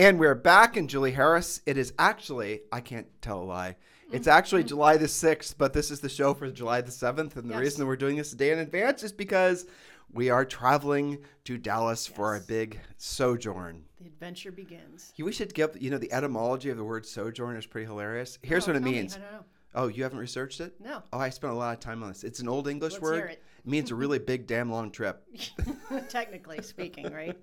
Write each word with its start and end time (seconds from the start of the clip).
And 0.00 0.18
we're 0.18 0.34
back, 0.34 0.78
in 0.78 0.88
Julie 0.88 1.10
Harris. 1.12 1.60
It 1.66 1.76
is 1.76 1.92
actually, 1.98 2.62
I 2.72 2.80
can't 2.80 3.06
tell 3.20 3.42
a 3.42 3.44
lie. 3.44 3.76
It's 4.10 4.26
mm-hmm. 4.26 4.30
actually 4.38 4.64
July 4.64 4.96
the 4.96 5.04
6th, 5.04 5.56
but 5.58 5.74
this 5.74 5.90
is 5.90 6.00
the 6.00 6.08
show 6.08 6.32
for 6.32 6.50
July 6.50 6.80
the 6.80 6.90
7th. 6.90 7.36
And 7.36 7.50
the 7.50 7.52
Yes. 7.52 7.60
reason 7.60 7.80
that 7.80 7.86
we're 7.86 7.96
doing 7.96 8.16
this 8.16 8.32
a 8.32 8.36
day 8.36 8.50
in 8.50 8.60
advance 8.60 9.02
is 9.02 9.12
because 9.12 9.66
we 10.10 10.30
are 10.30 10.46
traveling 10.46 11.18
to 11.44 11.58
Dallas 11.58 12.06
for 12.06 12.28
our 12.28 12.36
Yes. 12.36 12.46
big 12.46 12.80
sojourn. 12.96 13.84
The 14.00 14.06
adventure 14.06 14.50
begins. 14.50 15.12
We 15.18 15.32
should 15.32 15.52
give, 15.52 15.76
you 15.78 15.90
know, 15.90 15.98
the 15.98 16.14
etymology 16.14 16.70
of 16.70 16.78
the 16.78 16.84
word 16.84 17.04
sojourn 17.04 17.56
is 17.58 17.66
pretty 17.66 17.86
hilarious. 17.86 18.38
Here's 18.40 18.66
Oh, 18.66 18.72
what 18.72 18.76
it 18.76 18.82
me. 18.82 18.92
means. 18.92 19.16
I 19.16 19.18
don't 19.18 19.32
know. 19.32 19.44
Oh, 19.74 19.88
you 19.88 20.02
haven't 20.02 20.18
researched 20.18 20.62
it? 20.62 20.80
No. 20.80 21.02
Oh, 21.12 21.18
I 21.18 21.28
spent 21.28 21.52
a 21.52 21.56
lot 21.56 21.74
of 21.74 21.80
time 21.80 22.02
on 22.02 22.08
this. 22.08 22.24
It's 22.24 22.40
an 22.40 22.48
old 22.48 22.68
English 22.68 22.94
Let's 22.94 23.02
word. 23.02 23.36
It. 23.64 23.68
means 23.68 23.90
a 23.90 23.94
really 23.94 24.18
big, 24.18 24.46
damn 24.46 24.70
long 24.70 24.90
trip. 24.90 25.22
Technically 26.08 26.62
speaking, 26.62 27.12
right? 27.12 27.36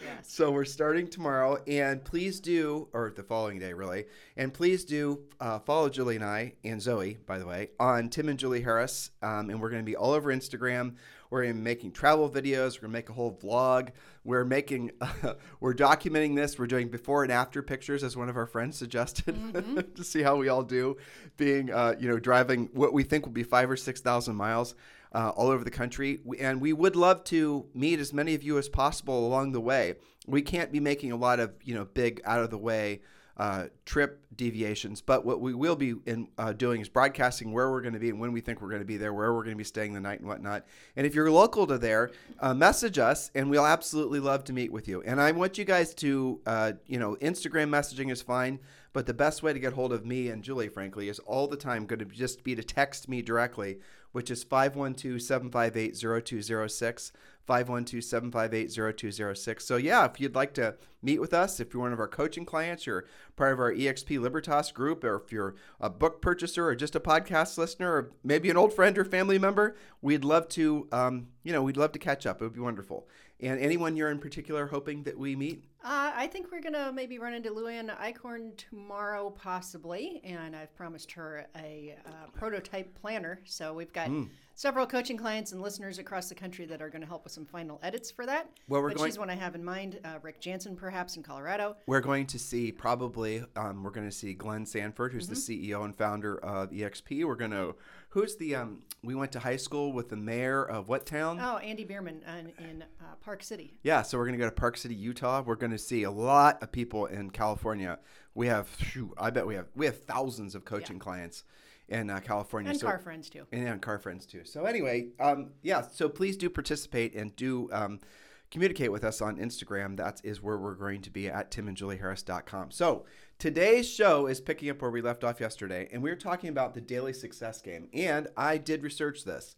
Yes. 0.00 0.32
So 0.32 0.50
we're 0.50 0.64
starting 0.64 1.08
tomorrow, 1.08 1.62
and 1.66 2.04
please 2.04 2.38
do, 2.40 2.88
or 2.92 3.12
the 3.14 3.22
following 3.22 3.58
day, 3.58 3.72
really, 3.72 4.06
and 4.36 4.54
please 4.54 4.84
do 4.84 5.22
uh, 5.40 5.58
follow 5.58 5.88
Julie 5.88 6.16
and 6.16 6.24
I 6.24 6.54
and 6.64 6.80
Zoe, 6.80 7.18
by 7.26 7.38
the 7.38 7.46
way, 7.46 7.70
on 7.80 8.08
Tim 8.08 8.28
and 8.28 8.38
Julie 8.38 8.62
Harris, 8.62 9.10
um, 9.22 9.50
and 9.50 9.60
we're 9.60 9.70
going 9.70 9.82
to 9.82 9.86
be 9.86 9.96
all 9.96 10.12
over 10.12 10.32
Instagram. 10.32 10.94
We're 11.30 11.52
making 11.52 11.92
travel 11.92 12.30
videos. 12.30 12.76
We're 12.76 12.88
going 12.88 12.92
to 12.92 12.98
make 12.98 13.10
a 13.10 13.12
whole 13.12 13.36
vlog. 13.42 13.90
We're 14.24 14.44
making, 14.44 14.92
we're 15.60 15.74
documenting 15.74 16.34
this. 16.34 16.58
We're 16.58 16.66
doing 16.66 16.88
before 16.88 17.22
and 17.22 17.32
after 17.32 17.62
pictures, 17.62 18.02
as 18.02 18.16
one 18.16 18.28
of 18.28 18.36
our 18.36 18.46
friends 18.46 18.78
suggested, 18.78 19.92
to 19.94 20.04
see 20.04 20.22
how 20.22 20.36
we 20.36 20.48
all 20.48 20.62
do, 20.62 20.96
being, 21.36 21.70
uh, 21.70 21.96
you 21.98 22.08
know, 22.08 22.18
driving 22.18 22.70
what 22.72 22.92
we 22.92 23.02
think 23.02 23.26
will 23.26 23.32
be 23.32 23.42
five 23.42 23.70
or 23.70 23.76
six 23.76 24.00
thousand 24.00 24.36
miles 24.36 24.74
uh, 25.12 25.30
all 25.30 25.48
over 25.48 25.64
the 25.64 25.70
country. 25.70 26.20
And 26.38 26.60
we 26.60 26.72
would 26.72 26.96
love 26.96 27.24
to 27.24 27.66
meet 27.74 27.98
as 27.98 28.12
many 28.12 28.34
of 28.34 28.42
you 28.42 28.58
as 28.58 28.68
possible 28.68 29.26
along 29.26 29.52
the 29.52 29.60
way. 29.60 29.94
We 30.26 30.42
can't 30.42 30.72
be 30.72 30.80
making 30.80 31.12
a 31.12 31.16
lot 31.16 31.40
of, 31.40 31.52
you 31.62 31.74
know, 31.74 31.84
big 31.84 32.20
out 32.24 32.40
of 32.40 32.50
the 32.50 32.58
way 32.58 33.00
uh, 33.38 33.66
trip 33.84 34.20
deviations, 34.34 35.00
but 35.00 35.24
what 35.24 35.40
we 35.40 35.54
will 35.54 35.76
be 35.76 35.94
in, 36.06 36.26
uh, 36.38 36.52
doing 36.52 36.80
is 36.80 36.88
broadcasting 36.88 37.52
where 37.52 37.70
we're 37.70 37.80
going 37.80 37.94
to 37.94 38.00
be 38.00 38.10
and 38.10 38.18
when 38.18 38.32
we 38.32 38.40
think 38.40 38.60
we're 38.60 38.68
going 38.68 38.80
to 38.80 38.86
be 38.86 38.96
there, 38.96 39.14
where 39.14 39.32
we're 39.32 39.44
going 39.44 39.54
to 39.54 39.58
be 39.58 39.62
staying 39.64 39.92
the 39.92 40.00
night 40.00 40.18
and 40.18 40.28
whatnot. 40.28 40.66
And 40.96 41.06
if 41.06 41.14
you're 41.14 41.30
local 41.30 41.64
to 41.68 41.78
there, 41.78 42.10
uh, 42.40 42.52
message 42.52 42.98
us, 42.98 43.30
and 43.36 43.48
we'll 43.48 43.66
absolutely 43.66 44.18
love 44.18 44.42
to 44.44 44.52
meet 44.52 44.72
with 44.72 44.88
you. 44.88 45.02
And 45.02 45.20
I 45.20 45.30
want 45.30 45.56
you 45.56 45.64
guys 45.64 45.94
to, 45.94 46.40
uh, 46.46 46.72
you 46.86 46.98
know, 46.98 47.16
Instagram 47.20 47.68
messaging 47.68 48.10
is 48.10 48.22
fine, 48.22 48.58
but 48.92 49.06
the 49.06 49.14
best 49.14 49.44
way 49.44 49.52
to 49.52 49.60
get 49.60 49.72
hold 49.72 49.92
of 49.92 50.04
me 50.04 50.30
and 50.30 50.42
Julie, 50.42 50.68
frankly, 50.68 51.08
is 51.08 51.20
all 51.20 51.46
the 51.46 51.56
time 51.56 51.86
going 51.86 52.00
to 52.00 52.06
just 52.06 52.42
be 52.42 52.56
to 52.56 52.64
text 52.64 53.08
me 53.08 53.22
directly, 53.22 53.78
which 54.12 54.30
is 54.30 54.44
512 54.44 55.20
758 55.20 55.96
0206. 55.96 57.12
512-758-0206. 57.48 59.62
So 59.62 59.76
yeah, 59.76 60.04
if 60.04 60.20
you'd 60.20 60.34
like 60.34 60.52
to 60.54 60.74
meet 61.02 61.20
with 61.20 61.32
us, 61.32 61.60
if 61.60 61.72
you're 61.72 61.82
one 61.82 61.92
of 61.94 62.00
our 62.00 62.08
coaching 62.08 62.44
clients, 62.44 62.86
you're 62.86 63.06
part 63.36 63.54
of 63.54 63.60
our 63.60 63.72
EXP 63.72 64.20
Libertas 64.20 64.70
group, 64.70 65.02
or 65.02 65.22
if 65.24 65.32
you're 65.32 65.54
a 65.80 65.88
book 65.88 66.20
purchaser 66.20 66.66
or 66.66 66.74
just 66.74 66.94
a 66.94 67.00
podcast 67.00 67.56
listener, 67.56 67.90
or 67.90 68.12
maybe 68.22 68.50
an 68.50 68.58
old 68.58 68.74
friend 68.74 68.98
or 68.98 69.04
family 69.04 69.38
member, 69.38 69.76
we'd 70.02 70.24
love 70.24 70.48
to, 70.48 70.86
um, 70.92 71.28
you 71.42 71.52
know, 71.52 71.62
we'd 71.62 71.78
love 71.78 71.92
to 71.92 71.98
catch 71.98 72.26
up. 72.26 72.42
It 72.42 72.44
would 72.44 72.54
be 72.54 72.60
wonderful. 72.60 73.08
And 73.40 73.58
anyone 73.60 73.96
you're 73.96 74.10
in 74.10 74.18
particular 74.18 74.66
hoping 74.66 75.04
that 75.04 75.18
we 75.18 75.34
meet? 75.34 75.64
Uh, 75.84 76.10
I 76.14 76.26
think 76.26 76.50
we're 76.50 76.60
gonna 76.60 76.90
maybe 76.92 77.18
run 77.20 77.34
into 77.34 77.50
Luann 77.50 77.96
Eichhorn 77.98 78.56
tomorrow, 78.56 79.30
possibly, 79.30 80.20
and 80.24 80.56
I've 80.56 80.74
promised 80.74 81.12
her 81.12 81.46
a 81.56 81.94
uh, 82.04 82.10
prototype 82.36 82.92
planner. 83.00 83.40
So 83.44 83.72
we've 83.74 83.92
got 83.92 84.08
Hmm. 84.08 84.24
several 84.56 84.86
coaching 84.88 85.16
clients 85.16 85.52
and 85.52 85.62
listeners 85.62 85.98
across 86.00 86.28
the 86.28 86.34
country 86.34 86.66
that 86.66 86.82
are 86.82 86.88
going 86.88 87.02
to 87.02 87.06
help 87.06 87.22
with 87.22 87.32
some 87.32 87.46
final 87.46 87.78
edits 87.80 88.10
for 88.10 88.26
that. 88.26 88.50
Well, 88.66 88.82
we're 88.82 88.88
but 88.88 88.98
going- 88.98 89.10
she's 89.10 89.18
one 89.20 89.30
I 89.30 89.36
have 89.36 89.54
in 89.54 89.64
mind. 89.64 90.00
Uh, 90.04 90.18
Rick 90.20 90.40
Jansen, 90.40 90.74
perhaps 90.74 91.16
in 91.16 91.22
Colorado. 91.22 91.76
We're 91.86 92.00
going 92.00 92.26
to 92.26 92.40
see 92.40 92.72
probably 92.72 93.44
um, 93.54 93.84
we're 93.84 93.90
going 93.90 94.08
to 94.08 94.14
see 94.14 94.34
Glenn 94.34 94.66
Sanford, 94.66 95.12
who's 95.12 95.28
the 95.28 95.36
CEO 95.36 95.84
and 95.84 95.96
founder 95.96 96.38
of 96.38 96.70
EXP. 96.72 97.24
We're 97.24 97.36
going 97.36 97.52
to 97.52 97.76
who's 98.08 98.36
the 98.36 98.54
um, 98.54 98.82
we 99.02 99.14
went 99.14 99.32
to 99.32 99.38
high 99.38 99.56
school 99.56 99.92
with 99.92 100.08
the 100.08 100.16
mayor 100.16 100.64
of 100.64 100.88
what 100.88 101.06
town? 101.06 101.38
Oh, 101.40 101.58
Andy 101.58 101.84
Beerman 101.84 102.20
in, 102.38 102.64
in 102.64 102.84
uh, 103.00 103.14
Park 103.20 103.42
City. 103.42 103.74
Yeah, 103.82 104.02
so 104.02 104.18
we're 104.18 104.24
going 104.24 104.38
to 104.38 104.44
go 104.44 104.48
to 104.48 104.54
Park 104.54 104.76
City, 104.76 104.94
Utah. 104.94 105.42
We're 105.44 105.56
going 105.56 105.72
to 105.72 105.78
see 105.78 106.02
a 106.02 106.10
lot 106.10 106.62
of 106.62 106.72
people 106.72 107.06
in 107.06 107.30
California. 107.30 107.98
We 108.34 108.48
have, 108.48 108.66
phew, 108.68 109.14
I 109.18 109.30
bet 109.30 109.46
we 109.46 109.54
have, 109.54 109.66
we 109.74 109.86
have 109.86 110.02
thousands 110.04 110.54
of 110.54 110.64
coaching 110.64 110.98
clients 110.98 111.44
in 111.88 112.10
uh, 112.10 112.20
California. 112.20 112.70
And 112.70 112.80
so, 112.80 112.86
car 112.86 112.98
friends 112.98 113.30
too. 113.30 113.46
and, 113.52 113.68
and 113.68 113.82
car 113.82 113.98
friends 113.98 114.26
too. 114.26 114.42
So 114.44 114.64
anyway, 114.64 115.08
um, 115.20 115.50
yeah. 115.62 115.82
So 115.82 116.08
please 116.08 116.36
do 116.36 116.50
participate 116.50 117.14
and 117.14 117.34
do 117.36 117.68
um, 117.72 118.00
communicate 118.50 118.92
with 118.92 119.04
us 119.04 119.20
on 119.20 119.36
Instagram. 119.36 119.96
That 119.96 120.20
is 120.24 120.42
where 120.42 120.58
we're 120.58 120.74
going 120.74 121.02
to 121.02 121.10
be 121.10 121.28
at 121.28 121.50
timandjulieharris.com. 121.50 122.70
So 122.70 123.04
today's 123.38 123.88
show 123.88 124.26
is 124.26 124.40
picking 124.40 124.70
up 124.70 124.80
where 124.80 124.90
we 124.90 125.02
left 125.02 125.24
off 125.24 125.40
yesterday, 125.40 125.88
and 125.92 126.02
we 126.02 126.10
were 126.10 126.16
talking 126.16 126.50
about 126.50 126.74
the 126.74 126.80
daily 126.80 127.12
success 127.12 127.60
game. 127.60 127.88
And 127.92 128.28
I 128.36 128.56
did 128.58 128.82
research 128.82 129.24
this. 129.24 129.54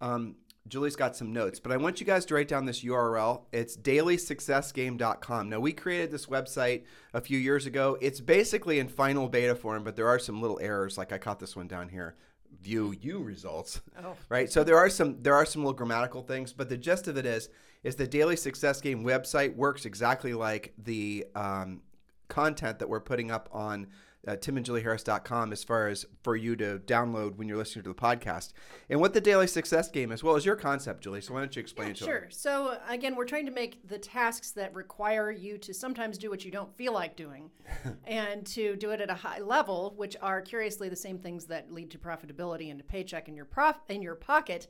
Um, 0.00 0.36
Julie's 0.68 0.96
got 0.96 1.16
some 1.16 1.32
notes, 1.32 1.58
but 1.58 1.72
I 1.72 1.78
want 1.78 2.00
you 2.00 2.06
guys 2.06 2.24
to 2.26 2.34
write 2.34 2.48
down 2.48 2.66
this 2.66 2.84
URL. 2.84 3.42
It's 3.50 3.76
dailysuccessgame.com. 3.76 5.48
Now, 5.48 5.58
we 5.58 5.72
created 5.72 6.10
this 6.10 6.26
website 6.26 6.84
a 7.12 7.20
few 7.20 7.38
years 7.38 7.66
ago. 7.66 7.96
It's 8.00 8.20
basically 8.20 8.78
in 8.78 8.88
final 8.88 9.28
beta 9.28 9.54
form, 9.54 9.84
but 9.84 9.96
there 9.96 10.08
are 10.08 10.18
some 10.18 10.40
little 10.40 10.60
errors. 10.60 10.98
Like 10.98 11.12
I 11.12 11.18
caught 11.18 11.40
this 11.40 11.56
one 11.56 11.66
down 11.66 11.88
here. 11.88 12.14
View 12.62 12.94
you 13.00 13.20
results. 13.22 13.80
Oh. 13.98 14.14
Right. 14.28 14.50
So 14.50 14.62
there 14.64 14.76
are 14.76 14.90
some 14.90 15.22
there 15.22 15.34
are 15.34 15.46
some 15.46 15.62
little 15.62 15.76
grammatical 15.76 16.22
things, 16.22 16.52
but 16.52 16.68
the 16.68 16.76
gist 16.76 17.08
of 17.08 17.16
it 17.16 17.26
is 17.26 17.48
is 17.82 17.96
the 17.96 18.06
Daily 18.06 18.36
Success 18.36 18.80
Game 18.80 19.04
website 19.04 19.56
works 19.56 19.86
exactly 19.86 20.34
like 20.34 20.74
the 20.78 21.26
um, 21.34 21.82
content 22.28 22.78
that 22.78 22.88
we're 22.88 23.00
putting 23.00 23.30
up 23.30 23.48
on 23.52 23.86
uh, 24.28 24.32
timandjulieharris.com 24.32 25.52
as 25.52 25.64
far 25.64 25.88
as 25.88 26.04
for 26.22 26.36
you 26.36 26.54
to 26.56 26.78
download 26.86 27.36
when 27.36 27.48
you're 27.48 27.56
listening 27.56 27.82
to 27.84 27.88
the 27.90 27.94
podcast. 27.94 28.52
And 28.88 29.00
what 29.00 29.14
the 29.14 29.20
Daily 29.20 29.46
Success 29.46 29.90
Game 29.90 30.12
is, 30.12 30.22
well, 30.22 30.36
is 30.36 30.44
your 30.44 30.56
concept, 30.56 31.02
Julie. 31.02 31.20
So 31.20 31.34
why 31.34 31.40
don't 31.40 31.54
you 31.56 31.60
explain 31.60 31.90
it 31.90 31.96
to 31.96 32.04
Sure. 32.04 32.20
them? 32.20 32.30
So 32.30 32.78
again, 32.88 33.16
we're 33.16 33.24
trying 33.24 33.46
to 33.46 33.52
make 33.52 33.86
the 33.88 33.98
tasks 33.98 34.50
that 34.52 34.74
require 34.74 35.30
you 35.30 35.56
to 35.58 35.72
sometimes 35.72 36.18
do 36.18 36.30
what 36.30 36.44
you 36.44 36.50
don't 36.50 36.74
feel 36.76 36.92
like 36.92 37.16
doing, 37.16 37.50
and 38.04 38.44
to 38.48 38.76
do 38.76 38.90
it 38.90 39.00
at 39.00 39.10
a 39.10 39.14
high 39.14 39.40
level, 39.40 39.94
which 39.96 40.16
are 40.20 40.40
curiously 40.42 40.88
the 40.88 40.96
same 40.96 41.18
things 41.18 41.46
that 41.46 41.72
lead 41.72 41.90
to 41.92 41.98
profitability 41.98 42.70
and 42.70 42.80
a 42.80 42.84
paycheck 42.84 43.28
in 43.28 43.34
your 43.36 43.46
prof 43.46 43.76
in 43.88 44.02
your 44.02 44.14
pocket. 44.14 44.66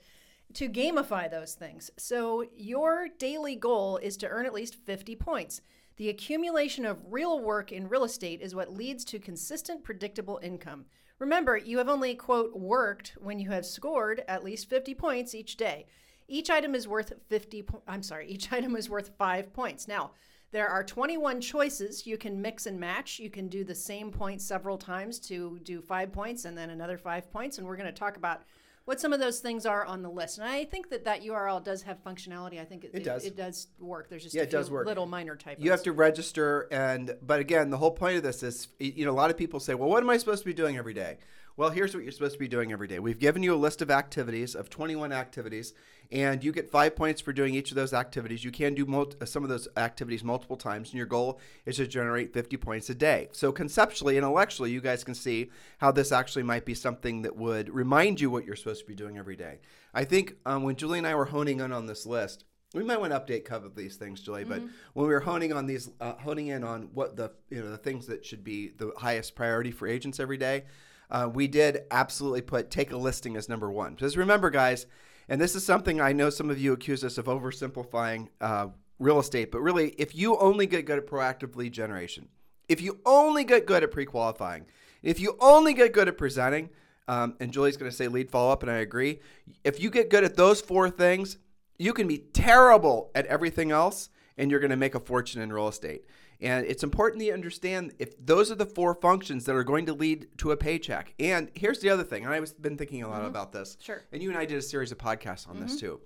To 0.54 0.68
gamify 0.68 1.30
those 1.30 1.54
things. 1.54 1.92
So 1.96 2.44
your 2.56 3.06
daily 3.20 3.54
goal 3.54 3.98
is 3.98 4.16
to 4.16 4.26
earn 4.28 4.46
at 4.46 4.52
least 4.52 4.74
50 4.84 5.14
points. 5.14 5.60
The 6.00 6.08
accumulation 6.08 6.86
of 6.86 7.12
real 7.12 7.40
work 7.40 7.72
in 7.72 7.86
real 7.86 8.04
estate 8.04 8.40
is 8.40 8.54
what 8.54 8.72
leads 8.72 9.04
to 9.04 9.18
consistent, 9.18 9.84
predictable 9.84 10.40
income. 10.42 10.86
Remember, 11.18 11.58
you 11.58 11.76
have 11.76 11.90
only, 11.90 12.14
quote, 12.14 12.56
worked 12.56 13.18
when 13.20 13.38
you 13.38 13.50
have 13.50 13.66
scored 13.66 14.24
at 14.26 14.42
least 14.42 14.70
50 14.70 14.94
points 14.94 15.34
each 15.34 15.58
day. 15.58 15.84
Each 16.26 16.48
item 16.48 16.74
is 16.74 16.88
worth 16.88 17.12
50 17.28 17.62
po- 17.64 17.82
I'm 17.86 18.02
sorry, 18.02 18.26
each 18.28 18.50
item 18.54 18.76
is 18.76 18.88
worth 18.88 19.10
5 19.18 19.52
points. 19.52 19.86
Now, 19.86 20.12
there 20.52 20.68
are 20.68 20.82
21 20.82 21.42
choices. 21.42 22.06
You 22.06 22.16
can 22.16 22.40
mix 22.40 22.64
and 22.64 22.80
match. 22.80 23.18
You 23.18 23.28
can 23.28 23.48
do 23.48 23.62
the 23.62 23.74
same 23.74 24.10
point 24.10 24.40
several 24.40 24.78
times 24.78 25.18
to 25.28 25.60
do 25.64 25.82
5 25.82 26.12
points 26.12 26.46
and 26.46 26.56
then 26.56 26.70
another 26.70 26.96
5 26.96 27.30
points 27.30 27.58
and 27.58 27.66
we're 27.66 27.76
going 27.76 27.84
to 27.84 27.92
talk 27.92 28.16
about 28.16 28.44
what 28.84 29.00
some 29.00 29.12
of 29.12 29.20
those 29.20 29.40
things 29.40 29.66
are 29.66 29.84
on 29.84 30.02
the 30.02 30.08
list. 30.10 30.38
And 30.38 30.48
I 30.48 30.64
think 30.64 30.90
that 30.90 31.04
that 31.04 31.22
URL 31.22 31.62
does 31.62 31.82
have 31.82 32.02
functionality. 32.02 32.60
I 32.60 32.64
think 32.64 32.84
it, 32.84 32.90
It 32.94 33.04
does. 33.04 33.24
It, 33.24 33.36
does 33.36 33.68
work. 33.78 34.08
There's 34.08 34.22
just 34.22 34.34
Yeah, 34.34 34.42
a 34.42 34.44
it 34.44 34.50
does 34.50 34.70
work. 34.70 34.86
little 34.86 35.06
minor 35.06 35.36
typos. 35.36 35.62
You 35.64 35.70
have 35.70 35.82
to 35.84 35.92
register, 35.92 36.66
and 36.72 37.16
but 37.22 37.40
again, 37.40 37.70
the 37.70 37.76
whole 37.78 37.90
point 37.92 38.16
of 38.16 38.22
this 38.22 38.42
is, 38.42 38.68
you 38.78 39.04
know, 39.04 39.12
a 39.12 39.12
lot 39.12 39.30
of 39.30 39.36
people 39.36 39.60
say, 39.60 39.74
"Well, 39.74 39.88
what 39.88 40.02
am 40.02 40.10
I 40.10 40.16
supposed 40.16 40.42
to 40.42 40.46
be 40.46 40.54
doing 40.54 40.76
every 40.76 40.94
day?" 40.94 41.18
Well, 41.56 41.70
here's 41.70 41.94
what 41.94 42.02
you're 42.04 42.12
supposed 42.12 42.34
to 42.34 42.38
be 42.38 42.48
doing 42.48 42.72
every 42.72 42.88
day. 42.88 42.98
We've 42.98 43.18
given 43.18 43.42
you 43.42 43.52
a 43.54 43.56
list 43.56 43.82
of 43.82 43.90
activities 43.90 44.54
of 44.54 44.70
21 44.70 45.12
activities, 45.12 45.74
and 46.10 46.42
you 46.42 46.52
get 46.52 46.70
five 46.70 46.96
points 46.96 47.20
for 47.20 47.32
doing 47.32 47.54
each 47.54 47.70
of 47.70 47.74
those 47.74 47.92
activities. 47.92 48.44
You 48.44 48.50
can 48.50 48.74
do 48.74 48.86
mul- 48.86 49.12
some 49.26 49.42
of 49.42 49.50
those 49.50 49.68
activities 49.76 50.24
multiple 50.24 50.56
times, 50.56 50.88
and 50.90 50.96
your 50.96 51.06
goal 51.06 51.38
is 51.66 51.76
to 51.76 51.86
generate 51.86 52.32
50 52.32 52.56
points 52.56 52.88
a 52.88 52.94
day. 52.94 53.28
So 53.32 53.52
conceptually, 53.52 54.16
intellectually, 54.16 54.70
you 54.70 54.80
guys 54.80 55.04
can 55.04 55.14
see 55.14 55.50
how 55.78 55.92
this 55.92 56.12
actually 56.12 56.44
might 56.44 56.64
be 56.64 56.74
something 56.74 57.22
that 57.22 57.36
would 57.36 57.68
remind 57.68 58.20
you 58.20 58.30
what 58.30 58.46
you're 58.46 58.56
supposed 58.56 58.80
to 58.80 58.86
be 58.86 58.94
doing 58.94 59.18
every 59.18 59.36
day. 59.36 59.58
I 59.92 60.04
think 60.04 60.36
um, 60.46 60.62
when 60.62 60.76
Julie 60.76 60.98
and 60.98 61.06
I 61.06 61.14
were 61.14 61.26
honing 61.26 61.60
in 61.60 61.72
on 61.72 61.86
this 61.86 62.06
list, 62.06 62.44
we 62.72 62.84
might 62.84 63.00
want 63.00 63.12
to 63.12 63.18
update 63.20 63.44
cover 63.44 63.66
of 63.66 63.74
these 63.74 63.96
things, 63.96 64.20
Julie. 64.20 64.44
But 64.44 64.60
Mm-hmm. 64.60 64.68
when 64.94 65.06
we 65.08 65.12
were 65.12 65.20
honing 65.20 65.52
on 65.52 65.66
these, 65.66 65.90
uh, 66.00 66.14
honing 66.14 66.46
in 66.46 66.62
on 66.64 66.90
what 66.94 67.16
the 67.16 67.32
you 67.50 67.60
know 67.60 67.70
the 67.70 67.76
things 67.76 68.06
that 68.06 68.24
should 68.24 68.44
be 68.44 68.68
the 68.78 68.92
highest 68.96 69.34
priority 69.34 69.72
for 69.72 69.88
agents 69.88 70.20
every 70.20 70.36
day, 70.36 70.62
uh, 71.10 71.28
we 71.32 71.48
did 71.48 71.82
absolutely 71.90 72.42
put 72.42 72.70
take 72.70 72.92
a 72.92 72.96
listing 72.96 73.36
as 73.36 73.48
number 73.48 73.70
one. 73.70 73.94
Because 73.94 74.16
remember, 74.16 74.50
guys, 74.50 74.86
and 75.28 75.40
this 75.40 75.54
is 75.54 75.64
something 75.64 76.00
I 76.00 76.12
know 76.12 76.30
some 76.30 76.50
of 76.50 76.58
you 76.58 76.72
accuse 76.72 77.04
us 77.04 77.18
of 77.18 77.26
oversimplifying 77.26 78.28
uh, 78.40 78.68
real 78.98 79.18
estate, 79.18 79.50
but 79.50 79.60
really, 79.60 79.90
if 79.98 80.14
you 80.14 80.36
only 80.38 80.66
get 80.66 80.86
good 80.86 80.98
at 80.98 81.06
proactive 81.06 81.56
lead 81.56 81.72
generation, 81.72 82.28
if 82.68 82.80
you 82.80 83.00
only 83.04 83.44
get 83.44 83.66
good 83.66 83.82
at 83.82 83.90
pre-qualifying, 83.90 84.66
if 85.02 85.18
you 85.18 85.36
only 85.40 85.74
get 85.74 85.92
good 85.92 86.08
at 86.08 86.18
presenting, 86.18 86.70
um, 87.08 87.34
and 87.40 87.52
Julie's 87.52 87.76
going 87.76 87.90
to 87.90 87.96
say 87.96 88.06
lead 88.06 88.30
follow 88.30 88.52
up, 88.52 88.62
and 88.62 88.70
I 88.70 88.76
agree. 88.76 89.20
If 89.64 89.80
you 89.80 89.90
get 89.90 90.10
good 90.10 90.22
at 90.22 90.36
those 90.36 90.60
four 90.60 90.90
things, 90.90 91.38
you 91.78 91.92
can 91.92 92.06
be 92.06 92.18
terrible 92.18 93.10
at 93.14 93.26
everything 93.26 93.72
else, 93.72 94.10
and 94.36 94.50
you're 94.50 94.60
going 94.60 94.70
to 94.70 94.76
make 94.76 94.94
a 94.94 95.00
fortune 95.00 95.42
in 95.42 95.52
real 95.52 95.66
estate. 95.66 96.04
And 96.42 96.66
it's 96.66 96.82
important 96.82 97.18
that 97.20 97.26
you 97.26 97.34
understand 97.34 97.92
if 97.98 98.14
those 98.24 98.50
are 98.50 98.54
the 98.54 98.66
four 98.66 98.94
functions 98.94 99.44
that 99.44 99.54
are 99.54 99.64
going 99.64 99.86
to 99.86 99.92
lead 99.92 100.28
to 100.38 100.52
a 100.52 100.56
paycheck. 100.56 101.12
And 101.18 101.50
here's 101.54 101.80
the 101.80 101.90
other 101.90 102.04
thing, 102.04 102.24
and 102.24 102.32
I've 102.32 102.62
been 102.62 102.78
thinking 102.78 103.02
a 103.02 103.08
lot 103.08 103.18
mm-hmm. 103.18 103.26
about 103.26 103.52
this. 103.52 103.76
Sure. 103.80 104.02
And 104.12 104.22
you 104.22 104.30
and 104.30 104.38
I 104.38 104.46
did 104.46 104.56
a 104.56 104.62
series 104.62 104.90
of 104.90 104.98
podcasts 104.98 105.48
on 105.48 105.60
this 105.60 105.72
mm-hmm. 105.72 105.86
too. 105.86 106.00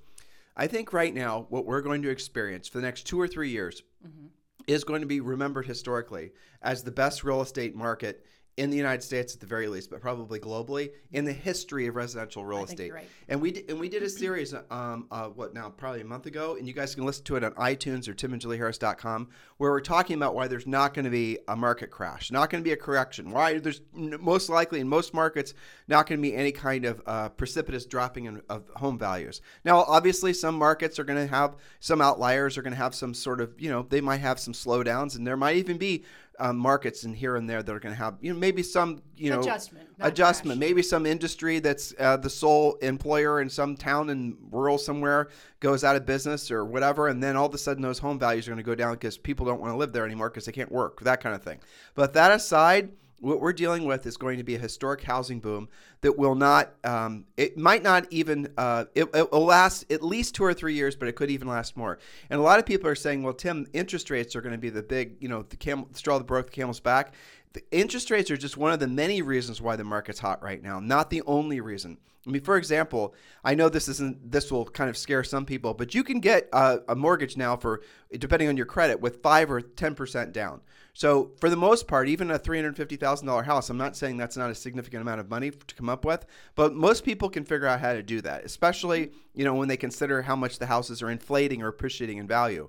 I 0.57 0.67
think 0.67 0.93
right 0.93 1.13
now, 1.13 1.47
what 1.49 1.67
we're 1.67 1.81
going 1.81 2.03
to 2.03 2.11
experience 2.11 2.69
for 2.69 2.79
the 2.79 2.85
next 2.85 3.05
two 3.05 3.21
or 3.21 3.29
three 3.29 3.51
years 3.51 3.83
mm-hmm. 4.07 4.27
is 4.67 4.85
going 4.85 5.01
to 5.01 5.07
be 5.07 5.21
remembered 5.21 5.67
historically 5.67 6.33
as 6.63 6.83
the 6.83 6.93
best 6.93 7.25
real 7.25 7.41
estate 7.41 7.75
market 7.75 8.25
in 8.57 8.71
the 8.71 8.77
United 8.77 9.03
States 9.03 9.35
at 9.35 9.41
the 9.41 9.47
very 9.47 9.67
least, 9.67 9.91
but 9.91 10.01
probably 10.01 10.39
globally 10.39 10.93
in 11.11 11.25
the 11.25 11.33
history 11.33 11.89
of 11.89 11.97
residential 11.97 12.45
real 12.45 12.63
estate. 12.63 12.93
right. 12.93 13.09
And 13.29 13.41
we 13.41 13.51
did, 13.51 13.69
and 13.69 13.81
we 13.81 13.89
did 13.89 14.05
a 14.05 14.09
series, 14.09 14.55
um, 14.71 15.09
uh, 15.11 15.27
what 15.27 15.55
now, 15.55 15.71
probably 15.71 16.03
a 16.03 16.05
month 16.05 16.27
ago, 16.27 16.57
and 16.57 16.69
you 16.69 16.73
guys 16.73 16.95
can 16.95 17.05
listen 17.05 17.25
to 17.25 17.37
it 17.37 17.43
on 17.43 17.53
iTunes 17.53 18.07
or 18.07 18.15
timandjulieharris.com, 18.15 19.29
where 19.57 19.73
we're 19.73 19.81
talking 19.81 20.15
about 20.17 20.37
why 20.37 20.47
there's 20.47 20.69
not 20.69 20.95
going 20.95 21.05
to 21.05 21.11
be 21.11 21.39
a 21.49 21.57
market 21.57 21.91
crash, 21.91 22.31
not 22.31 22.49
going 22.49 22.63
to 22.63 22.65
be 22.65 22.73
a 22.73 22.77
correction, 22.77 23.31
why 23.31 23.59
there's 23.59 23.81
n- 23.97 24.17
most 24.21 24.49
likely 24.49 24.79
in 24.79 24.89
most 24.89 25.15
markets 25.15 25.55
not 25.89 26.07
going 26.07 26.21
to 26.21 26.23
be 26.23 26.37
any 26.37 26.53
kind 26.53 26.85
of 26.85 27.03
uh, 27.07 27.29
precipitous 27.31 27.87
dropping 27.87 28.27
in, 28.27 28.41
of 28.49 28.69
home 28.77 28.99
values. 28.99 29.41
Now, 29.65 29.79
obviously, 29.83 30.33
some 30.33 30.57
markets 30.57 31.01
are 31.01 31.05
going 31.05 31.19
to 31.19 31.33
have 31.33 31.57
some 31.81 32.01
outliers, 32.01 32.57
are 32.57 32.63
going 32.63 32.73
to 32.73 32.79
have 32.79 32.95
some 32.95 33.15
sort 33.15 33.41
of, 33.41 33.61
you 33.61 33.69
know, 33.69 33.85
they 33.89 34.01
might 34.01 34.19
have 34.19 34.39
some 34.39 34.55
slowdowns, 34.55 35.17
and 35.17 35.27
there 35.27 35.37
might 35.37 35.57
even 35.57 35.77
be 35.77 36.05
um, 36.39 36.57
markets 36.57 37.05
and 37.05 37.15
here 37.15 37.37
and 37.37 37.49
there 37.49 37.63
that 37.63 37.75
are 37.75 37.81
going 37.81 37.95
to 37.95 37.99
have, 37.99 38.17
you 38.21 38.33
know, 38.33 38.39
maybe 38.39 38.63
some, 38.63 39.03
you 39.17 39.31
know, 39.31 39.41
Adjustment, 39.41 39.89
adjustment. 40.01 40.59
crash. 40.59 40.69
Maybe 40.69 40.83
some 40.83 41.07
industry 41.07 41.61
that's 41.61 41.95
uh, 41.99 42.17
the 42.17 42.31
sole 42.31 42.75
employer 42.77 43.41
in 43.41 43.49
some 43.49 43.77
town 43.77 44.11
in 44.11 44.37
rural 44.51 44.79
somewhere 44.79 45.29
goes 45.61 45.85
out 45.85 45.97
of 45.97 46.07
business 46.07 46.51
or 46.51 46.65
whatever, 46.65 47.09
and 47.09 47.23
then 47.23 47.37
all 47.37 47.47
of 47.47 47.55
a 47.55 47.59
sudden 47.59 47.83
those 47.83 47.99
home 47.99 48.19
values 48.19 48.47
are 48.47 48.51
going 48.51 48.59
to 48.59 48.63
go 48.63 48.75
down 48.75 48.93
because 48.95 49.17
people 49.17 49.47
don't 49.47 49.61
want 49.61 49.73
to 49.73 49.77
live 49.77 49.93
there 49.93 50.05
anymore 50.05 50.31
because 50.31 50.45
they 50.45 50.53
can't 50.53 50.73
work, 50.73 51.01
that 51.01 51.21
kind 51.21 51.35
of 51.35 51.43
thing. 51.43 51.61
But 51.95 52.13
that 52.15 52.31
aside, 52.33 52.91
what 53.21 53.41
we're 53.41 53.53
dealing 53.53 53.85
with 53.85 54.07
is 54.07 54.17
going 54.17 54.39
to 54.39 54.45
be 54.45 54.55
a 54.55 54.59
historic 54.59 55.03
housing 55.03 55.41
boom 55.41 55.69
that 56.03 56.19
will 56.19 56.35
not, 56.35 56.75
um, 56.85 57.25
it 57.37 57.57
might 57.57 57.83
not 57.83 58.07
even, 58.11 58.53
uh, 58.59 58.85
it, 58.95 59.09
it 59.15 59.33
will 59.33 59.45
last 59.45 59.91
at 59.91 60.03
least 60.03 60.35
two 60.35 60.45
or 60.45 60.53
three 60.53 60.75
years, 60.75 60.95
but 60.97 61.09
it 61.09 61.17
could 61.17 61.31
even 61.31 61.49
last 61.49 61.77
more. 61.77 61.99
And 62.29 62.39
a 62.39 62.43
lot 62.43 62.59
of 62.59 62.67
people 62.67 62.89
are 62.89 62.95
saying, 62.95 63.23
well, 63.23 63.33
Tim, 63.33 63.67
interest 63.73 64.11
rates 64.11 64.37
are 64.37 64.43
going 64.43 64.53
to 64.53 64.59
be 64.59 64.71
the 64.71 64.83
big, 64.83 65.17
you 65.21 65.29
know, 65.29 65.43
the 65.43 65.57
camel, 65.57 65.89
straw 65.93 66.19
that 66.19 66.25
broke 66.25 66.47
the 66.47 66.53
camel's 66.53 66.81
back. 66.81 67.15
The 67.55 67.65
interest 67.71 68.11
rates 68.11 68.31
are 68.31 68.37
just 68.37 68.57
one 68.57 68.73
of 68.73 68.81
the 68.81 68.89
many 68.89 69.23
reasons 69.23 69.63
why 69.63 69.77
the 69.77 69.85
market's 69.85 70.19
hot 70.19 70.43
right 70.43 70.63
now, 70.63 70.81
not 70.81 71.09
the 71.09 71.23
only 71.23 71.61
reason. 71.61 71.99
I 72.27 72.31
mean, 72.31 72.43
for 72.43 72.57
example, 72.57 73.15
I 73.45 73.55
know 73.55 73.69
this 73.69 73.89
isn't 73.89 74.33
this 74.33 74.51
will 74.51 74.65
kind 74.65 74.91
of 74.91 74.97
scare 74.97 75.23
some 75.23 75.45
people, 75.45 75.75
but 75.75 75.95
you 75.95 76.03
can 76.03 76.21
get 76.21 76.49
a, 76.53 76.81
a 76.89 76.97
mortgage 76.97 77.37
now 77.37 77.57
for 77.57 77.83
depending 78.19 78.49
on 78.49 78.57
your 78.57 78.67
credit 78.67 79.01
with 79.01 79.23
five 79.23 79.51
or 79.51 79.61
ten 79.61 79.95
percent 79.95 80.33
down. 80.33 80.63
So 80.95 81.33
for 81.39 81.51
the 81.51 81.57
most 81.57 81.87
part, 81.87 82.09
even 82.09 82.31
a 82.31 82.39
three 82.39 82.57
hundred 82.57 82.77
fifty 82.77 82.97
thousand 82.97 83.27
dollar 83.27 83.43
house, 83.43 83.69
I'm 83.69 83.77
not 83.77 83.95
saying 83.95 84.17
that's 84.17 84.37
not 84.37 84.51
a 84.51 84.55
significant 84.55 85.03
amount 85.03 85.21
of 85.21 85.29
money 85.29 85.51
to 85.51 85.75
come 85.75 85.89
up 85.89 86.05
with, 86.05 86.25
but 86.55 86.75
most 86.75 87.05
people 87.05 87.29
can 87.29 87.45
figure 87.45 87.67
out 87.67 87.81
how 87.81 87.93
to 87.93 88.03
do 88.03 88.21
that, 88.23 88.45
especially 88.45 89.13
you 89.35 89.45
know 89.45 89.55
when 89.55 89.69
they 89.69 89.77
consider 89.77 90.23
how 90.23 90.35
much 90.35 90.59
the 90.59 90.67
houses 90.67 91.03
are 91.03 91.11
inflating 91.11 91.63
or 91.63 91.69
appreciating 91.69 92.19
in 92.19 92.27
value. 92.27 92.69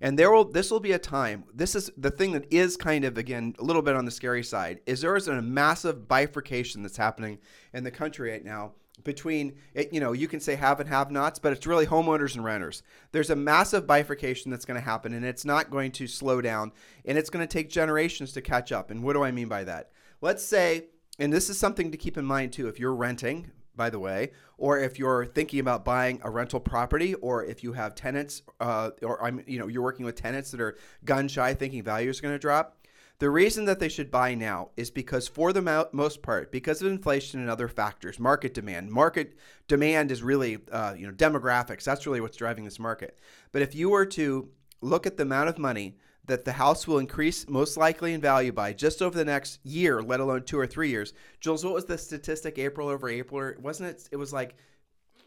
And 0.00 0.18
there 0.18 0.30
will 0.30 0.44
this 0.44 0.70
will 0.70 0.80
be 0.80 0.92
a 0.92 0.98
time. 0.98 1.44
This 1.54 1.74
is 1.74 1.90
the 1.96 2.10
thing 2.10 2.32
that 2.32 2.52
is 2.52 2.76
kind 2.76 3.04
of 3.04 3.18
again 3.18 3.54
a 3.58 3.64
little 3.64 3.82
bit 3.82 3.96
on 3.96 4.04
the 4.04 4.10
scary 4.10 4.42
side. 4.42 4.80
Is 4.86 5.00
there 5.00 5.16
is 5.16 5.28
a 5.28 5.40
massive 5.40 6.08
bifurcation 6.08 6.82
that's 6.82 6.96
happening 6.96 7.38
in 7.72 7.84
the 7.84 7.90
country 7.90 8.30
right 8.30 8.44
now 8.44 8.72
between 9.02 9.54
you 9.90 10.00
know 10.00 10.12
you 10.12 10.28
can 10.28 10.40
say 10.40 10.54
have 10.54 10.80
and 10.80 10.88
have 10.88 11.10
nots, 11.10 11.38
but 11.38 11.52
it's 11.52 11.66
really 11.66 11.86
homeowners 11.86 12.34
and 12.34 12.44
renters. 12.44 12.82
There's 13.12 13.30
a 13.30 13.36
massive 13.36 13.86
bifurcation 13.86 14.50
that's 14.50 14.64
going 14.64 14.78
to 14.78 14.84
happen, 14.84 15.14
and 15.14 15.24
it's 15.24 15.44
not 15.44 15.70
going 15.70 15.92
to 15.92 16.06
slow 16.06 16.40
down, 16.40 16.72
and 17.04 17.18
it's 17.18 17.30
going 17.30 17.46
to 17.46 17.52
take 17.52 17.70
generations 17.70 18.32
to 18.32 18.42
catch 18.42 18.72
up. 18.72 18.90
And 18.90 19.02
what 19.02 19.14
do 19.14 19.22
I 19.22 19.30
mean 19.30 19.48
by 19.48 19.64
that? 19.64 19.90
Let's 20.20 20.44
say, 20.44 20.86
and 21.18 21.32
this 21.32 21.50
is 21.50 21.58
something 21.58 21.90
to 21.90 21.98
keep 21.98 22.16
in 22.16 22.24
mind 22.24 22.52
too, 22.52 22.68
if 22.68 22.78
you're 22.78 22.94
renting 22.94 23.50
by 23.76 23.90
the 23.90 23.98
way, 23.98 24.30
or 24.58 24.78
if 24.78 24.98
you're 24.98 25.26
thinking 25.26 25.60
about 25.60 25.84
buying 25.84 26.20
a 26.22 26.30
rental 26.30 26.60
property, 26.60 27.14
or 27.14 27.44
if 27.44 27.62
you 27.62 27.72
have 27.72 27.94
tenants, 27.94 28.42
uh, 28.60 28.90
or 29.02 29.22
I'm, 29.22 29.42
you 29.46 29.58
know, 29.58 29.68
you're 29.68 29.82
working 29.82 30.06
with 30.06 30.16
tenants 30.16 30.50
that 30.52 30.60
are 30.60 30.76
gun 31.04 31.28
shy, 31.28 31.54
thinking 31.54 31.82
values 31.82 32.18
are 32.18 32.22
going 32.22 32.34
to 32.34 32.38
drop. 32.38 32.78
The 33.20 33.30
reason 33.30 33.64
that 33.66 33.78
they 33.78 33.88
should 33.88 34.10
buy 34.10 34.34
now 34.34 34.70
is 34.76 34.90
because, 34.90 35.28
for 35.28 35.52
the 35.52 35.62
mo- 35.62 35.88
most 35.92 36.20
part, 36.20 36.50
because 36.50 36.82
of 36.82 36.88
inflation 36.88 37.40
and 37.40 37.48
other 37.48 37.68
factors, 37.68 38.18
market 38.18 38.54
demand. 38.54 38.90
Market 38.90 39.34
demand 39.68 40.10
is 40.10 40.22
really, 40.22 40.58
uh, 40.72 40.94
you 40.98 41.06
know, 41.06 41.12
demographics. 41.12 41.84
That's 41.84 42.06
really 42.06 42.20
what's 42.20 42.36
driving 42.36 42.64
this 42.64 42.80
market. 42.80 43.18
But 43.52 43.62
if 43.62 43.74
you 43.74 43.90
were 43.90 44.06
to 44.06 44.48
look 44.80 45.06
at 45.06 45.16
the 45.16 45.22
amount 45.22 45.48
of 45.48 45.58
money 45.58 45.96
that 46.26 46.44
the 46.44 46.52
house 46.52 46.86
will 46.86 46.98
increase 46.98 47.48
most 47.48 47.76
likely 47.76 48.14
in 48.14 48.20
value 48.20 48.52
by 48.52 48.72
just 48.72 49.02
over 49.02 49.16
the 49.16 49.24
next 49.24 49.60
year, 49.64 50.02
let 50.02 50.20
alone 50.20 50.42
two 50.42 50.58
or 50.58 50.66
three 50.66 50.88
years. 50.88 51.12
Jules, 51.40 51.64
what 51.64 51.74
was 51.74 51.84
the 51.84 51.98
statistic 51.98 52.58
April 52.58 52.88
over 52.88 53.08
April? 53.08 53.52
Wasn't 53.60 53.88
it? 53.88 54.08
It 54.10 54.16
was 54.16 54.32
like 54.32 54.56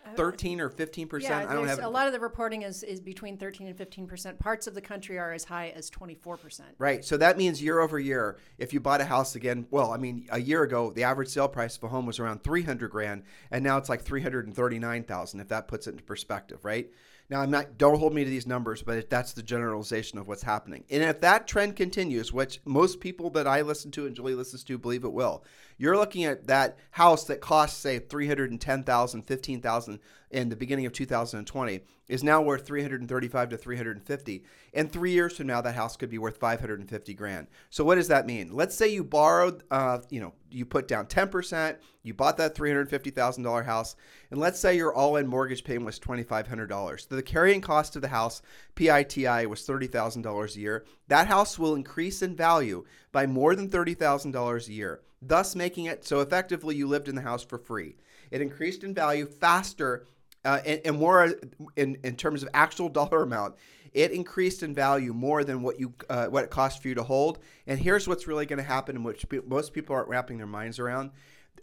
uh, 0.06 0.16
13 0.16 0.60
or 0.60 0.70
15 0.70 1.08
percent. 1.08 1.46
Yeah, 1.46 1.52
I 1.52 1.54
don't 1.54 1.68
have 1.68 1.84
a 1.84 1.90
lot 1.90 2.08
of 2.08 2.14
the 2.14 2.20
reporting 2.20 2.64
is, 2.64 2.82
is 2.82 3.00
between 3.00 3.38
13 3.38 3.68
and 3.68 3.78
15 3.78 4.08
percent. 4.08 4.40
Parts 4.40 4.66
of 4.66 4.74
the 4.74 4.82
country 4.82 5.20
are 5.20 5.34
as 5.34 5.44
high 5.44 5.70
as 5.76 5.90
24 5.92 6.38
percent. 6.38 6.70
Right. 6.80 7.06
So 7.06 7.16
that 7.18 7.38
means 7.38 7.62
year 7.62 7.80
over 7.80 8.00
year, 8.00 8.38
if 8.58 8.74
you 8.74 8.80
bought 8.80 9.02
a 9.02 9.06
house 9.06 9.36
again, 9.36 9.68
well, 9.70 9.92
I 9.92 9.98
mean, 9.98 10.28
a 10.32 10.40
year 10.40 10.64
ago, 10.64 10.92
the 10.92 11.04
average 11.04 11.30
sale 11.30 11.48
price 11.48 11.78
of 11.78 11.84
a 11.84 11.90
home 11.90 12.08
was 12.08 12.20
around 12.20 12.44
300 12.44 12.90
grand, 12.90 13.24
and 13.52 13.64
now 13.64 13.78
it's 13.78 13.90
like 13.90 14.02
339,000, 14.02 15.40
if 15.40 15.48
that 15.50 15.68
puts 15.68 15.86
it 15.86 15.92
into 15.92 16.04
perspective, 16.04 16.66
right? 16.66 16.90
Now, 17.29 17.41
I'm 17.41 17.51
not, 17.51 17.77
don't 17.77 18.00
hold 18.00 18.13
me 18.13 18.24
to 18.24 18.29
these 18.29 18.47
numbers, 18.47 18.81
but 18.81 19.09
that's 19.09 19.33
the 19.33 19.43
generalization 19.43 20.17
of 20.17 20.29
what's 20.29 20.43
happening. 20.43 20.86
And 20.89 21.03
if 21.03 21.19
that 21.22 21.46
trend 21.46 21.75
continues, 21.75 22.31
which 22.31 22.62
most 22.63 23.01
people 23.01 23.29
that 23.31 23.46
I 23.46 23.62
listen 23.62 23.91
to 23.91 24.05
and 24.05 24.15
Julie 24.15 24.34
listens 24.34 24.63
to 24.63 24.77
believe 24.77 25.03
it 25.03 25.12
will, 25.12 25.43
you're 25.77 25.98
looking 25.98 26.24
at 26.24 26.48
that 26.48 26.77
house 26.91 27.25
that 27.25 27.41
costs, 27.41 27.77
say, 27.77 28.00
310,000, 28.00 29.22
15,000 29.24 30.00
in 30.29 30.50
the 30.50 30.55
beginning 30.55 30.86
of 30.86 30.93
2020 30.93 31.81
is 32.07 32.24
now 32.24 32.41
worth 32.41 32.65
335 32.65 33.50
to 33.50 33.57
350. 33.57 34.43
And 34.74 34.91
three 34.91 35.12
years 35.12 35.38
from 35.38 35.48
now, 35.48 35.62
that 35.62 35.75
house 35.75 35.98
could 35.98 36.10
be 36.10 36.17
worth 36.17 36.38
550 36.38 37.13
grand. 37.13 37.48
So 37.69 37.84
what 37.84 37.96
does 37.96 38.07
that 38.10 38.25
mean? 38.25 38.53
Let's 38.53 38.75
say 38.75 38.88
you 38.88 39.03
borrowed, 39.03 39.63
uh, 39.72 40.00
you 40.10 40.19
know, 40.19 40.34
you 40.50 40.65
put 40.65 40.88
down 40.88 41.07
10%, 41.07 41.77
you 42.03 42.13
bought 42.13 42.38
that 42.38 42.55
$350,000 42.55 43.65
house, 43.65 43.96
and 44.31 44.39
let's 44.39 44.60
say 44.60 44.75
your 44.75 44.93
all-in 44.93 45.27
mortgage 45.27 45.63
payment 45.63 45.86
was 45.86 46.00
$2,500. 46.00 47.10
So 47.10 47.15
the 47.15 47.22
carrying 47.22 47.62
cost 47.62 47.96
of 47.96 48.01
the 48.01 48.07
house, 48.07 48.41
PITI, 48.75 49.46
was 49.46 49.67
$30,000 49.67 50.55
a 50.55 50.60
year. 50.60 50.86
That 51.10 51.27
house 51.27 51.60
will 51.60 51.75
increase 51.75 52.22
in 52.22 52.36
value 52.36 52.86
by 53.12 53.27
more 53.27 53.55
than 53.55 53.69
$30,000 53.69 54.67
a 54.67 54.74
year, 54.74 55.01
thus 55.22 55.55
making 55.55 55.86
it 55.86 56.05
so 56.05 56.22
effectively 56.22 56.75
you 56.75 56.88
lived 56.88 57.10
in 57.10 57.15
the 57.15 57.22
house 57.22 57.43
for 57.43 57.57
free. 57.57 57.96
It 58.31 58.41
increased 58.41 58.84
in 58.84 58.93
value 58.93 59.25
faster 59.25 60.05
uh, 60.48 60.62
and, 60.66 60.82
and 60.86 60.98
more 60.98 61.36
in, 61.75 61.98
in 62.04 62.16
terms 62.16 62.42
of 62.42 62.50
actual 62.54 62.89
dollar 62.89 63.24
amount, 63.24 63.56
it 63.94 64.12
increased 64.12 64.63
in 64.63 64.74
value 64.74 65.13
more 65.13 65.44
than 65.44 65.62
what 65.62 65.80
you 65.80 65.94
uh, 66.10 66.27
what 66.27 66.46
it 66.46 66.50
cost 66.50 66.82
for 66.82 66.88
you 66.88 66.96
to 66.96 67.04
hold. 67.04 67.39
And 67.68 67.80
here's 67.80 68.08
what's 68.08 68.27
really 68.27 68.46
going 68.46 68.58
to 68.58 68.63
happen, 68.63 68.96
and 68.96 69.06
which 69.06 69.27
pe- 69.27 69.39
most 69.46 69.74
people 69.74 69.96
aren't 69.96 70.08
wrapping 70.08 70.38
their 70.38 70.48
minds 70.48 70.80
around. 70.80 71.12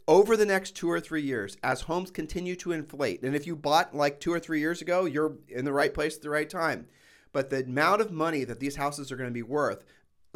Over 0.07 0.37
the 0.37 0.45
next 0.45 0.73
two 0.76 0.91
or 0.91 1.00
three 1.00 1.23
years, 1.23 1.57
as 1.62 1.83
homes 1.83 2.11
continue 2.11 2.57
to 2.57 2.73
inflate, 2.73 3.23
and 3.23 3.35
if 3.35 3.47
you 3.47 3.57
bought 3.57 3.95
like 3.95 4.21
two 4.21 4.33
or 4.33 4.41
three 4.41 4.61
years 4.61 4.83
ago, 4.83 5.07
you're 5.07 5.37
in 5.49 5.64
the 5.64 5.73
right 5.73 5.95
place 5.95 6.17
at 6.17 6.23
the 6.23 6.31
right 6.31 6.49
time. 6.49 6.87
But 7.33 7.50
the 7.50 7.64
amount 7.64 8.03
of 8.03 8.12
money 8.12 8.45
that 8.45 8.61
these 8.61 8.76
houses 8.76 9.11
are 9.11 9.17
going 9.17 9.31
to 9.31 9.35
be 9.35 9.43
worth 9.43 9.85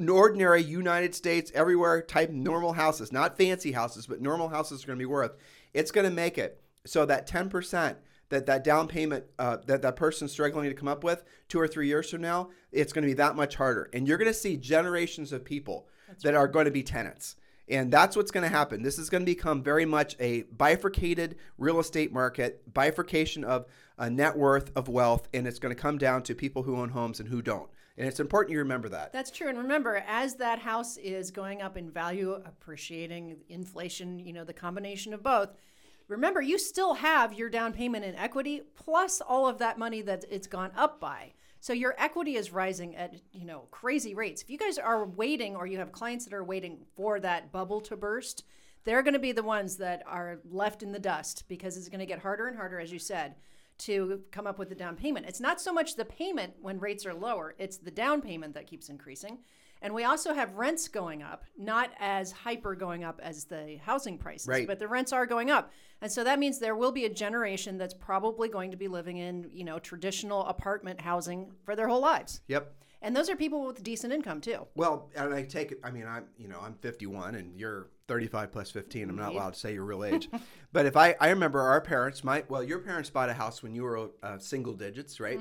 ordinary 0.09 0.62
United 0.62 1.12
States, 1.14 1.50
everywhere 1.55 2.02
type 2.02 2.31
normal 2.31 2.73
houses, 2.73 3.11
not 3.11 3.37
fancy 3.37 3.73
houses, 3.73 4.07
but 4.07 4.21
normal 4.21 4.49
houses 4.49 4.85
are 4.85 4.87
going 4.87 4.99
to 4.99 5.02
be 5.02 5.07
worth. 5.07 5.33
It's 5.75 5.90
going 5.90 6.09
to 6.09 6.14
make 6.14 6.38
it 6.38 6.62
so 6.87 7.05
that 7.07 7.28
10% 7.28 7.97
that 8.30 8.47
that 8.47 8.64
down 8.64 8.88
payment 8.88 9.25
uh, 9.38 9.58
that 9.66 9.82
that 9.82 9.97
person's 9.97 10.32
struggling 10.32 10.68
to 10.68 10.75
come 10.75 10.88
up 10.88 11.04
with 11.04 11.25
two 11.49 11.61
or 11.61 11.68
three 11.68 11.88
years 11.88 12.11
from 12.11 12.20
now, 12.20 12.50
it's 12.73 12.92
going 12.92 13.02
to 13.02 13.08
be 13.08 13.14
that 13.14 13.37
much 13.37 13.56
harder. 13.56 13.88
And 13.92 14.06
you're 14.06 14.18
going 14.18 14.30
to 14.30 14.38
see 14.38 14.56
generations 14.56 15.32
of 15.32 15.44
people 15.44 15.88
that 16.23 16.35
are 16.35 16.49
going 16.49 16.64
to 16.64 16.70
be 16.70 16.82
tenants. 16.82 17.37
And 17.70 17.92
that's 17.92 18.16
what's 18.16 18.30
going 18.30 18.44
to 18.44 18.56
happen. 18.56 18.82
This 18.82 18.99
is 18.99 19.11
going 19.11 19.23
to 19.23 19.26
become 19.26 19.62
very 19.62 19.85
much 19.85 20.16
a 20.20 20.42
bifurcated 20.56 21.37
real 21.58 21.80
estate 21.80 22.12
market, 22.12 22.62
bifurcation 22.73 23.44
of 23.44 23.66
uh, 23.99 24.08
net 24.08 24.37
worth 24.37 24.70
of 24.75 24.88
wealth, 24.88 25.28
and 25.35 25.47
it's 25.47 25.58
going 25.58 25.75
to 25.75 25.80
come 25.80 25.99
down 25.99 26.23
to 26.23 26.35
people 26.35 26.62
who 26.62 26.76
own 26.76 26.88
homes 26.88 27.20
and 27.20 27.28
who 27.28 27.42
don't. 27.42 27.68
And 27.99 28.06
it's 28.06 28.20
important 28.20 28.52
you 28.52 28.58
remember 28.58 28.88
that. 28.90 29.12
That's 29.12 29.30
true. 29.30 29.49
And 29.49 29.58
remember, 29.58 30.04
as 30.06 30.37
that 30.37 30.61
house 30.61 30.97
is 30.99 31.30
going 31.30 31.62
up 31.62 31.76
in 31.76 31.90
value, 31.90 32.32
appreciating, 32.32 33.38
inflation, 33.49 34.20
you 34.20 34.32
know, 34.32 34.44
the 34.44 34.52
combination 34.52 35.12
of 35.12 35.23
both, 35.23 35.50
remember, 36.09 36.41
you 36.41 36.59
still 36.59 36.95
have 36.95 37.35
your 37.35 37.49
down 37.49 37.73
payment 37.73 38.05
in 38.05 38.15
equity 38.17 38.62
plus 38.75 39.21
all 39.21 39.47
of 39.47 39.59
that 39.59 39.79
money 39.79 40.03
that 40.03 40.25
it's 40.31 40.47
gone 40.47 40.73
up 40.77 41.00
by. 41.00 41.33
So 41.61 41.73
your 41.73 41.95
equity 41.99 42.37
is 42.37 42.53
rising 42.53 42.97
at, 42.97 43.15
you 43.33 43.45
know, 43.45 43.67
crazy 43.71 44.15
rates. 44.15 44.43
If 44.43 44.50
you 44.50 44.59
guys 44.59 44.79
are 44.79 45.05
waiting 45.07 45.57
or 45.57 45.67
you 45.67 45.79
have 45.79 45.93
clients 45.93 46.25
that 46.25 46.35
are 46.35 46.45
waiting 46.45 46.79
for 46.97 47.21
that 47.21 47.53
bubble 47.53 47.81
to 47.83 47.97
burst, 47.97 48.45
they're 48.85 49.03
going 49.03 49.15
to 49.15 49.21
be 49.21 49.33
the 49.33 49.43
ones 49.43 49.77
that 49.77 50.03
are 50.07 50.38
left 50.49 50.83
in 50.83 50.93
the 50.93 50.99
dust 50.99 51.45
because 51.49 51.77
it's 51.77 51.88
going 51.88 52.00
to 52.00 52.07
get 52.07 52.21
harder 52.21 52.47
and 52.47 52.57
harder, 52.57 52.79
as 52.79 52.93
you 52.93 52.99
said, 52.99 53.35
to 53.79 54.23
come 54.31 54.47
up 54.47 54.59
with 54.59 54.69
the 54.69 54.75
down 54.75 54.97
payment. 54.97 55.27
It's 55.27 55.41
not 55.41 55.61
so 55.61 55.73
much 55.73 55.97
the 55.97 56.05
payment 56.05 56.55
when 56.61 56.79
rates 56.79 57.07
are 57.07 57.15
lower, 57.15 57.55
it's 57.59 57.77
the 57.77 57.91
down 57.91 58.23
payment 58.23 58.55
that 58.55 58.67
keeps 58.67 58.88
increasing. 58.88 59.38
And 59.82 59.94
we 59.94 60.04
also 60.04 60.35
have 60.35 60.54
rents 60.54 60.88
going 60.88 61.23
up, 61.23 61.44
not 61.56 61.90
as 62.00 62.32
hyper 62.32 62.75
going 62.75 63.04
up 63.04 63.20
as 63.23 63.44
the 63.44 63.78
housing 63.82 64.18
prices, 64.18 64.49
Right. 64.49 64.66
but 64.66 64.78
the 64.78 64.88
rents 64.88 65.12
are 65.12 65.26
going 65.26 65.50
up. 65.50 65.70
And 66.00 66.11
so 66.11 66.25
that 66.25 66.38
means 66.38 66.58
there 66.58 66.76
will 66.76 66.92
be 66.92 67.04
a 67.04 67.08
generation 67.12 67.78
that's 67.78 67.94
probably 67.94 68.49
going 68.49 68.70
to 68.70 68.76
be 68.76 68.88
living 68.88 69.16
in, 69.18 69.50
you 69.52 69.64
know, 69.64 69.78
traditional 69.78 70.44
apartment 70.47 71.00
housing 71.00 71.52
for 71.64 71.75
their 71.76 71.88
whole 71.88 72.00
lives. 72.00 72.40
Yep. 72.49 72.75
And 73.00 73.14
those 73.14 73.30
are 73.30 73.37
people 73.37 73.64
with 73.64 73.82
decent 73.85 74.12
income 74.12 74.40
too. 74.40 74.66
Well, 74.75 75.08
and 75.14 75.32
I 75.32 75.44
take 75.44 75.70
it. 75.70 75.78
I 75.85 75.92
mean, 75.92 76.04
I'm 76.06 76.25
you 76.37 76.49
know 76.49 76.58
I'm 76.61 76.75
51 76.75 77.37
and 77.37 77.56
you're 77.58 77.90
35 78.08 78.50
plus 78.50 78.73
15. 78.73 79.08
I'm 79.08 79.14
not 79.14 79.32
allowed 79.32 79.54
to 79.54 79.61
say 79.61 79.73
your 79.75 79.85
real 79.85 80.02
age, 80.04 80.28
but 80.73 80.85
if 80.85 80.97
I 80.97 81.14
I 81.20 81.28
remember 81.28 81.61
our 81.61 81.80
parents, 81.80 82.25
my 82.25 82.42
well, 82.49 82.64
your 82.64 82.80
parents 82.80 83.08
bought 83.08 83.28
a 83.28 83.35
house 83.35 83.62
when 83.62 83.73
you 83.73 83.85
were 83.85 84.11
uh, 84.20 84.38
single 84.38 84.73
digits, 84.75 85.20
right? 85.20 85.38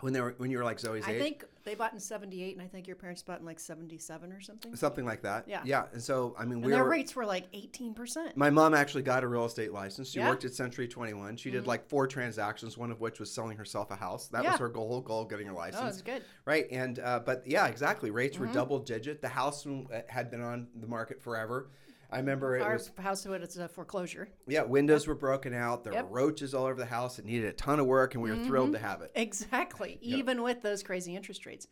When 0.00 0.12
they 0.12 0.20
were 0.20 0.34
when 0.36 0.50
you 0.50 0.58
were 0.58 0.64
like 0.64 0.78
Zoe's 0.78 1.02
Mm-hmm. 1.04 1.10
I 1.10 1.14
age, 1.14 1.22
think 1.22 1.44
they 1.64 1.74
bought 1.74 1.92
in 1.94 1.98
78 2.00 2.54
and 2.54 2.62
I 2.62 2.68
think 2.68 2.86
your 2.86 2.96
parents 2.96 3.22
bought 3.22 3.40
in 3.40 3.46
like 3.46 3.58
77 3.58 4.30
or 4.30 4.40
something. 4.42 4.76
something 4.76 5.04
like 5.06 5.22
that. 5.22 5.48
Yeah. 5.48 5.62
yeah. 5.64 5.84
And 5.92 6.02
so 6.02 6.34
I 6.38 6.44
mean, 6.44 6.58
we 6.60 6.64
And 6.64 6.72
their 6.74 6.84
were. 6.84 6.90
rates 6.90 7.16
were 7.16 7.24
like 7.24 7.50
18%. 7.52 8.36
My 8.36 8.50
mom 8.50 8.74
actually 8.74 9.02
got 9.04 9.24
a 9.24 9.28
real 9.28 9.46
estate 9.46 9.72
license. 9.72 10.10
She 10.10 10.18
Yeah. 10.18 10.24
Mm-hmm. 10.24 10.30
worked 10.32 10.44
at 10.44 10.52
Century 10.54 10.86
21. 10.86 11.36
She 11.38 11.50
did 11.50 11.66
like 11.66 11.88
four 11.88 12.06
transactions, 12.06 12.76
one 12.76 12.90
of 12.90 13.00
which 13.00 13.18
was 13.18 13.30
selling 13.32 13.56
herself 13.56 13.90
a 13.90 13.96
house. 13.96 14.28
That 14.28 14.44
Yeah. 14.44 14.50
was 14.52 14.60
her 14.60 14.68
goal, 14.68 15.00
goal 15.00 15.24
getting 15.24 15.46
her 15.46 15.54
license. 15.54 15.82
Oh, 15.82 15.88
it's 15.88 16.02
good. 16.02 16.22
Right. 16.44 16.66
And, 16.70 16.98
uh, 16.98 17.20
but 17.24 17.42
yeah, 17.46 17.66
exactly. 17.66 18.10
Rates 18.10 18.36
Mm-hmm. 18.36 18.46
were 18.48 18.52
double 18.52 18.78
digit. 18.80 19.22
The 19.22 19.28
house 19.28 19.66
uh, 19.66 20.02
had 20.08 20.30
been 20.30 20.42
on 20.42 20.68
the 20.78 20.86
market 20.86 21.22
forever. 21.22 21.70
I 22.16 22.20
remember 22.20 22.56
it 22.56 22.62
Our 22.62 22.72
was, 22.74 22.90
house 22.96 23.26
was 23.26 23.58
a 23.58 23.68
foreclosure. 23.68 24.30
yeah, 24.48 24.62
windows 24.62 25.06
were 25.06 25.14
broken 25.14 25.52
out. 25.52 25.84
There 25.84 25.92
Yep. 25.92 26.04
Mm-hmm. 26.06 26.12
were 26.14 26.20
roaches 26.20 26.54
all 26.54 26.64
over 26.64 26.80
the 26.80 26.86
house. 26.86 27.18
It 27.18 27.26
needed 27.26 27.46
a 27.46 27.52
ton 27.52 27.78
of 27.78 27.84
work, 27.84 28.14
and 28.14 28.22
we 28.22 28.30
were 28.30 28.42
thrilled 28.42 28.72
to 28.72 28.78
have 28.78 29.02
it. 29.02 29.10
Exactly, 29.14 29.98
even 30.00 30.42
with 30.42 30.62
those 30.62 30.82
crazy 30.82 31.14
interest 31.14 31.44
rates. 31.44 31.68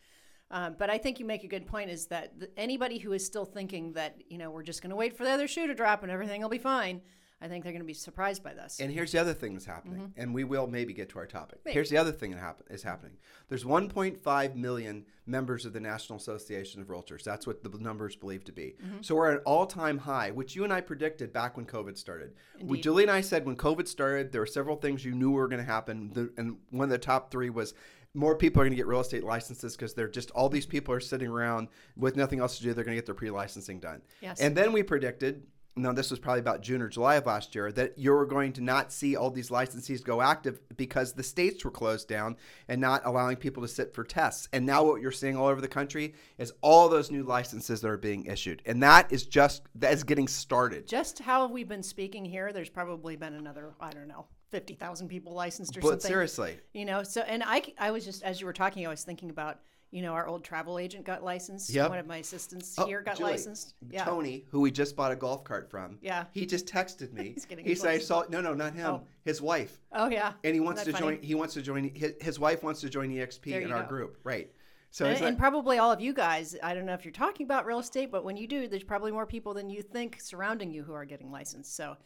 Um, 0.51 0.77
but 0.79 0.91
I 0.91 0.99
think 0.99 1.19
you 1.19 1.25
make 1.25 1.45
a 1.45 1.49
good 1.49 1.67
point 1.67 1.89
is 1.91 2.07
that 2.09 2.39
th- 2.39 2.51
anybody 2.59 2.99
who 2.99 3.13
is 3.15 3.25
still 3.25 3.47
thinking 3.47 3.95
that, 3.95 4.17
you 4.29 4.37
know, 4.37 4.51
we're 4.51 4.63
just 4.63 4.83
going 4.83 4.91
to 4.91 4.97
wait 4.97 5.17
for 5.17 5.25
the 5.25 5.31
other 5.31 5.49
shoe 5.49 5.67
to 5.67 5.75
drop 5.75 6.03
and 6.03 6.13
everything 6.13 6.43
will 6.43 6.51
be 6.51 6.59
fine, 6.59 7.01
I 7.43 7.49
think 7.49 7.63
they're 7.63 7.73
going 7.73 7.83
to 7.83 7.87
be 7.87 7.93
surprised 7.95 8.43
by 8.43 8.55
this. 8.55 8.81
And 8.81 8.91
here's 8.91 9.13
the 9.13 9.21
other 9.21 9.35
thing 9.35 9.53
that's 9.53 9.67
happening, 9.67 9.95
Mm-hmm. 10.01 10.21
and 10.21 10.33
we 10.35 10.45
will 10.45 10.67
maybe 10.67 10.95
get 10.95 11.11
to 11.11 11.19
our 11.19 11.27
topic. 11.27 11.59
Here's 11.67 11.91
the 11.91 11.99
other 11.99 12.13
thing 12.13 12.31
that 12.31 12.39
happen- 12.41 12.65
is 12.71 12.83
happening. 12.83 13.17
There's 13.49 13.65
1.5 13.65 14.55
million 14.55 15.05
members 15.27 15.67
of 15.67 15.73
the 15.73 15.81
National 15.81 16.17
Association 16.19 16.81
of 16.81 16.89
Realtors. 16.89 17.23
That's 17.23 17.47
what 17.47 17.63
the 17.63 17.79
numbers 17.79 18.17
believe 18.17 18.45
to 18.45 18.53
be. 18.53 18.77
Mm-hmm. 18.83 19.03
So 19.03 19.15
we're 19.15 19.31
at 19.33 19.37
an 19.39 19.43
all-time 19.45 19.99
high, 19.99 20.31
which 20.31 20.57
you 20.57 20.65
and 20.65 20.73
I 20.73 20.81
predicted 20.81 21.33
back 21.33 21.57
when 21.57 21.67
COVID 21.67 21.99
started. 21.99 22.35
We, 22.63 22.81
Julie 22.81 23.03
and 23.05 23.13
I 23.13 23.21
said 23.21 23.45
when 23.45 23.57
COVID 23.57 23.89
started, 23.89 24.33
there 24.33 24.41
were 24.41 24.47
several 24.47 24.77
things 24.77 25.05
you 25.05 25.13
knew 25.15 25.31
were 25.33 25.49
going 25.49 25.61
to 25.61 25.67
happen, 25.71 26.11
the, 26.15 26.33
and 26.39 26.57
one 26.71 26.85
of 26.85 26.91
the 26.91 26.99
top 26.99 27.31
three 27.31 27.51
was 27.51 27.75
more 28.17 28.37
people 28.37 28.63
are 28.63 28.65
going 28.65 28.71
to 28.73 28.77
get 28.77 28.87
real 28.87 29.01
estate 29.01 29.25
licenses 29.25 29.75
because 29.77 29.93
they're 29.93 30.09
just 30.09 30.31
all 30.31 30.49
these 30.49 30.67
people 30.67 30.95
are 30.95 31.01
sitting 31.01 31.29
around 31.29 31.67
with 31.97 32.15
nothing 32.17 32.39
else 32.39 32.57
to 32.59 32.63
do. 32.63 32.73
They're 32.73 32.85
going 32.85 32.95
to 32.95 32.99
get 32.99 33.07
their 33.07 33.15
pre-licensing 33.15 33.81
done. 33.81 34.03
Yes. 34.21 34.41
And 34.41 34.57
then 34.57 34.73
we 34.73 34.85
predicted 34.85 35.43
no, 35.77 35.93
this 35.93 36.11
was 36.11 36.21
probably 36.21 36.41
about 36.41 36.61
June 36.61 36.81
or 36.81 36.89
July 36.89 37.17
of 37.17 37.27
last 37.27 37.55
year, 37.55 37.73
that 37.73 37.99
you 37.99 38.13
were 38.13 38.27
going 38.27 38.53
to 38.53 38.61
not 38.61 38.93
see 38.93 39.17
all 39.17 39.31
these 39.31 39.51
licensees 39.51 40.05
go 40.05 40.23
active 40.23 40.61
because 40.77 41.13
the 41.13 41.23
states 41.23 41.65
were 41.65 41.71
closed 41.71 42.09
down 42.09 42.37
and 42.69 42.81
not 42.81 43.03
allowing 43.05 43.37
people 43.37 43.63
to 43.63 43.69
sit 43.69 43.93
for 43.93 44.05
tests. 44.05 44.49
And 44.53 44.65
now 44.65 44.85
what 44.85 45.01
you're 45.01 45.11
seeing 45.11 45.37
all 45.37 45.49
over 45.49 45.61
the 45.61 45.69
country 45.69 46.15
is 46.39 46.53
all 46.61 46.89
those 46.89 47.11
new 47.11 47.25
licenses 47.25 47.81
that 47.81 47.89
are 47.89 47.97
being 47.97 48.27
issued. 48.27 48.63
And 48.67 48.83
that 48.83 49.11
is 49.13 49.25
just, 49.27 49.63
that 49.75 49.93
is 49.93 50.05
getting 50.05 50.29
started. 50.29 50.87
Just 50.87 51.19
how 51.19 51.49
we've 51.49 51.69
been 51.69 51.83
speaking 51.83 52.25
here, 52.25 52.53
there's 52.53 52.71
probably 52.71 53.17
been 53.17 53.35
another, 53.35 53.75
I 53.81 53.91
don't 53.91 54.09
know, 54.09 54.27
50,000 54.51 55.09
people 55.09 55.33
licensed 55.33 55.77
or 55.77 55.81
But 55.81 55.89
something. 55.89 56.09
seriously, 56.09 56.59
You 56.73 56.85
know, 56.85 57.03
so, 57.03 57.23
and 57.23 57.43
I, 57.45 57.63
I 57.79 57.91
was 57.91 58.05
just, 58.05 58.23
as 58.23 58.41
you 58.41 58.47
were 58.47 58.53
talking, 58.53 58.87
I 58.87 58.91
was 58.91 59.03
thinking 59.03 59.31
about, 59.31 59.59
you 59.95 60.03
know, 60.03 60.13
our 60.13 60.27
old 60.27 60.43
travel 60.43 60.81
agent 60.81 61.05
got 61.05 61.23
licensed. 61.23 61.71
Yep. 61.71 61.89
One 61.89 61.99
of 62.01 62.07
my 62.09 62.17
assistants 62.17 62.75
Oh, 62.77 62.85
here 62.85 63.01
got 63.01 63.17
Julie, 63.17 63.31
licensed. 63.31 63.75
Yeah. 63.91 64.05
Tony, 64.05 64.45
who 64.51 64.61
we 64.61 64.73
just 64.73 64.97
bought 64.97 65.13
a 65.13 65.17
golf 65.17 65.45
cart 65.45 65.71
from, 65.71 65.99
Yeah. 66.03 66.25
he 66.33 66.47
just 66.47 66.67
texted 66.67 67.13
me. 67.13 67.31
He's 67.35 67.45
getting 67.45 67.65
he 67.65 67.77
said, 67.77 67.91
I 67.91 67.99
saw, 67.99 68.25
no, 68.29 68.41
no, 68.41 68.55
not 68.55 68.75
him, 68.75 68.87
Oh. 68.87 69.03
his 69.25 69.41
wife. 69.41 69.79
Oh, 69.93 70.09
yeah. 70.09 70.33
And 70.43 70.53
he 70.53 70.59
wants 70.59 70.83
to 70.83 70.91
funny? 70.91 71.17
join, 71.19 71.23
he 71.23 71.37
wants 71.37 71.55
to 71.55 71.63
join, 71.63 71.93
his, 71.95 72.15
his 72.21 72.41
wife 72.41 72.65
wants 72.65 72.81
to 72.81 72.91
join 72.91 73.09
EXP 73.11 73.45
There 73.45 73.61
in 73.61 73.71
our 73.71 73.83
go. 73.85 73.89
group. 73.89 74.19
Right. 74.25 74.51
So 74.91 75.05
And, 75.07 75.15
like- 75.15 75.29
and 75.29 75.39
probably 75.39 75.79
all 75.79 75.93
of 75.93 76.01
you 76.01 76.13
guys, 76.13 76.57
I 76.61 76.75
don't 76.75 76.87
know 76.87 76.95
if 76.95 77.05
you're 77.05 77.13
talking 77.13 77.45
about 77.47 77.65
real 77.65 77.79
estate, 77.79 78.11
but 78.11 78.25
when 78.25 78.37
you 78.37 78.49
do, 78.49 78.67
there's 78.67 78.83
probably 78.83 79.13
more 79.13 79.27
people 79.27 79.55
than 79.55 79.71
you 79.71 79.81
think 79.81 80.21
surrounding 80.21 80.73
you 80.73 80.83
who 80.83 80.93
are 80.93 81.05
getting 81.05 81.31
licensed. 81.31 81.77
So, 81.77 81.97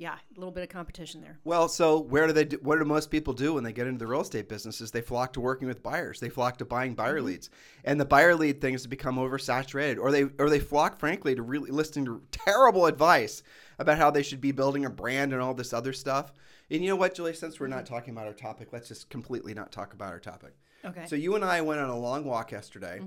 yeah, 0.00 0.14
a 0.14 0.40
little 0.40 0.50
bit 0.50 0.62
of 0.62 0.70
competition 0.70 1.20
there. 1.20 1.38
Well, 1.44 1.68
so 1.68 1.98
where 2.00 2.26
do 2.26 2.32
they? 2.32 2.46
Do, 2.46 2.58
what 2.62 2.78
do 2.78 2.86
most 2.86 3.10
people 3.10 3.34
do 3.34 3.52
when 3.52 3.64
they 3.64 3.72
get 3.74 3.86
into 3.86 3.98
the 3.98 4.06
real 4.06 4.22
estate 4.22 4.48
business? 4.48 4.80
Is 4.80 4.90
they 4.90 5.02
flock 5.02 5.34
to 5.34 5.40
working 5.42 5.68
with 5.68 5.82
buyers. 5.82 6.20
They 6.20 6.30
flock 6.30 6.56
to 6.58 6.64
buying 6.64 6.94
buyer 6.94 7.18
Mm-hmm. 7.18 7.26
leads, 7.26 7.50
and 7.84 8.00
the 8.00 8.06
buyer 8.06 8.34
lead 8.34 8.62
thing 8.62 8.72
has 8.72 8.86
become 8.86 9.16
oversaturated. 9.16 9.98
Or 9.98 10.10
they 10.10 10.22
or 10.38 10.48
they 10.48 10.58
flock, 10.58 10.98
frankly, 10.98 11.34
to 11.34 11.42
really 11.42 11.70
listening 11.70 12.06
to 12.06 12.22
terrible 12.32 12.86
advice 12.86 13.42
about 13.78 13.98
how 13.98 14.10
they 14.10 14.22
should 14.22 14.40
be 14.40 14.52
building 14.52 14.86
a 14.86 14.90
brand 14.90 15.34
and 15.34 15.42
all 15.42 15.52
this 15.52 15.74
other 15.74 15.92
stuff. 15.92 16.32
And 16.70 16.82
you 16.82 16.88
know 16.88 16.96
what, 16.96 17.14
Julie? 17.14 17.34
Since 17.34 17.60
we're 17.60 17.66
not 17.66 17.84
talking 17.84 18.14
about 18.14 18.26
our 18.26 18.32
topic, 18.32 18.68
let's 18.72 18.88
just 18.88 19.10
completely 19.10 19.52
not 19.52 19.70
talk 19.70 19.92
about 19.92 20.12
our 20.12 20.20
topic. 20.20 20.54
Okay. 20.82 21.04
So 21.06 21.14
you 21.14 21.34
and 21.34 21.44
I 21.44 21.60
went 21.60 21.78
on 21.78 21.90
a 21.90 21.98
long 21.98 22.24
walk 22.24 22.52
yesterday, 22.52 23.02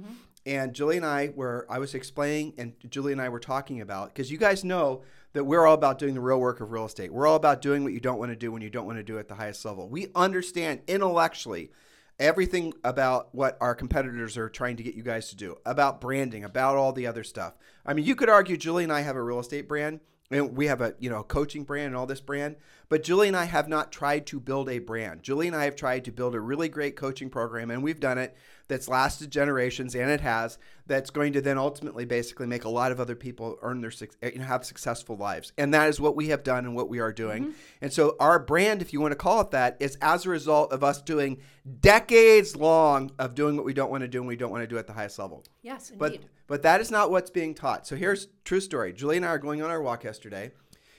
and 0.46 0.74
Julie 0.76 0.98
and 0.98 1.06
I 1.06 1.32
were. 1.36 1.66
I 1.72 1.80
was 1.80 1.96
explaining, 1.96 2.54
and 2.60 2.74
Julie 2.88 3.14
and 3.14 3.22
I 3.22 3.30
were 3.30 3.40
talking 3.40 3.82
about 3.82 4.10
because 4.14 4.30
you 4.32 4.38
guys 4.38 4.64
know 4.64 5.02
that 5.34 5.44
we're 5.44 5.66
all 5.66 5.74
about 5.74 6.00
doing 6.00 6.14
the 6.14 6.22
real 6.22 6.40
work 6.40 6.62
of 6.62 6.72
real 6.72 6.86
estate. 6.86 7.12
We're 7.12 7.28
all 7.28 7.36
about 7.36 7.62
doing 7.62 7.84
what 7.84 7.94
you 7.94 8.00
don't 8.00 8.20
want 8.20 8.32
to 8.32 8.36
do 8.36 8.52
when 8.52 8.62
you 8.62 8.70
don't 8.70 8.86
want 8.86 8.98
to 8.98 9.04
do 9.04 9.18
it 9.18 9.22
at 9.22 9.28
the 9.28 9.36
highest 9.36 9.66
level. 9.66 9.90
We 9.90 10.08
understand 10.16 10.82
intellectually 10.88 11.72
everything 12.20 12.74
about 12.84 13.34
what 13.34 13.58
our 13.60 13.74
competitors 13.74 14.38
are 14.38 14.50
trying 14.50 14.78
to 14.78 14.84
get 14.84 14.96
you 14.96 15.04
guys 15.04 15.30
to 15.30 15.36
do, 15.36 15.58
about 15.66 16.00
branding, 16.00 16.44
about 16.44 16.78
all 16.78 16.94
the 16.94 17.08
other 17.08 17.24
stuff. 17.24 17.54
I 17.86 17.94
mean, 17.94 18.06
you 18.06 18.16
could 18.16 18.30
argue 18.30 18.56
Julie 18.56 18.84
and 18.84 18.94
I 18.94 19.02
have 19.02 19.16
a 19.16 19.24
real 19.24 19.40
estate 19.40 19.68
brand 19.68 20.00
and 20.34 20.56
we 20.56 20.68
have 20.68 20.82
a 20.82 20.96
you 21.00 21.10
know 21.10 21.24
coaching 21.24 21.64
brand 21.64 21.88
and 21.88 21.96
all 21.96 22.06
this 22.06 22.22
brand 22.22 22.56
but 22.90 23.04
julie 23.04 23.28
and 23.28 23.38
i 23.38 23.46
have 23.46 23.68
not 23.68 23.92
tried 23.92 24.26
to 24.26 24.40
build 24.40 24.70
a 24.70 24.80
brand 24.80 25.22
julie 25.22 25.48
and 25.48 25.56
i 25.56 25.66
have 25.66 25.76
tried 25.76 26.06
to 26.06 26.12
build 26.12 26.36
a 26.36 26.40
really 26.40 26.70
great 26.70 26.96
coaching 26.96 27.30
program 27.30 27.70
and 27.70 27.84
we've 27.84 28.00
done 28.00 28.18
it 28.18 28.36
that's 28.74 28.88
lasted 28.88 29.32
generations 29.32 29.94
and 29.96 30.10
it 30.10 30.22
has 30.22 30.58
that's 30.88 31.10
going 31.12 31.32
to 31.32 31.40
then 31.42 31.58
ultimately 31.58 32.04
basically 32.06 32.48
make 32.48 32.64
a 32.66 32.70
lot 32.70 32.92
of 32.92 33.00
other 33.00 33.16
people 33.16 33.58
earn 33.62 33.80
their 33.82 33.92
suc- 33.92 34.16
and 34.22 34.42
have 34.42 34.66
successful 34.66 35.16
lives 35.16 35.54
and 35.58 35.74
that 35.74 35.88
is 35.90 36.00
what 36.02 36.16
we 36.16 36.28
have 36.30 36.44
done 36.44 36.66
and 36.66 36.76
what 36.76 36.90
we 36.90 37.00
are 37.00 37.14
doing 37.14 37.54
and 37.82 37.94
so 37.94 38.16
our 38.20 38.40
brand 38.40 38.82
if 38.82 38.92
you 38.92 39.00
want 39.00 39.12
to 39.12 39.16
call 39.16 39.40
it 39.42 39.52
that 39.52 39.78
is 39.80 39.96
as 40.02 40.26
a 40.26 40.30
result 40.30 40.74
of 40.74 40.84
us 40.84 41.02
doing 41.02 41.38
decades 41.80 42.56
long 42.56 43.12
of 43.20 43.36
doing 43.36 43.56
what 43.56 43.66
we 43.66 43.74
don't 43.74 43.92
want 43.92 44.02
to 44.02 44.08
do 44.08 44.20
and 44.20 44.28
we 44.28 44.36
don't 44.36 44.52
want 44.52 44.64
to 44.64 44.68
do 44.68 44.78
at 44.78 44.88
the 44.88 44.94
highest 44.94 45.20
level 45.20 45.44
Yes, 45.62 45.92
but 45.98 46.14
indeed. 46.16 46.30
but 46.48 46.62
that 46.64 46.82
is 46.82 46.90
not 46.92 47.12
what's 47.12 47.30
being 47.30 47.54
taught. 47.54 47.86
So 47.88 47.96
here's 47.96 48.28
true 48.44 48.60
story. 48.60 48.92
Julie 48.94 49.18
and 49.18 49.26
I 49.26 49.30
are 49.30 49.38
going 49.38 49.62
on 49.62 49.70
our 49.70 49.82
walk 49.82 50.04
yesterday, 50.04 50.52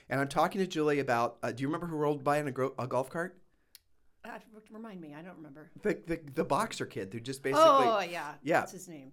and 0.09 0.21
I'm 0.21 0.29
talking 0.29 0.61
to 0.61 0.67
Julie 0.67 1.01
about. 1.01 1.37
Uh, 1.43 1.53
do 1.53 1.61
you 1.63 1.69
remember 1.69 1.87
who 1.87 1.97
rolled 1.97 2.25
by 2.25 2.39
in 2.39 2.49
a, 2.49 2.51
gro- 2.51 2.75
a 2.79 2.87
golf 2.87 3.11
cart? 3.11 3.37
Uh, 4.25 4.39
remind 4.71 5.01
me, 5.01 5.15
I 5.19 5.23
don't 5.23 5.37
remember. 5.37 5.71
The, 5.83 5.99
the 6.07 6.21
the 6.35 6.45
boxer 6.45 6.87
kid 6.87 7.13
who 7.13 7.21
just 7.21 7.43
basically. 7.43 7.63
oh, 7.67 8.01
yeah. 8.01 8.33
yeah. 8.43 8.61
What's 8.61 8.73
his 8.73 8.89
name? 8.89 9.13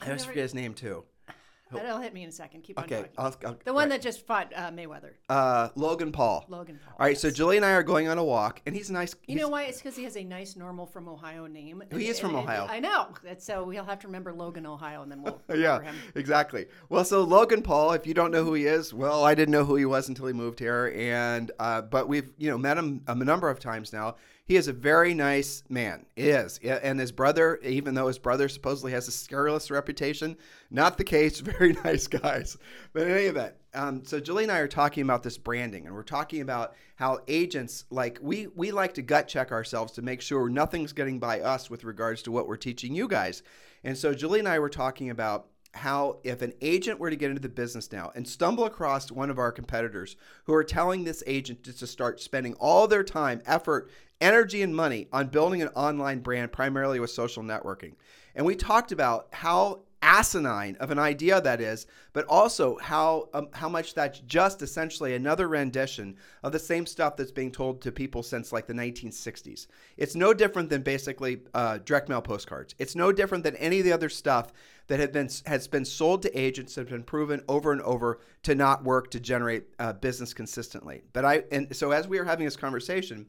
I 0.00 0.04
I 0.04 0.08
always 0.08 0.24
forget 0.24 0.42
his 0.42 0.54
name 0.54 0.74
too. 0.74 1.04
That'll 1.72 1.98
hit 1.98 2.14
me 2.14 2.22
in 2.22 2.28
a 2.28 2.32
second. 2.32 2.62
Keep 2.62 2.78
on 2.78 2.84
Okay, 2.84 2.96
talking. 2.96 3.10
I'll, 3.18 3.36
I'll, 3.50 3.58
the 3.64 3.72
one 3.72 3.84
right. 3.88 3.96
that 3.96 4.02
just 4.02 4.24
fought 4.26 4.52
uh, 4.54 4.70
Mayweather, 4.70 5.10
uh, 5.28 5.70
Logan 5.74 6.12
Paul. 6.12 6.44
Logan 6.48 6.78
Paul. 6.84 6.94
All 7.00 7.06
right, 7.06 7.18
so 7.18 7.28
yes. 7.28 7.36
Julie 7.36 7.56
and 7.56 7.66
I 7.66 7.72
are 7.72 7.82
going 7.82 8.06
on 8.06 8.16
a 8.16 8.22
walk, 8.22 8.62
and 8.64 8.76
he's 8.76 8.90
a 8.90 8.92
nice. 8.92 9.16
You 9.26 9.36
know 9.36 9.48
why? 9.48 9.64
It's 9.64 9.78
because 9.78 9.96
he 9.96 10.04
has 10.04 10.16
a 10.16 10.22
nice, 10.22 10.54
normal 10.54 10.86
from 10.86 11.08
Ohio 11.08 11.46
name. 11.46 11.82
He 11.90 12.06
is 12.06 12.20
from 12.20 12.30
And- 12.36 12.38
and- 12.40 12.48
Ohio. 12.48 12.66
I 12.70 12.78
know. 12.78 13.08
That's, 13.24 13.44
so 13.44 13.64
we'll 13.64 13.84
have 13.84 13.98
to 14.00 14.06
remember 14.06 14.32
Logan, 14.32 14.66
Ohio, 14.66 15.02
and 15.02 15.10
then 15.10 15.22
we'll 15.22 15.40
Yeah, 15.48 15.78
remember 15.78 15.82
him. 15.82 15.96
exactly. 16.14 16.66
Well, 16.90 17.04
so 17.04 17.24
Logan 17.24 17.62
Paul, 17.62 17.92
if 17.92 18.06
you 18.06 18.14
don't 18.14 18.30
know 18.30 18.44
who 18.44 18.54
he 18.54 18.66
is, 18.66 18.94
well, 18.94 19.24
I 19.24 19.34
didn't 19.34 19.52
know 19.52 19.64
who 19.64 19.74
he 19.74 19.84
was 19.86 20.08
until 20.08 20.26
he 20.26 20.32
moved 20.32 20.60
here, 20.60 20.92
and 20.96 21.50
uh, 21.58 21.80
but 21.82 22.06
we've 22.08 22.30
you 22.38 22.50
know 22.50 22.58
met 22.58 22.78
him 22.78 23.02
a 23.08 23.16
number 23.16 23.50
of 23.50 23.58
times 23.58 23.92
now. 23.92 24.14
He 24.46 24.56
is 24.56 24.68
a 24.68 24.74
very 24.74 25.14
nice 25.14 25.62
man. 25.70 26.04
He 26.16 26.28
is. 26.28 26.58
And 26.58 27.00
his 27.00 27.12
brother, 27.12 27.58
even 27.62 27.94
though 27.94 28.08
his 28.08 28.18
brother 28.18 28.50
supposedly 28.50 28.92
has 28.92 29.08
a 29.08 29.10
scurrilous 29.10 29.70
reputation, 29.70 30.36
not 30.70 30.98
the 30.98 31.04
case. 31.04 31.40
Very 31.58 31.72
nice 31.84 32.06
guys. 32.06 32.58
But 32.92 33.04
in 33.04 33.10
any 33.10 33.24
event, 33.24 33.54
um, 33.72 34.04
so 34.04 34.20
Julie 34.20 34.42
and 34.42 34.52
I 34.52 34.58
are 34.58 34.68
talking 34.68 35.02
about 35.02 35.22
this 35.22 35.38
branding, 35.38 35.86
and 35.86 35.94
we're 35.94 36.02
talking 36.02 36.42
about 36.42 36.74
how 36.96 37.20
agents 37.26 37.86
like 37.90 38.18
we 38.20 38.48
we 38.48 38.70
like 38.70 38.92
to 38.94 39.02
gut 39.02 39.28
check 39.28 39.50
ourselves 39.50 39.92
to 39.94 40.02
make 40.02 40.20
sure 40.20 40.48
nothing's 40.50 40.92
getting 40.92 41.18
by 41.18 41.40
us 41.40 41.70
with 41.70 41.84
regards 41.84 42.22
to 42.22 42.32
what 42.32 42.46
we're 42.46 42.56
teaching 42.56 42.94
you 42.94 43.08
guys. 43.08 43.42
And 43.82 43.96
so 43.96 44.12
Julie 44.12 44.40
and 44.40 44.48
I 44.48 44.58
were 44.58 44.68
talking 44.68 45.08
about 45.08 45.46
how 45.74 46.18
if 46.24 46.42
an 46.42 46.52
agent 46.60 46.98
were 46.98 47.10
to 47.10 47.16
get 47.16 47.30
into 47.30 47.42
the 47.42 47.48
business 47.48 47.90
now 47.92 48.12
and 48.14 48.26
stumble 48.26 48.64
across 48.64 49.10
one 49.10 49.30
of 49.30 49.38
our 49.38 49.52
competitors 49.52 50.16
who 50.44 50.54
are 50.54 50.64
telling 50.64 51.04
this 51.04 51.22
agent 51.26 51.64
to 51.64 51.86
start 51.86 52.20
spending 52.20 52.54
all 52.54 52.86
their 52.86 53.04
time, 53.04 53.42
effort, 53.46 53.90
energy, 54.20 54.62
and 54.62 54.74
money 54.74 55.08
on 55.12 55.28
building 55.28 55.62
an 55.62 55.68
online 55.68 56.20
brand 56.20 56.52
primarily 56.52 57.00
with 57.00 57.10
social 57.10 57.42
networking. 57.42 57.94
And 58.34 58.46
we 58.46 58.54
talked 58.54 58.92
about 58.92 59.28
how 59.32 59.80
asinine 60.04 60.76
of 60.80 60.90
an 60.90 60.98
idea 60.98 61.40
that 61.40 61.60
is, 61.60 61.86
but 62.12 62.26
also 62.26 62.76
how 62.78 63.28
um, 63.32 63.48
how 63.52 63.68
much 63.68 63.94
that's 63.94 64.20
just 64.20 64.60
essentially 64.60 65.14
another 65.14 65.48
rendition 65.48 66.16
of 66.42 66.52
the 66.52 66.58
same 66.58 66.84
stuff 66.84 67.16
that's 67.16 67.32
being 67.32 67.50
told 67.50 67.80
to 67.80 67.90
people 67.90 68.22
since 68.22 68.52
like 68.52 68.66
the 68.66 68.74
1960s. 68.74 69.66
It's 69.96 70.14
no 70.14 70.34
different 70.34 70.68
than 70.68 70.82
basically 70.82 71.40
uh, 71.54 71.78
direct 71.78 72.08
mail 72.08 72.20
postcards. 72.20 72.74
It's 72.78 72.94
no 72.94 73.10
different 73.10 73.44
than 73.44 73.56
any 73.56 73.78
of 73.78 73.84
the 73.84 73.92
other 73.92 74.10
stuff 74.10 74.52
that 74.88 75.00
had 75.00 75.12
been 75.12 75.30
has 75.46 75.66
been 75.66 75.86
sold 75.86 76.22
to 76.22 76.38
agents 76.38 76.74
have 76.76 76.90
been 76.90 77.02
proven 77.02 77.42
over 77.48 77.72
and 77.72 77.80
over 77.82 78.20
to 78.42 78.54
not 78.54 78.84
work 78.84 79.10
to 79.12 79.20
generate 79.20 79.64
uh, 79.78 79.94
business 79.94 80.34
consistently. 80.34 81.02
But 81.14 81.24
I 81.24 81.44
and 81.50 81.74
so 81.74 81.92
as 81.92 82.06
we 82.06 82.18
are 82.18 82.24
having 82.24 82.44
this 82.44 82.56
conversation 82.56 83.26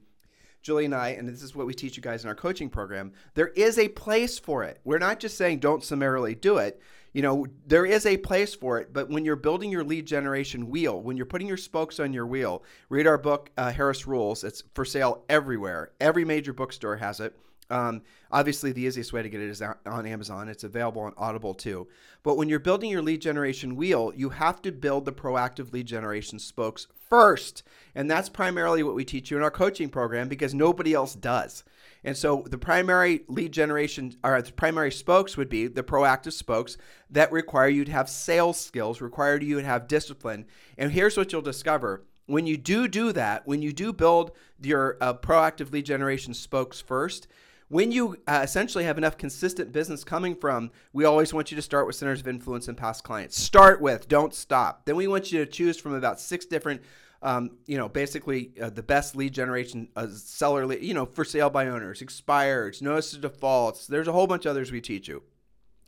Julie 0.66 0.86
and 0.86 0.96
I, 0.96 1.10
and 1.10 1.30
this 1.30 1.44
is 1.44 1.56
what 1.56 1.68
we 1.68 1.76
teach 1.76 1.96
you 1.96 2.02
guys 2.02 2.24
in 2.24 2.28
our 2.28 2.34
coaching 2.34 2.72
program, 2.72 3.14
there 3.36 3.50
is 3.50 3.78
a 3.78 3.88
place 3.88 4.40
for 4.40 4.64
it. 4.64 4.80
We're 4.84 4.98
not 4.98 5.20
just 5.20 5.38
saying 5.38 5.60
don't 5.60 5.84
summarily 5.84 6.34
do 6.34 6.58
it. 6.58 6.82
You 7.14 7.22
know, 7.22 7.46
there 7.68 7.86
is 7.86 8.08
a 8.08 8.18
place 8.18 8.56
for 8.56 8.80
it, 8.80 8.92
but 8.92 9.08
when 9.08 9.26
you're 9.26 9.36
building 9.36 9.70
your 9.70 9.84
lead 9.84 10.08
generation 10.08 10.72
wheel, 10.72 11.00
when 11.00 11.18
you're 11.18 11.28
putting 11.28 11.48
your 11.48 11.56
spokes 11.56 12.00
on 12.00 12.14
your 12.14 12.26
wheel, 12.26 12.64
read 12.90 13.06
our 13.06 13.20
book, 13.20 13.52
uh, 13.56 13.72
Harris 13.72 14.08
Rules. 14.08 14.44
It's 14.44 14.64
for 14.74 14.86
sale 14.86 15.24
everywhere. 15.30 15.92
Every 16.02 16.26
major 16.26 16.52
bookstore 16.52 16.98
has 16.98 17.20
it. 17.20 17.38
Um, 17.70 18.02
obviously, 18.32 18.72
the 18.72 18.82
easiest 18.82 19.14
way 19.14 19.24
to 19.24 19.30
get 19.30 19.42
it 19.42 19.50
is 19.50 19.62
on 19.62 20.06
Amazon. 20.06 20.50
It's 20.50 20.64
available 20.64 21.02
on 21.02 21.14
Audible 21.18 21.54
too. 21.54 21.88
But 22.24 22.38
when 22.38 22.50
you're 22.50 22.60
building 22.60 22.90
your 22.90 23.02
lead 23.02 23.22
generation 23.22 23.76
wheel, 23.76 24.14
you 24.16 24.30
have 24.30 24.62
to 24.64 24.72
build 24.72 25.06
the 25.06 25.14
proactive 25.14 25.74
lead 25.74 25.86
generation 25.86 26.40
spokes 26.40 26.88
first. 27.10 27.64
And 27.94 28.10
that's 28.10 28.30
primarily 28.30 28.84
what 28.84 28.96
we 28.96 29.06
teach 29.06 29.32
you 29.32 29.38
in 29.38 29.44
our 29.44 29.52
coaching 29.52 29.90
program 29.90 30.28
because 30.28 30.54
nobody 30.54 30.94
else 30.94 31.16
does. 31.16 31.64
And 32.04 32.16
so 32.16 32.46
the 32.48 32.58
primary 32.58 33.22
lead 33.28 33.52
generation 33.52 34.16
or 34.24 34.40
the 34.42 34.52
primary 34.52 34.92
spokes 34.92 35.38
would 35.38 35.50
be 35.50 35.68
the 35.68 35.84
proactive 35.84 36.34
spokes 36.34 36.78
that 37.10 37.32
require 37.32 37.68
you 37.68 37.84
to 37.84 37.92
have 37.92 38.10
sales 38.10 38.60
skills, 38.60 39.02
require 39.02 39.42
you 39.42 39.60
to 39.60 39.66
have 39.66 39.88
discipline. 39.88 40.46
And 40.78 40.92
here's 40.92 41.18
what 41.18 41.32
you'll 41.32 41.42
discover 41.42 42.04
when 42.28 42.48
you 42.48 42.58
do 42.58 42.88
do 42.88 43.12
that, 43.12 43.46
when 43.48 43.62
you 43.62 43.72
do 43.72 43.94
build 43.94 44.32
your 44.62 44.98
uh, 45.00 45.14
proactive 45.14 45.72
lead 45.72 45.86
generation 45.86 46.34
spokes 46.34 46.82
first, 46.82 47.28
when 47.68 47.92
you 47.92 48.18
uh, 48.28 48.42
essentially 48.44 48.84
have 48.84 48.98
enough 48.98 49.18
consistent 49.18 49.72
business 49.72 50.04
coming 50.04 50.36
from, 50.36 50.72
we 50.94 51.06
always 51.06 51.34
want 51.34 51.52
you 51.52 51.56
to 51.56 51.62
start 51.62 51.88
with 51.88 51.96
centers 51.96 52.20
of 52.20 52.28
influence 52.28 52.68
and 52.68 52.78
past 52.78 53.04
clients. 53.04 53.38
Start 53.42 53.82
with, 53.82 54.08
don't 54.08 54.34
stop. 54.34 54.86
Then 54.86 54.96
we 54.96 55.08
want 55.08 55.32
you 55.32 55.44
to 55.44 55.52
choose 55.52 55.80
from 55.80 55.94
about 55.94 56.20
six 56.20 56.46
different, 56.46 56.82
um, 57.22 57.52
you 57.66 57.78
know, 57.78 57.90
basically 57.90 58.52
uh, 58.62 58.70
the 58.70 58.84
best 58.84 59.16
lead 59.16 59.34
generation 59.34 59.90
uh, 59.96 60.08
seller, 60.10 60.66
lead, 60.66 60.84
you 60.84 60.94
know, 60.94 61.06
for 61.06 61.26
sale 61.26 61.50
by 61.50 61.68
owners, 61.68 62.02
expireds, 62.02 62.82
notice 62.82 63.14
of 63.14 63.22
defaults. 63.22 63.88
There's 63.88 64.08
a 64.08 64.12
whole 64.12 64.28
bunch 64.28 64.46
of 64.46 64.52
others 64.52 64.72
we 64.72 64.82
teach 64.82 65.08
you. 65.08 65.24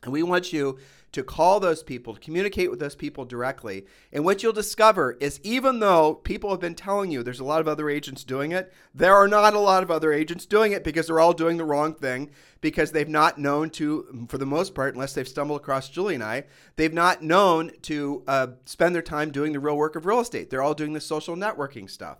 And 0.02 0.12
we 0.12 0.22
want 0.22 0.52
you 0.52 0.78
to 1.10 1.22
call 1.22 1.58
those 1.58 1.82
people, 1.82 2.14
to 2.14 2.20
communicate 2.20 2.70
with 2.70 2.80
those 2.80 2.94
people 2.94 3.24
directly. 3.24 3.86
And 4.12 4.24
what 4.24 4.42
you'll 4.42 4.52
discover 4.52 5.16
is 5.20 5.40
even 5.42 5.80
though 5.80 6.14
people 6.14 6.50
have 6.50 6.60
been 6.60 6.74
telling 6.74 7.10
you 7.10 7.22
there's 7.22 7.40
a 7.40 7.44
lot 7.44 7.60
of 7.60 7.68
other 7.68 7.88
agents 7.88 8.24
doing 8.24 8.52
it, 8.52 8.72
there 8.94 9.14
are 9.14 9.26
not 9.26 9.54
a 9.54 9.58
lot 9.58 9.82
of 9.82 9.90
other 9.90 10.12
agents 10.12 10.44
doing 10.44 10.72
it 10.72 10.84
because 10.84 11.06
they're 11.06 11.20
all 11.20 11.32
doing 11.32 11.56
the 11.56 11.64
wrong 11.64 11.94
thing 11.94 12.30
because 12.60 12.92
they've 12.92 13.08
not 13.08 13.38
known 13.38 13.70
to, 13.70 14.26
for 14.28 14.36
the 14.36 14.46
most 14.46 14.74
part, 14.74 14.94
unless 14.94 15.14
they've 15.14 15.26
stumbled 15.26 15.60
across 15.60 15.88
Julie 15.88 16.14
and 16.14 16.24
I, 16.24 16.44
they've 16.76 16.92
not 16.92 17.22
known 17.22 17.72
to 17.82 18.22
uh, 18.26 18.48
spend 18.66 18.94
their 18.94 19.02
time 19.02 19.30
doing 19.30 19.52
the 19.52 19.60
real 19.60 19.76
work 19.76 19.96
of 19.96 20.04
real 20.04 20.20
estate. 20.20 20.50
They're 20.50 20.62
all 20.62 20.74
doing 20.74 20.92
the 20.92 21.00
social 21.00 21.36
networking 21.36 21.88
stuff. 21.88 22.18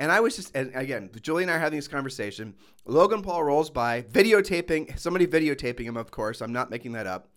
And 0.00 0.10
I 0.10 0.18
was 0.18 0.34
just, 0.34 0.56
and 0.56 0.74
again, 0.74 1.10
Julie 1.20 1.42
and 1.42 1.52
I 1.52 1.56
are 1.56 1.58
having 1.58 1.78
this 1.78 1.86
conversation. 1.86 2.54
Logan 2.86 3.22
Paul 3.22 3.44
rolls 3.44 3.70
by, 3.70 4.02
videotaping, 4.02 4.98
somebody 4.98 5.26
videotaping 5.26 5.84
him, 5.84 5.96
of 5.96 6.10
course. 6.10 6.40
I'm 6.40 6.52
not 6.52 6.70
making 6.70 6.92
that 6.92 7.06
up 7.06 7.28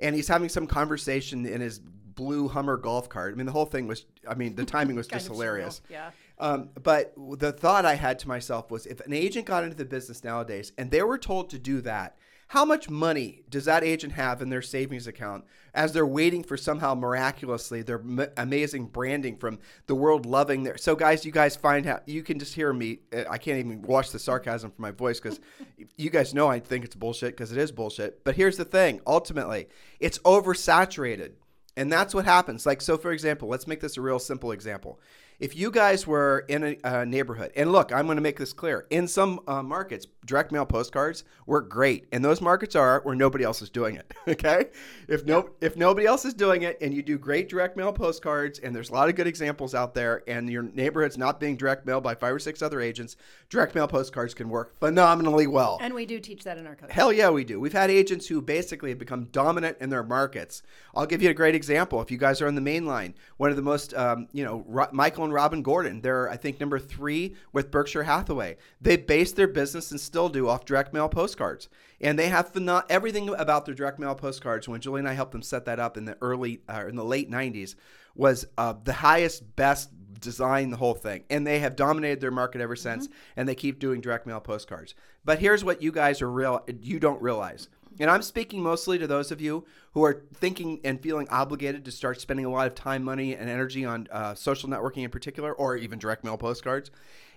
and 0.00 0.14
he's 0.14 0.28
having 0.28 0.48
some 0.48 0.66
conversation 0.66 1.46
in 1.46 1.60
his 1.60 1.78
blue 1.78 2.48
Hummer 2.48 2.76
golf 2.76 3.08
cart. 3.08 3.34
I 3.34 3.36
mean, 3.36 3.46
the 3.46 3.52
whole 3.52 3.66
thing 3.66 3.86
was, 3.86 4.06
I 4.28 4.34
mean, 4.34 4.54
the 4.54 4.64
timing 4.64 4.96
was 4.96 5.06
just 5.08 5.26
hilarious. 5.26 5.80
Surreal. 5.80 5.90
Yeah. 5.90 6.10
Um, 6.38 6.70
but 6.82 7.14
the 7.38 7.52
thought 7.52 7.84
I 7.84 7.94
had 7.94 8.18
to 8.20 8.28
myself 8.28 8.70
was 8.70 8.86
if 8.86 9.00
an 9.00 9.12
agent 9.12 9.46
got 9.46 9.64
into 9.64 9.76
the 9.76 9.84
business 9.84 10.22
nowadays 10.22 10.72
and 10.76 10.90
they 10.90 11.02
were 11.02 11.18
told 11.18 11.50
to 11.50 11.58
do 11.58 11.80
that, 11.82 12.16
how 12.48 12.64
much 12.64 12.88
money 12.88 13.42
does 13.50 13.64
that 13.64 13.82
agent 13.82 14.12
have 14.12 14.40
in 14.40 14.50
their 14.50 14.62
savings 14.62 15.08
account 15.08 15.44
as 15.74 15.92
they're 15.92 16.06
waiting 16.06 16.44
for 16.44 16.56
somehow 16.56 16.94
miraculously 16.94 17.82
their 17.82 17.98
m- 17.98 18.28
amazing 18.36 18.86
branding 18.86 19.36
from 19.36 19.58
the 19.86 19.96
world 19.96 20.26
loving 20.26 20.62
their? 20.62 20.76
So, 20.76 20.94
guys, 20.94 21.24
you 21.24 21.32
guys 21.32 21.56
find 21.56 21.86
out 21.88 22.08
you 22.08 22.22
can 22.22 22.38
just 22.38 22.54
hear 22.54 22.72
me. 22.72 23.00
Uh, 23.12 23.24
I 23.28 23.38
can't 23.38 23.58
even 23.58 23.82
watch 23.82 24.10
the 24.10 24.20
sarcasm 24.20 24.70
from 24.70 24.82
my 24.82 24.92
voice 24.92 25.18
because 25.18 25.40
you 25.96 26.08
guys 26.08 26.34
know 26.34 26.46
I 26.46 26.60
think 26.60 26.84
it's 26.84 26.94
bullshit 26.94 27.30
because 27.30 27.50
it 27.50 27.58
is 27.58 27.72
bullshit. 27.72 28.22
But 28.22 28.36
here's 28.36 28.56
the 28.56 28.64
thing: 28.64 29.00
ultimately, 29.06 29.66
it's 29.98 30.18
oversaturated, 30.20 31.32
and 31.76 31.92
that's 31.92 32.14
what 32.14 32.26
happens. 32.26 32.64
Like, 32.64 32.80
so 32.80 32.96
for 32.96 33.10
example, 33.10 33.48
let's 33.48 33.66
make 33.66 33.80
this 33.80 33.96
a 33.96 34.00
real 34.00 34.20
simple 34.20 34.52
example 34.52 35.00
if 35.38 35.56
you 35.56 35.70
guys 35.70 36.06
were 36.06 36.44
in 36.48 36.64
a, 36.64 36.76
a 36.84 37.06
neighborhood, 37.06 37.52
and 37.56 37.72
look, 37.72 37.92
I'm 37.92 38.06
going 38.06 38.16
to 38.16 38.22
make 38.22 38.38
this 38.38 38.52
clear. 38.52 38.86
In 38.90 39.06
some 39.06 39.40
uh, 39.46 39.62
markets, 39.62 40.06
direct 40.24 40.52
mail 40.52 40.66
postcards 40.66 41.24
work 41.46 41.68
great, 41.68 42.06
and 42.12 42.24
those 42.24 42.40
markets 42.40 42.74
are 42.74 43.00
where 43.02 43.14
nobody 43.14 43.44
else 43.44 43.62
is 43.62 43.70
doing 43.70 43.96
it. 43.96 44.12
Okay, 44.36 44.66
if 45.08 45.24
no, 45.24 45.50
if 45.60 45.76
nobody 45.76 46.04
else 46.04 46.24
is 46.24 46.34
doing 46.34 46.62
it, 46.62 46.76
and 46.82 46.92
you 46.92 47.00
do 47.00 47.16
great 47.16 47.48
direct 47.48 47.76
mail 47.76 47.92
postcards, 47.92 48.58
and 48.58 48.74
there's 48.74 48.90
a 48.90 48.92
lot 48.92 49.08
of 49.08 49.14
good 49.14 49.26
examples 49.26 49.72
out 49.74 49.94
there, 49.94 50.22
and 50.26 50.50
your 50.50 50.64
neighborhood's 50.64 51.16
not 51.16 51.38
being 51.38 51.56
direct 51.56 51.86
mailed 51.86 52.02
by 52.02 52.14
five 52.14 52.34
or 52.34 52.38
six 52.40 52.60
other 52.60 52.80
agents, 52.80 53.16
direct 53.48 53.74
mail 53.74 53.86
postcards 53.86 54.34
can 54.34 54.48
work 54.48 54.78
phenomenally 54.78 55.46
well. 55.46 55.78
And 55.80 55.94
we 55.94 56.06
do 56.06 56.18
teach 56.18 56.42
that 56.44 56.58
in 56.58 56.66
our 56.66 56.74
coaching. 56.74 56.92
Hell 56.92 57.12
yeah, 57.12 57.30
we 57.30 57.44
do. 57.44 57.60
We've 57.60 57.72
had 57.72 57.88
agents 57.88 58.26
who 58.26 58.42
basically 58.42 58.90
have 58.90 58.98
become 58.98 59.26
dominant 59.26 59.78
in 59.80 59.90
their 59.90 60.02
markets. 60.02 60.62
I'll 60.94 61.06
give 61.06 61.22
you 61.22 61.30
a 61.30 61.34
great 61.34 61.54
example. 61.54 62.02
If 62.02 62.10
you 62.10 62.18
guys 62.18 62.42
are 62.42 62.48
on 62.48 62.56
the 62.56 62.60
main 62.60 62.84
line, 62.84 63.14
one 63.36 63.50
of 63.50 63.56
the 63.56 63.62
most, 63.62 63.94
um, 63.94 64.28
you 64.32 64.44
know, 64.44 64.88
Michael 64.92 65.25
and 65.26 65.34
Robin 65.34 65.62
Gordon. 65.62 66.00
They're, 66.00 66.28
I 66.30 66.36
think, 66.36 66.58
number 66.58 66.78
three 66.78 67.36
with 67.52 67.70
Berkshire 67.70 68.04
Hathaway. 68.04 68.56
They 68.80 68.96
base 68.96 69.32
their 69.32 69.46
business 69.46 69.90
and 69.90 70.00
still 70.00 70.28
do 70.28 70.48
off 70.48 70.64
direct 70.64 70.94
mail 70.94 71.08
postcards. 71.08 71.68
And 72.00 72.18
they 72.18 72.28
have 72.28 72.52
phenom- 72.52 72.84
everything 72.88 73.28
about 73.28 73.66
their 73.66 73.74
direct 73.74 73.98
mail 73.98 74.14
postcards. 74.14 74.68
When 74.68 74.80
Julie 74.80 75.00
and 75.00 75.08
I 75.08 75.12
helped 75.12 75.32
them 75.32 75.42
set 75.42 75.66
that 75.66 75.78
up 75.78 75.96
in 75.96 76.06
the 76.06 76.16
early, 76.20 76.60
uh, 76.68 76.86
in 76.88 76.96
the 76.96 77.04
late 77.04 77.30
90s, 77.30 77.74
was 78.14 78.46
uh, 78.56 78.74
the 78.82 78.94
highest, 78.94 79.56
best 79.56 79.90
design, 80.20 80.70
the 80.70 80.76
whole 80.78 80.94
thing. 80.94 81.24
And 81.28 81.46
they 81.46 81.58
have 81.58 81.76
dominated 81.76 82.20
their 82.20 82.30
market 82.30 82.60
ever 82.60 82.76
since. 82.76 83.06
Mm-hmm. 83.06 83.16
And 83.36 83.48
they 83.48 83.54
keep 83.54 83.78
doing 83.78 84.00
direct 84.00 84.26
mail 84.26 84.40
postcards. 84.40 84.94
But 85.24 85.38
here's 85.38 85.64
what 85.64 85.82
you 85.82 85.92
guys 85.92 86.22
are 86.22 86.30
real, 86.30 86.64
you 86.80 86.98
don't 86.98 87.20
realize 87.20 87.68
and 87.98 88.10
I'm 88.10 88.22
speaking 88.22 88.62
mostly 88.62 88.98
to 88.98 89.06
those 89.06 89.30
of 89.30 89.40
you 89.40 89.64
who 89.92 90.04
are 90.04 90.24
thinking 90.34 90.80
and 90.84 91.00
feeling 91.00 91.28
obligated 91.30 91.84
to 91.84 91.90
start 91.90 92.20
spending 92.20 92.44
a 92.44 92.50
lot 92.50 92.66
of 92.66 92.74
time, 92.74 93.02
money, 93.02 93.34
and 93.34 93.48
energy 93.48 93.84
on 93.84 94.08
uh, 94.10 94.34
social 94.34 94.68
networking 94.68 95.04
in 95.04 95.10
particular, 95.10 95.52
or 95.52 95.76
even 95.76 95.98
direct 95.98 96.24
mail 96.24 96.36
postcards, 96.36 96.90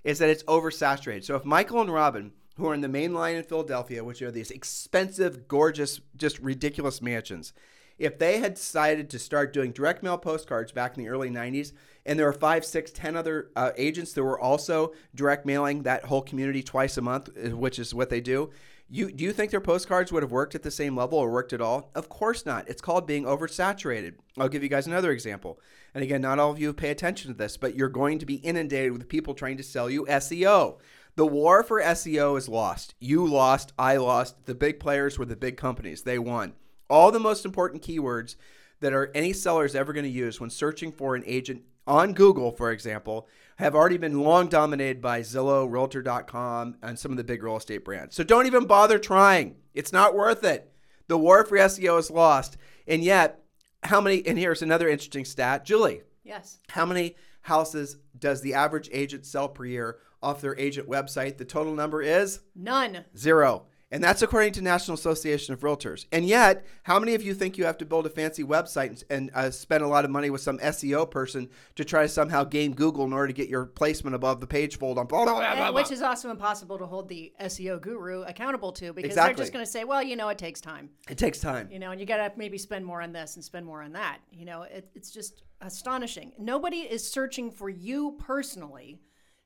is 0.04 0.20
that 0.20 0.30
it's 0.30 0.44
oversaturated. 0.44 1.24
So 1.24 1.36
if 1.36 1.46
Michael 1.46 1.82
and 1.82 1.92
Robin, 1.92 2.32
who 2.58 2.68
are 2.68 2.74
in 2.74 2.82
the 2.82 2.90
main 2.90 3.14
line 3.14 3.36
in 3.36 3.44
Philadelphia, 3.44 4.04
which 4.04 4.22
are 4.22 4.32
these 4.32 4.52
expensive, 4.52 5.48
gorgeous, 5.48 6.02
just 6.18 6.40
ridiculous 6.40 7.02
mansions, 7.02 7.54
if 7.98 8.18
they 8.18 8.40
had 8.40 8.54
decided 8.54 9.10
to 9.10 9.20
start 9.20 9.52
doing 9.54 9.72
direct 9.72 10.02
mail 10.02 10.18
postcards 10.18 10.72
back 10.72 10.98
in 10.98 11.04
the 11.04 11.10
early 11.10 11.30
90s, 11.30 11.74
and 12.06 12.18
there 12.18 12.26
were 12.26 12.34
five, 12.34 12.64
six, 12.66 12.92
ten 12.92 13.16
other 13.16 13.50
uh, 13.56 13.72
agents 13.76 14.14
that 14.14 14.24
were 14.24 14.40
also 14.40 14.94
direct 15.14 15.46
mailing 15.46 15.84
that 15.84 16.06
whole 16.06 16.22
community 16.22 16.64
twice 16.64 16.98
a 16.98 17.02
month, 17.02 17.30
uh, 17.30 17.56
which 17.56 17.78
is 17.78 17.94
what 17.94 18.10
they 18.10 18.22
do, 18.22 18.50
you 18.90 19.12
do 19.12 19.24
you 19.24 19.32
think 19.32 19.52
their 19.52 19.62
postcards 19.62 20.12
would 20.12 20.24
have 20.24 20.32
worked 20.32 20.56
at 20.56 20.64
the 20.64 20.72
same 20.72 20.96
level 20.96 21.20
or 21.20 21.30
worked 21.30 21.54
at 21.54 21.62
all? 21.62 21.92
Of 21.96 22.10
course 22.10 22.46
not. 22.46 22.68
It's 22.68 22.82
called 22.82 23.06
being 23.06 23.24
oversaturated. 23.26 24.16
I'll 24.38 24.50
give 24.50 24.64
you 24.64 24.70
guys 24.70 24.88
another 24.88 25.12
example. 25.12 25.60
And 25.94 26.04
again, 26.04 26.22
not 26.22 26.40
all 26.40 26.52
of 26.52 26.60
you 26.60 26.74
pay 26.74 26.90
attention 26.90 27.32
to 27.32 27.38
this, 27.38 27.58
but 27.58 27.76
you're 27.76 27.90
going 27.90 28.20
to 28.20 28.26
be 28.26 28.36
inundated 28.36 28.92
with 28.94 29.10
people 29.10 29.34
trying 29.34 29.58
to 29.58 29.64
sell 29.64 29.90
you 29.90 30.06
SEO. 30.06 30.78
The 31.16 31.26
war 31.26 31.64
for 31.64 31.82
SEO 31.82 32.38
is 32.38 32.48
lost. 32.48 32.96
You 33.00 33.26
lost, 33.26 33.74
I 33.78 33.98
lost. 33.98 34.46
The 34.46 34.56
big 34.56 34.80
players 34.80 35.20
were 35.20 35.26
the 35.26 35.36
big 35.36 35.58
companies. 35.58 36.04
They 36.04 36.20
won. 36.20 36.54
All 36.90 37.12
the 37.12 37.20
most 37.20 37.46
important 37.46 37.84
keywords 37.84 38.36
that 38.80 38.94
are 38.94 39.12
any 39.14 39.34
seller 39.34 39.66
is 39.66 39.76
ever 39.76 39.94
going 39.94 40.06
to 40.06 40.10
use 40.10 40.40
when 40.40 40.50
searching 40.50 40.92
for 40.92 41.16
an 41.16 41.24
agent 41.26 41.64
on 41.90 42.14
Google, 42.14 42.52
for 42.52 42.72
example, 42.72 43.28
have 43.58 43.76
already 43.76 43.98
been 43.98 44.22
long 44.22 44.48
dominated 44.48 45.02
by 45.02 45.20
Zillow, 45.22 45.70
Realtor.com, 45.70 46.78
and 46.82 46.98
some 46.98 47.12
of 47.12 47.18
the 47.18 47.24
big 47.24 47.44
real 47.44 47.58
estate 47.58 47.84
brands. 47.84 48.16
So 48.16 48.24
don't 48.24 48.46
even 48.46 48.66
bother 48.66 49.00
trying. 49.00 49.56
It's 49.74 49.92
not 49.92 50.16
worth 50.16 50.44
it. 50.44 50.72
The 51.08 51.18
war 51.18 51.44
for 51.44 51.58
SEO 51.58 52.00
is 52.00 52.12
lost. 52.12 52.58
And 52.88 53.04
yet, 53.04 53.42
how 53.84 54.00
many, 54.00 54.26
and 54.26 54.38
here's 54.38 54.62
another 54.62 54.88
interesting 54.88 55.26
stat 55.26 55.66
Julie, 55.66 56.04
Yes. 56.24 56.60
how 56.70 56.86
many 56.86 57.16
houses 57.42 57.98
does 58.18 58.42
the 58.42 58.54
average 58.54 58.90
agent 58.94 59.26
sell 59.26 59.50
per 59.50 59.66
year 59.66 59.98
off 60.22 60.42
their 60.42 60.58
agent 60.58 60.88
website? 60.88 61.38
The 61.38 61.46
total 61.46 61.74
number 61.74 62.02
is 62.02 62.42
None. 62.56 63.06
Zero. 63.18 63.66
And 63.92 64.04
that's 64.04 64.22
according 64.22 64.54
to 64.54 64.62
National 64.62 64.94
Association 64.94 65.54
of 65.54 65.62
Realtors. 65.62 66.06
And 66.12 66.24
yet, 66.26 66.64
how 66.84 67.00
many 67.00 67.16
of 67.16 67.24
you 67.24 67.34
think 67.34 67.58
you 67.58 67.66
have 67.66 67.78
to 67.80 67.86
build 67.86 68.06
a 68.06 68.10
fancy 68.10 68.44
website 68.44 68.88
and, 68.90 69.04
and 69.10 69.32
uh, 69.34 69.50
spend 69.50 69.84
a 69.84 69.88
lot 69.88 70.06
of 70.06 70.12
money 70.12 70.30
with 70.30 70.42
some 70.42 70.60
SEO 70.60 71.10
person 71.10 71.50
to 71.76 71.84
try 71.84 72.04
to 72.04 72.08
somehow 72.08 72.44
game 72.44 72.76
Google 72.76 73.06
in 73.06 73.14
order 73.14 73.28
to 73.28 73.34
get 73.34 73.50
your 73.50 73.66
placement 73.66 74.16
above 74.16 74.42
the 74.42 74.48
page 74.48 74.78
fold 74.78 75.00
on 75.00 75.08
blah, 75.08 75.26
blah, 75.26 75.40
blah, 75.40 75.56
blah, 75.56 75.72
which 75.72 75.92
is 75.92 76.04
also 76.04 76.30
impossible 76.30 76.78
to 76.78 76.86
hold 76.86 77.10
the 77.10 77.34
SEO 77.42 77.82
guru 77.82 78.22
accountable 78.24 78.72
to 78.74 78.94
because 78.94 79.10
Exactly. 79.10 79.34
they're 79.34 79.44
just 79.44 79.54
going 79.54 79.66
to 79.66 79.72
say, 79.72 79.84
well, 79.86 80.04
you 80.04 80.16
know, 80.16 80.30
it 80.30 80.38
takes 80.38 80.62
time, 80.62 80.90
It 81.10 81.18
takes 81.18 81.40
time. 81.40 81.68
you 81.72 81.80
know, 81.80 81.90
and 81.90 82.00
you 82.00 82.06
got 82.06 82.18
to 82.18 82.32
maybe 82.38 82.60
spend 82.60 82.86
more 82.86 83.02
on 83.02 83.12
this 83.12 83.36
and 83.38 83.44
spend 83.44 83.66
more 83.66 83.82
on 83.82 83.94
that. 83.94 84.20
You 84.32 84.46
know, 84.46 84.62
it, 84.64 84.88
it's 84.94 85.10
just 85.10 85.42
astonishing. 85.62 86.32
Nobody 86.38 86.78
is 86.82 87.10
searching 87.10 87.50
for 87.50 87.70
you 87.70 88.18
personally 88.20 89.00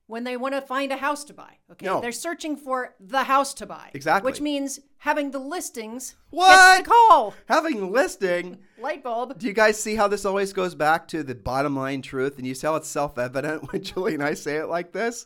when 0.07 0.23
they 0.25 0.35
want 0.37 0.53
to 0.53 0.61
find 0.61 0.91
a 0.91 0.97
house 0.97 1.23
to 1.25 1.33
buy. 1.33 1.57
Okay, 1.71 1.85
No. 1.85 2.01
they're 2.01 2.11
searching 2.11 2.55
for 2.57 2.93
the 2.99 3.23
house 3.23 3.53
to 3.55 3.65
buy. 3.65 3.89
Exactly. 3.93 4.29
Which 4.29 4.41
means 4.41 4.79
having 4.97 5.31
the 5.31 5.39
listings 5.39 6.15
What? 6.29 6.83
the 6.83 6.89
call. 6.89 7.33
Having 7.47 7.91
listing, 7.91 8.57
Light 8.79 9.01
bulb. 9.03 9.39
do 9.39 9.47
you 9.47 9.53
guys 9.53 9.81
see 9.81 9.95
how 9.95 10.07
this 10.07 10.25
always 10.25 10.51
goes 10.53 10.75
back 10.75 11.07
to 11.09 11.23
the 11.23 11.35
bottom 11.35 11.75
line 11.75 12.01
truth? 12.01 12.37
And 12.37 12.45
you 12.45 12.53
see 12.53 12.67
how 12.67 12.75
it's 12.75 12.87
self 12.89 13.17
evident 13.17 13.63
when 13.71 13.81
Julie 13.83 14.13
and 14.13 14.23
I 14.23 14.33
say 14.33 14.57
it 14.57 14.67
like 14.67 14.91
this? 14.91 15.25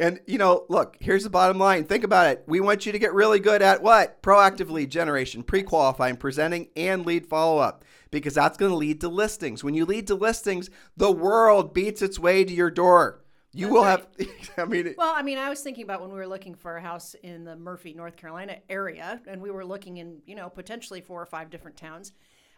And, 0.00 0.20
you 0.28 0.38
know, 0.38 0.64
look, 0.68 0.96
here's 1.00 1.24
the 1.24 1.30
bottom 1.30 1.58
line. 1.58 1.82
Think 1.84 2.04
about 2.04 2.28
it. 2.28 2.44
We 2.46 2.60
want 2.60 2.86
you 2.86 2.92
to 2.92 3.00
get 3.00 3.12
really 3.14 3.40
good 3.40 3.62
at 3.62 3.82
what? 3.82 4.22
Proactive 4.22 4.70
lead 4.70 4.90
generation, 4.90 5.42
pre 5.42 5.64
qualifying, 5.64 6.16
presenting, 6.16 6.68
and 6.76 7.04
lead 7.04 7.26
follow 7.26 7.58
up, 7.58 7.84
because 8.12 8.34
that's 8.34 8.56
going 8.56 8.70
to 8.70 8.76
lead 8.76 9.00
to 9.00 9.08
listings. 9.08 9.64
When 9.64 9.74
you 9.74 9.84
lead 9.84 10.06
to 10.06 10.14
listings, 10.14 10.70
the 10.96 11.10
world 11.10 11.74
beats 11.74 12.00
its 12.00 12.16
way 12.16 12.44
to 12.44 12.52
your 12.52 12.70
door. 12.70 13.24
You 13.58 13.66
That's 13.66 13.74
will 13.74 13.82
right. 13.82 14.28
have, 14.28 14.50
I 14.58 14.64
mean, 14.66 14.94
Well, 14.96 15.12
I 15.14 15.22
mean, 15.22 15.36
I 15.36 15.48
was 15.48 15.60
thinking 15.62 15.82
about 15.82 16.00
when 16.00 16.10
we 16.10 16.16
were 16.16 16.28
looking 16.28 16.54
for 16.54 16.76
a 16.76 16.80
house 16.80 17.14
in 17.24 17.42
the 17.44 17.56
Murphy, 17.56 17.92
North 17.92 18.16
Carolina 18.16 18.56
area, 18.70 19.20
and 19.26 19.42
we 19.42 19.50
were 19.50 19.64
looking 19.64 19.96
in, 19.96 20.18
you 20.26 20.36
know, 20.36 20.48
potentially 20.48 21.00
four 21.00 21.20
or 21.20 21.26
five 21.26 21.50
different 21.50 21.76
towns. 21.76 22.12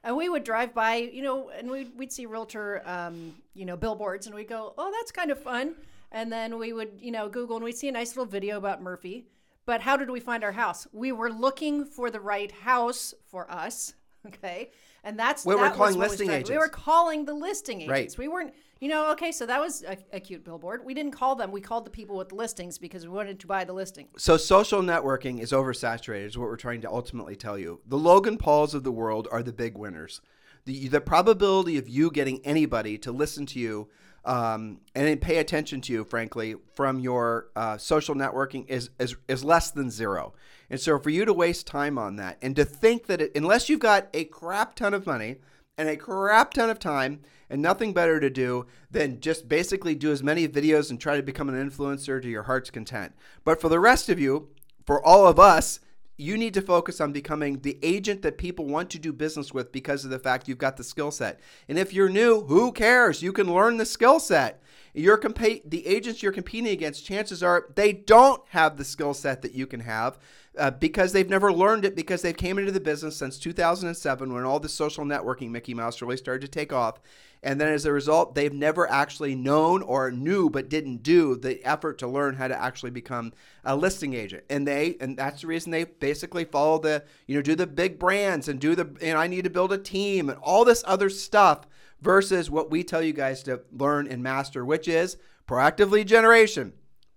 And 0.04 0.14
we 0.14 0.28
would 0.28 0.44
drive 0.44 0.74
by, 0.74 0.96
you 0.96 1.22
know, 1.22 1.48
and 1.50 1.70
we'd, 1.70 1.96
we'd 1.96 2.12
see 2.12 2.26
realtor, 2.26 2.82
um, 2.84 3.34
you 3.54 3.64
know, 3.64 3.76
billboards, 3.78 4.26
and 4.26 4.34
we'd 4.34 4.48
go, 4.48 4.74
oh, 4.76 4.90
that's 4.92 5.10
kind 5.10 5.30
of 5.30 5.42
fun. 5.42 5.74
And 6.12 6.30
then 6.30 6.58
we 6.58 6.72
would, 6.74 6.90
you 7.00 7.12
know, 7.12 7.28
Google 7.30 7.56
and 7.56 7.64
we'd 7.64 7.78
see 7.78 7.88
a 7.88 7.92
nice 7.92 8.10
little 8.16 8.30
video 8.30 8.58
about 8.58 8.82
Murphy. 8.82 9.24
But 9.64 9.80
how 9.80 9.96
did 9.96 10.10
we 10.10 10.20
find 10.20 10.44
our 10.44 10.52
house? 10.52 10.86
We 10.92 11.12
were 11.12 11.30
looking 11.30 11.84
for 11.86 12.10
the 12.10 12.20
right 12.20 12.50
house 12.52 13.14
for 13.26 13.50
us. 13.50 13.94
Okay. 14.26 14.70
And 15.02 15.18
that's 15.18 15.46
We 15.46 15.54
were 15.54 15.62
that 15.62 15.78
was 15.78 15.94
calling 15.94 15.98
listing 15.98 16.28
We 16.28 16.34
agents. 16.34 16.50
were 16.50 16.68
calling 16.68 17.24
the 17.24 17.32
listing 17.32 17.80
agents. 17.80 18.18
Right. 18.18 18.18
We 18.18 18.28
weren't, 18.28 18.52
you 18.80 18.88
know, 18.88 19.12
okay, 19.12 19.30
so 19.30 19.44
that 19.46 19.60
was 19.60 19.84
a, 19.84 19.98
a 20.12 20.20
cute 20.20 20.42
billboard. 20.42 20.84
We 20.84 20.94
didn't 20.94 21.12
call 21.12 21.36
them. 21.36 21.52
We 21.52 21.60
called 21.60 21.84
the 21.84 21.90
people 21.90 22.16
with 22.16 22.32
listings 22.32 22.78
because 22.78 23.06
we 23.06 23.12
wanted 23.12 23.38
to 23.40 23.46
buy 23.46 23.64
the 23.64 23.74
listing. 23.74 24.08
So 24.16 24.38
social 24.38 24.80
networking 24.80 25.40
is 25.40 25.52
oversaturated, 25.52 26.26
is 26.26 26.38
what 26.38 26.48
we're 26.48 26.56
trying 26.56 26.80
to 26.80 26.90
ultimately 26.90 27.36
tell 27.36 27.58
you. 27.58 27.80
The 27.86 27.98
Logan 27.98 28.38
Pauls 28.38 28.74
of 28.74 28.82
the 28.82 28.92
world 28.92 29.28
are 29.30 29.42
the 29.42 29.52
big 29.52 29.76
winners. 29.76 30.22
The, 30.64 30.88
the 30.88 31.00
probability 31.00 31.76
of 31.76 31.88
you 31.88 32.10
getting 32.10 32.44
anybody 32.44 32.96
to 32.98 33.12
listen 33.12 33.46
to 33.46 33.58
you 33.58 33.88
um, 34.24 34.80
and 34.94 35.20
pay 35.20 35.38
attention 35.38 35.80
to 35.82 35.92
you, 35.92 36.04
frankly, 36.04 36.54
from 36.74 37.00
your 37.00 37.48
uh, 37.56 37.78
social 37.78 38.14
networking 38.14 38.68
is, 38.68 38.90
is 38.98 39.16
is 39.28 39.42
less 39.44 39.70
than 39.70 39.90
zero. 39.90 40.34
And 40.68 40.78
so 40.78 40.98
for 40.98 41.10
you 41.10 41.24
to 41.24 41.32
waste 41.32 41.66
time 41.66 41.98
on 41.98 42.16
that 42.16 42.38
and 42.42 42.54
to 42.56 42.64
think 42.64 43.06
that 43.06 43.20
it, 43.20 43.32
unless 43.34 43.68
you've 43.68 43.80
got 43.80 44.08
a 44.12 44.24
crap 44.24 44.74
ton 44.74 44.92
of 44.92 45.06
money 45.06 45.36
and 45.80 45.88
a 45.88 45.96
crap 45.96 46.52
ton 46.52 46.68
of 46.68 46.78
time 46.78 47.22
and 47.48 47.62
nothing 47.62 47.94
better 47.94 48.20
to 48.20 48.28
do 48.28 48.66
than 48.90 49.18
just 49.18 49.48
basically 49.48 49.94
do 49.94 50.12
as 50.12 50.22
many 50.22 50.46
videos 50.46 50.90
and 50.90 51.00
try 51.00 51.16
to 51.16 51.22
become 51.22 51.48
an 51.48 51.70
influencer 51.70 52.20
to 52.20 52.28
your 52.28 52.42
heart's 52.42 52.70
content. 52.70 53.14
But 53.44 53.62
for 53.62 53.70
the 53.70 53.80
rest 53.80 54.10
of 54.10 54.20
you, 54.20 54.50
for 54.84 55.02
all 55.02 55.26
of 55.26 55.38
us, 55.40 55.80
you 56.18 56.36
need 56.36 56.52
to 56.52 56.60
focus 56.60 57.00
on 57.00 57.12
becoming 57.12 57.60
the 57.60 57.78
agent 57.82 58.20
that 58.20 58.36
people 58.36 58.66
want 58.66 58.90
to 58.90 58.98
do 58.98 59.10
business 59.10 59.54
with 59.54 59.72
because 59.72 60.04
of 60.04 60.10
the 60.10 60.18
fact 60.18 60.48
you've 60.48 60.58
got 60.58 60.76
the 60.76 60.84
skill 60.84 61.10
set. 61.10 61.40
And 61.66 61.78
if 61.78 61.94
you're 61.94 62.10
new, 62.10 62.42
who 62.42 62.72
cares? 62.72 63.22
You 63.22 63.32
can 63.32 63.50
learn 63.50 63.78
the 63.78 63.86
skill 63.86 64.20
set. 64.20 64.62
The 64.94 65.87
agents 65.87 66.22
you're 66.22 66.33
competing 66.33 66.72
against, 66.72 67.07
chances 67.07 67.42
are 67.42 67.68
they 67.74 67.92
don't 67.92 68.42
have 68.48 68.76
the 68.76 68.85
skill 68.85 69.14
set 69.14 69.42
that 69.42 69.55
you 69.55 69.66
can 69.66 69.81
have 69.81 70.18
uh, 70.59 70.70
because 70.70 71.12
they've 71.12 71.31
never 71.31 71.53
learned 71.53 71.85
it 71.85 71.94
because 71.94 72.22
they've 72.22 72.37
came 72.37 72.59
into 72.59 72.72
the 72.72 72.81
business 72.81 73.16
since 73.16 73.38
2007 73.38 74.33
when 74.33 74.44
all 74.44 74.59
the 74.59 74.68
social 74.68 75.05
networking 75.05 75.50
Mickey 75.50 75.74
Mouse 75.74 76.03
really 76.03 76.16
started 76.16 76.40
to 76.40 76.48
take 76.48 76.72
off. 76.72 77.00
And 77.42 77.59
then 77.59 77.68
as 77.68 77.87
a 77.87 77.92
result, 77.92 78.35
they've 78.35 78.53
never 78.53 78.90
actually 78.90 79.35
known 79.35 79.83
or 79.83 80.11
knew 80.11 80.50
but 80.50 80.68
didn't 80.68 81.03
do 81.03 81.37
the 81.37 81.64
effort 81.64 81.98
to 81.98 82.09
learn 82.09 82.35
how 82.35 82.48
to 82.48 82.61
actually 82.61 82.90
become 82.90 83.33
a 83.64 83.74
listing 83.76 84.12
agent. 84.12 84.44
And 84.50 84.66
they 84.66 84.96
and 85.00 85.16
that's 85.16 85.40
the 85.42 85.46
reason 85.46 85.70
they 85.70 85.85
basically 85.85 86.44
follow 86.44 86.79
the, 86.79 87.05
you 87.26 87.37
know, 87.37 87.42
do 87.42 87.55
the 87.55 87.66
big 87.66 87.98
brands 87.98 88.48
and 88.48 88.61
do 88.61 88.74
the 88.74 88.94
and 89.00 89.16
I 89.16 89.26
need 89.26 89.44
to 89.44 89.50
build 89.50 89.72
a 89.72 89.79
team 89.79 90.29
and 90.29 90.38
all 90.42 90.64
this 90.64 90.85
other 90.87 91.09
stuff 91.09 91.66
versus 92.00 92.50
what 92.50 92.70
we 92.70 92.82
tell 92.84 93.02
you 93.02 93.12
guys 93.12 93.42
to 93.44 93.60
learn 93.72 94.06
and 94.06 94.22
master, 94.22 94.64
which 94.64 94.88
is 94.88 95.16
proactive 95.46 95.90
lead 95.90 96.08
generation, 96.08 96.72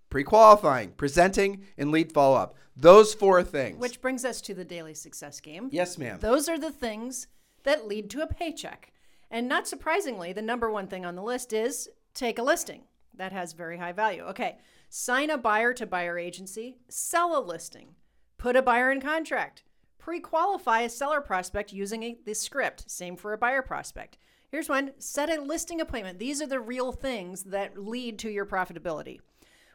pre-qualifying, 0.09 0.91
presenting, 0.91 1.63
and 1.77 1.91
lead 1.91 2.11
follow-up. 2.11 2.55
Those 2.75 3.13
four 3.13 3.43
things. 3.43 3.77
Which 3.77 4.01
brings 4.01 4.25
us 4.25 4.41
to 4.41 4.53
the 4.53 4.65
daily 4.65 4.93
success 4.95 5.39
game. 5.39 5.69
yes, 5.71 5.97
ma'am. 5.97 6.17
Those 6.19 6.49
are 6.49 6.57
the 6.57 6.71
things 6.71 7.27
that 7.63 7.87
lead 7.87 8.09
to 8.11 8.21
a 8.21 8.27
paycheck. 8.27 8.91
And 9.29 9.47
not 9.47 9.67
surprisingly, 9.67 10.33
the 10.33 10.41
number 10.41 10.69
one 10.69 10.87
thing 10.87 11.05
on 11.05 11.15
the 11.15 11.23
list 11.23 11.53
is 11.53 11.89
take 12.13 12.37
a 12.39 12.43
listing. 12.43 12.83
That 13.15 13.31
has 13.31 13.53
very 13.53 13.77
high 13.77 13.91
value. 13.91 14.23
Okay, 14.23 14.57
sign 14.89 15.29
a 15.29 15.37
buyer 15.37 15.73
to 15.73 15.85
buyer 15.85 16.17
agency, 16.17 16.77
sell 16.89 17.37
a 17.37 17.41
listing, 17.41 17.95
put 18.37 18.55
a 18.55 18.61
buyer 18.61 18.91
in 18.91 19.01
contract, 19.01 19.63
pre 19.99 20.19
qualify 20.19 20.81
a 20.81 20.89
seller 20.89 21.21
prospect 21.21 21.71
using 21.71 22.03
a, 22.03 22.17
the 22.25 22.33
script. 22.33 22.89
Same 22.89 23.15
for 23.15 23.33
a 23.33 23.37
buyer 23.37 23.61
prospect. 23.61 24.17
Here's 24.53 24.69
one 24.69 24.91
set 24.99 25.31
a 25.31 25.41
listing 25.41 25.81
appointment. 25.81 26.19
These 26.19 26.39
are 26.39 26.45
the 26.45 26.59
real 26.59 26.91
things 26.91 27.45
that 27.45 27.75
lead 27.75 28.19
to 28.19 28.29
your 28.29 28.45
profitability. 28.45 29.19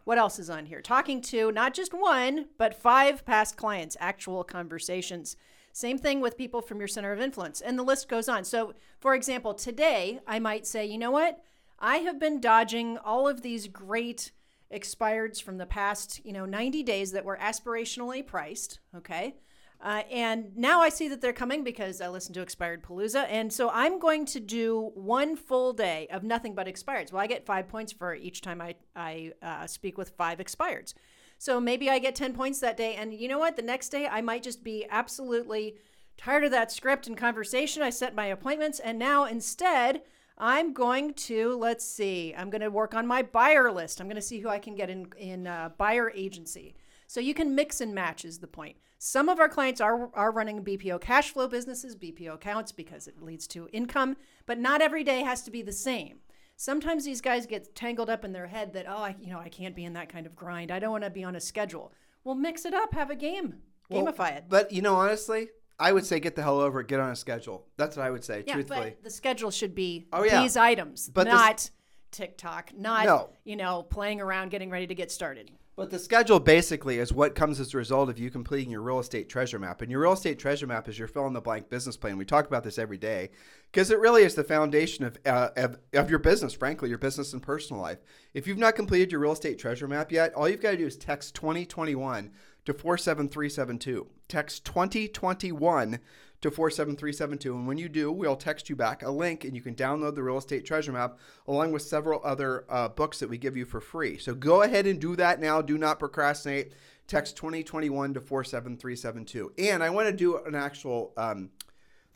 What 0.05 0.19
else 0.19 0.39
is 0.39 0.49
on 0.49 0.67
here? 0.67 0.81
Talking 0.81 1.21
to 1.23 1.51
not 1.51 1.75
just 1.75 1.93
one, 1.93 2.47
but 2.59 2.81
five 2.81 3.27
past 3.27 3.57
clients, 3.57 3.97
actual 3.99 4.45
conversations. 4.45 5.37
Same 5.73 5.99
thing 5.99 6.21
with 6.21 6.39
people 6.39 6.63
from 6.63 6.79
your 6.79 6.87
center 6.87 7.11
of 7.11 7.21
influence. 7.21 7.61
And 7.61 7.77
the 7.77 7.83
list 7.83 8.09
goes 8.09 8.29
on. 8.29 8.45
So, 8.45 8.73
for 9.01 9.17
example, 9.17 9.53
today 9.53 10.21
I 10.29 10.39
might 10.39 10.65
say, 10.65 10.87
you 10.87 10.97
know 10.97 11.11
what? 11.11 11.43
I 11.81 11.97
have 11.97 12.21
been 12.21 12.41
dodging 12.41 12.99
all 12.99 13.27
of 13.27 13.43
these 13.43 13.67
great 13.67 14.31
expireds 14.73 15.43
from 15.43 15.59
the 15.59 15.67
past, 15.67 16.25
you 16.25 16.33
know, 16.33 16.45
90 16.45 16.85
days 16.85 17.11
that 17.11 17.25
were 17.25 17.39
aspirationally 17.43 18.25
priced. 18.25 18.79
Okay. 18.97 19.35
Uh, 19.81 20.03
and 20.11 20.57
now 20.57 20.81
I 20.81 20.89
see 20.89 21.09
that 21.09 21.21
they're 21.21 21.33
coming 21.33 21.63
because 21.63 22.01
I 22.01 22.09
listened 22.09 22.35
to 22.35 22.43
Expired 22.43 22.83
Palooza. 22.83 23.27
And 23.29 23.53
so 23.53 23.71
I'm 23.73 23.99
going 23.99 24.27
to 24.27 24.41
do 24.41 24.91
one 24.95 25.37
full 25.37 25.73
day 25.73 26.09
of 26.11 26.25
nothing 26.25 26.55
but 26.55 26.67
expireds. 26.67 27.13
Well, 27.13 27.23
I 27.23 27.29
get 27.29 27.47
five 27.47 27.69
points 27.69 27.93
for 27.93 28.15
each 28.15 28.41
time 28.41 28.61
I, 28.61 28.75
I 28.97 29.33
uh, 29.41 29.67
speak 29.67 29.97
with 29.97 30.11
five 30.11 30.39
expireds. 30.39 30.95
So 31.39 31.61
maybe 31.61 31.89
I 31.89 32.01
get 32.01 32.17
10 32.17 32.35
points 32.35 32.59
that 32.61 32.77
day. 32.77 32.97
And 32.97 33.15
you 33.15 33.29
know 33.29 33.39
what? 33.39 33.55
The 33.55 33.63
next 33.63 33.91
day 33.91 34.09
I 34.09 34.21
might 34.21 34.43
just 34.43 34.65
be 34.65 34.85
absolutely 34.91 35.77
tired 36.17 36.43
of 36.43 36.51
that 36.51 36.73
script 36.73 37.07
and 37.07 37.17
conversation. 37.17 37.81
I 37.81 37.91
set 37.91 38.17
my 38.17 38.27
appointments. 38.27 38.81
And 38.81 38.99
now 38.99 39.27
instead, 39.27 40.03
I'm 40.37 40.73
going 40.73 41.15
to, 41.15 41.57
let's 41.57 41.85
see, 41.85 42.35
I'm 42.37 42.51
going 42.51 42.61
to 42.63 42.71
work 42.71 42.95
on 42.95 43.07
my 43.07 43.23
buyer 43.23 43.71
list. 43.71 44.01
I'm 44.01 44.09
going 44.09 44.17
to 44.17 44.23
see 44.23 44.41
who 44.41 44.49
I 44.49 44.59
can 44.59 44.75
get 44.75 44.91
in, 44.91 45.07
in 45.17 45.47
uh, 45.47 45.71
buyer 45.79 46.11
agency. 46.15 46.75
So 47.07 47.21
you 47.21 47.35
can 47.35 47.55
mix 47.55 47.81
and 47.81 47.95
match, 47.95 48.25
is 48.25 48.39
the 48.39 48.47
point. 48.49 48.77
Some 48.99 49.29
of 49.29 49.39
our 49.39 49.49
clients 49.49 49.81
are, 49.81 50.11
are 50.15 50.33
running 50.33 50.65
BPO 50.65 51.01
cash 51.01 51.31
flow 51.31 51.47
businesses, 51.49 51.95
BPO 51.95 52.35
accounts, 52.35 52.73
because 52.73 53.07
it 53.07 53.23
leads 53.23 53.47
to 53.49 53.69
income, 53.73 54.17
but 54.45 54.59
not 54.59 54.83
every 54.83 55.05
day 55.05 55.23
has 55.23 55.43
to 55.43 55.51
be 55.53 55.63
the 55.63 55.73
same. 55.73 56.19
Sometimes 56.57 57.05
these 57.05 57.21
guys 57.21 57.47
get 57.47 57.77
tangled 57.77 58.11
up 58.11 58.25
in 58.25 58.33
their 58.33 58.49
head 58.49 58.73
that, 58.73 58.87
oh, 58.89 58.97
I, 58.97 59.15
you 59.21 59.31
know, 59.33 59.39
I 59.39 59.49
can't 59.49 59.77
be 59.77 59.85
in 59.85 59.93
that 59.93 60.09
kind 60.09 60.27
of 60.27 60.35
grind. 60.35 60.73
I 60.73 60.81
don't 60.81 60.91
want 60.91 61.05
to 61.05 61.11
be 61.11 61.23
on 61.23 61.37
a 61.37 61.41
schedule. 61.41 61.93
Well, 62.25 62.35
mix 62.35 62.65
it 62.65 62.75
up, 62.75 62.93
have 62.95 63.11
a 63.11 63.15
game, 63.15 63.55
gamify 63.91 64.37
it. 64.37 64.45
But 64.49 64.73
you 64.73 64.83
know, 64.83 64.97
honestly, 64.97 65.49
I 65.79 65.93
would 65.93 66.05
say 66.05 66.19
get 66.19 66.35
the 66.35 66.43
hell 66.43 66.59
over 66.59 66.81
it. 66.81 66.89
Get 66.89 66.99
on 66.99 67.11
a 67.11 67.17
schedule. 67.17 67.67
That's 67.77 67.97
what 67.97 68.05
I 68.05 68.11
would 68.11 68.25
say. 68.25 68.43
Yeah, 68.45 68.55
truthfully. 68.55 68.97
but 68.97 69.05
the 69.05 69.11
schedule 69.11 69.53
should 69.53 69.77
be 69.77 70.09
Oh, 70.13 70.25
yeah. 70.25 70.43
these 70.43 70.57
items, 70.57 71.09
But 71.09 71.25
this- 71.27 71.35
not 71.35 71.71
TikTok, 72.11 72.73
not 72.77 73.05
No. 73.05 73.31
you 73.45 73.57
know 73.57 73.83
playing 73.83 74.21
around, 74.21 74.51
getting 74.51 74.71
ready 74.71 74.87
to 74.87 74.95
get 74.95 75.11
started. 75.11 75.51
But 75.77 75.91
the 75.91 75.99
schedule 76.01 76.41
basically 76.41 76.99
is 76.99 77.13
what 77.13 77.37
comes 77.37 77.61
as 77.61 77.73
a 77.73 77.77
result 77.77 78.09
of 78.09 78.19
you 78.19 78.31
completing 78.33 78.69
your 78.69 78.83
real 78.83 78.99
estate 78.99 79.29
treasure 79.29 79.61
map. 79.61 79.81
And 79.81 79.93
your 79.93 80.01
real 80.01 80.15
estate 80.15 80.37
treasure 80.41 80.67
map 80.67 80.89
is 80.89 80.99
your 80.99 81.07
fill 81.07 81.29
in 81.29 81.35
the 81.35 81.41
blank 81.41 81.71
business 81.71 81.97
plan. 81.97 82.17
We 82.17 82.25
talk 82.25 82.49
about 82.49 82.65
this 82.65 82.79
every 82.81 82.99
day 82.99 83.31
because 83.71 83.93
it 83.93 84.01
really 84.01 84.25
is 84.25 84.35
the 84.35 84.43
foundation 84.43 85.05
of, 85.05 85.19
uh, 85.25 85.51
of, 85.57 85.79
of 85.95 86.11
your 86.11 86.19
business, 86.19 86.53
frankly, 86.53 86.89
your 86.89 86.99
business 86.99 87.33
and 87.33 87.41
personal 87.41 87.81
life. 87.81 87.99
If 88.35 88.49
you've 88.49 88.59
not 88.59 88.75
completed 88.75 89.13
your 89.13 89.21
real 89.21 89.31
estate 89.31 89.61
treasure 89.61 89.87
map 89.87 90.11
yet, 90.11 90.35
all 90.35 90.49
you've 90.49 90.61
got 90.61 90.73
to 90.73 90.77
do 90.79 90.87
is 90.87 90.97
text 90.97 91.37
2021 91.37 92.33
to 92.65 92.75
47372. 92.75 94.07
Text 94.27 94.65
2021 94.65 96.01
to 96.41 96.51
47372. 96.51 97.55
And 97.55 97.67
when 97.67 97.79
you 97.79 97.89
do, 97.89 98.13
we'll 98.13 98.37
text 98.37 98.69
you 98.69 98.77
back 98.77 99.03
a 99.03 99.11
link 99.11 99.45
and 99.45 99.57
you 99.57 99.63
can 99.63 99.75
download 99.75 100.15
the 100.15 100.23
real 100.23 100.39
estate 100.39 100.65
treasure 100.65 100.93
map 100.93 101.19
along 101.47 101.73
with 101.73 101.83
several 101.83 102.21
other 102.25 102.65
uh, 102.69 102.89
books 102.89 103.19
that 103.19 103.29
we 103.29 103.39
give 103.39 103.57
you 103.57 103.65
for 103.65 103.81
free. 103.81 104.19
So 104.19 104.35
go 104.35 104.63
ahead 104.63 104.87
and 104.87 105.01
do 105.01 105.17
that 105.17 105.41
now. 105.41 105.61
Do 105.61 105.79
not 105.79 105.99
procrastinate. 105.99 106.73
Text 107.07 107.37
2021 107.37 108.15
to 108.15 108.21
47372. 108.21 109.53
And 109.59 109.83
I 109.83 109.91
want 109.91 110.09
to 110.09 110.13
do 110.13 110.37
an 110.45 110.55
actual 110.55 111.13
um, 111.17 111.51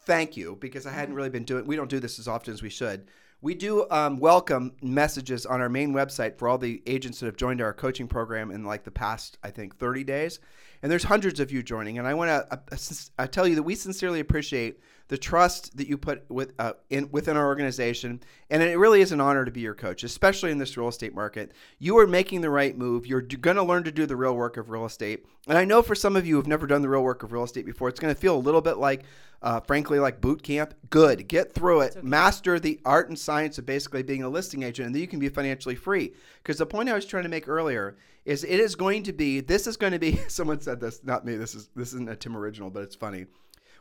thank 0.00 0.36
you 0.36 0.56
because 0.60 0.86
I 0.86 0.92
hadn't 0.92 1.14
really 1.14 1.30
been 1.30 1.44
doing 1.44 1.66
we 1.66 1.76
don't 1.76 1.90
do 1.90 1.98
this 2.00 2.18
as 2.18 2.28
often 2.28 2.52
as 2.52 2.62
we 2.62 2.68
should. 2.68 3.08
We 3.40 3.54
do 3.54 3.90
um, 3.90 4.20
welcome 4.20 4.72
messages 4.82 5.46
on 5.46 5.60
our 5.60 5.68
main 5.68 5.92
website 5.92 6.38
for 6.38 6.46
all 6.46 6.58
the 6.58 6.80
agents 6.86 7.18
that 7.18 7.26
have 7.26 7.36
joined 7.36 7.60
our 7.60 7.72
coaching 7.72 8.06
program 8.06 8.52
in 8.52 8.64
like 8.64 8.84
the 8.84 8.92
past, 8.92 9.36
I 9.42 9.50
think, 9.50 9.76
30 9.78 10.04
days. 10.04 10.38
And 10.82 10.90
there's 10.90 11.04
hundreds 11.04 11.38
of 11.40 11.52
you 11.52 11.62
joining. 11.62 11.98
And 11.98 12.08
I 12.08 12.14
want 12.14 12.28
to 12.28 12.52
uh, 12.52 12.76
uh, 13.18 13.26
tell 13.28 13.46
you 13.46 13.54
that 13.54 13.62
we 13.62 13.74
sincerely 13.74 14.20
appreciate 14.20 14.80
the 15.12 15.18
trust 15.18 15.76
that 15.76 15.88
you 15.88 15.98
put 15.98 16.24
with 16.30 16.54
uh, 16.58 16.72
in 16.88 17.06
within 17.10 17.36
our 17.36 17.44
organization. 17.44 18.18
And 18.48 18.62
it 18.62 18.78
really 18.78 19.02
is 19.02 19.12
an 19.12 19.20
honor 19.20 19.44
to 19.44 19.50
be 19.50 19.60
your 19.60 19.74
coach, 19.74 20.04
especially 20.04 20.50
in 20.50 20.56
this 20.56 20.74
real 20.78 20.88
estate 20.88 21.14
market. 21.14 21.52
You 21.78 21.98
are 21.98 22.06
making 22.06 22.40
the 22.40 22.48
right 22.48 22.74
move. 22.74 23.06
You're 23.06 23.20
going 23.20 23.58
to 23.58 23.62
learn 23.62 23.84
to 23.84 23.92
do 23.92 24.06
the 24.06 24.16
real 24.16 24.34
work 24.34 24.56
of 24.56 24.70
real 24.70 24.86
estate. 24.86 25.26
And 25.46 25.58
I 25.58 25.66
know 25.66 25.82
for 25.82 25.94
some 25.94 26.16
of 26.16 26.26
you 26.26 26.36
who've 26.36 26.46
never 26.46 26.66
done 26.66 26.80
the 26.80 26.88
real 26.88 27.02
work 27.02 27.22
of 27.22 27.30
real 27.30 27.44
estate 27.44 27.66
before, 27.66 27.90
it's 27.90 28.00
going 28.00 28.14
to 28.14 28.18
feel 28.18 28.34
a 28.34 28.38
little 28.38 28.62
bit 28.62 28.78
like, 28.78 29.02
uh, 29.42 29.60
frankly, 29.60 29.98
like 29.98 30.22
boot 30.22 30.42
camp. 30.42 30.72
Good. 30.88 31.28
Get 31.28 31.52
through 31.52 31.82
it. 31.82 31.96
Okay. 31.98 32.08
Master 32.08 32.58
the 32.58 32.80
art 32.86 33.10
and 33.10 33.18
science 33.18 33.58
of 33.58 33.66
basically 33.66 34.02
being 34.02 34.22
a 34.22 34.30
listing 34.30 34.62
agent, 34.62 34.86
and 34.86 34.94
then 34.94 35.02
you 35.02 35.08
can 35.08 35.20
be 35.20 35.28
financially 35.28 35.76
free. 35.76 36.14
Because 36.42 36.56
the 36.56 36.64
point 36.64 36.88
I 36.88 36.94
was 36.94 37.04
trying 37.04 37.24
to 37.24 37.28
make 37.28 37.48
earlier 37.48 37.98
is 38.24 38.44
it 38.44 38.60
is 38.60 38.76
going 38.76 39.02
to 39.02 39.12
be 39.12 39.40
this 39.40 39.66
is 39.66 39.76
going 39.76 39.92
to 39.92 39.98
be 39.98 40.16
someone 40.28 40.58
said 40.58 40.80
this 40.80 41.04
not 41.04 41.26
me 41.26 41.36
this 41.36 41.54
is 41.54 41.68
this 41.74 41.88
isn't 41.88 42.08
a 42.08 42.14
tim 42.14 42.36
original 42.36 42.70
but 42.70 42.84
it's 42.84 42.94
funny 42.94 43.26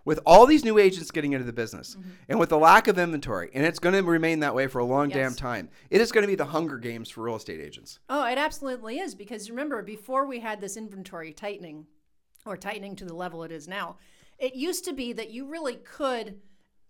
with 0.06 0.20
all 0.26 0.46
these 0.46 0.64
new 0.64 0.78
agents 0.78 1.12
getting 1.12 1.34
into 1.34 1.46
the 1.46 1.54
business 1.54 1.96
mm-hmm. 1.96 2.10
and 2.30 2.40
with 2.40 2.50
the 2.50 2.58
lack 2.58 2.88
of 2.88 2.98
inventory 2.98 3.50
and 3.54 3.66
it's 3.66 3.80
going 3.80 3.94
to 3.94 4.02
remain 4.02 4.40
that 4.40 4.56
way 4.56 4.68
for 4.68 4.80
a 4.80 4.86
long 4.86 5.10
yes. 5.10 5.18
damn 5.18 5.34
time 5.34 5.70
it 5.90 6.02
is 6.02 6.12
going 6.12 6.24
to 6.24 6.28
be 6.28 6.36
the 6.36 6.46
hunger 6.46 6.78
games 6.78 7.10
for 7.10 7.22
real 7.22 7.36
estate 7.36 7.60
agents 7.60 8.00
oh 8.10 8.26
it 8.26 8.38
absolutely 8.38 9.00
is 9.00 9.16
because 9.16 9.50
remember 9.50 9.82
before 9.82 10.26
we 10.26 10.40
had 10.40 10.62
this 10.62 10.78
inventory 10.78 11.34
tightening 11.34 11.86
or 12.46 12.58
tightening 12.58 12.96
to 12.96 13.06
the 13.06 13.14
level 13.14 13.44
it 13.44 13.52
is 13.52 13.68
now 13.68 13.98
it 14.38 14.56
used 14.56 14.86
to 14.86 14.94
be 14.94 15.14
that 15.14 15.30
you 15.30 15.46
really 15.46 15.76
could 15.76 16.40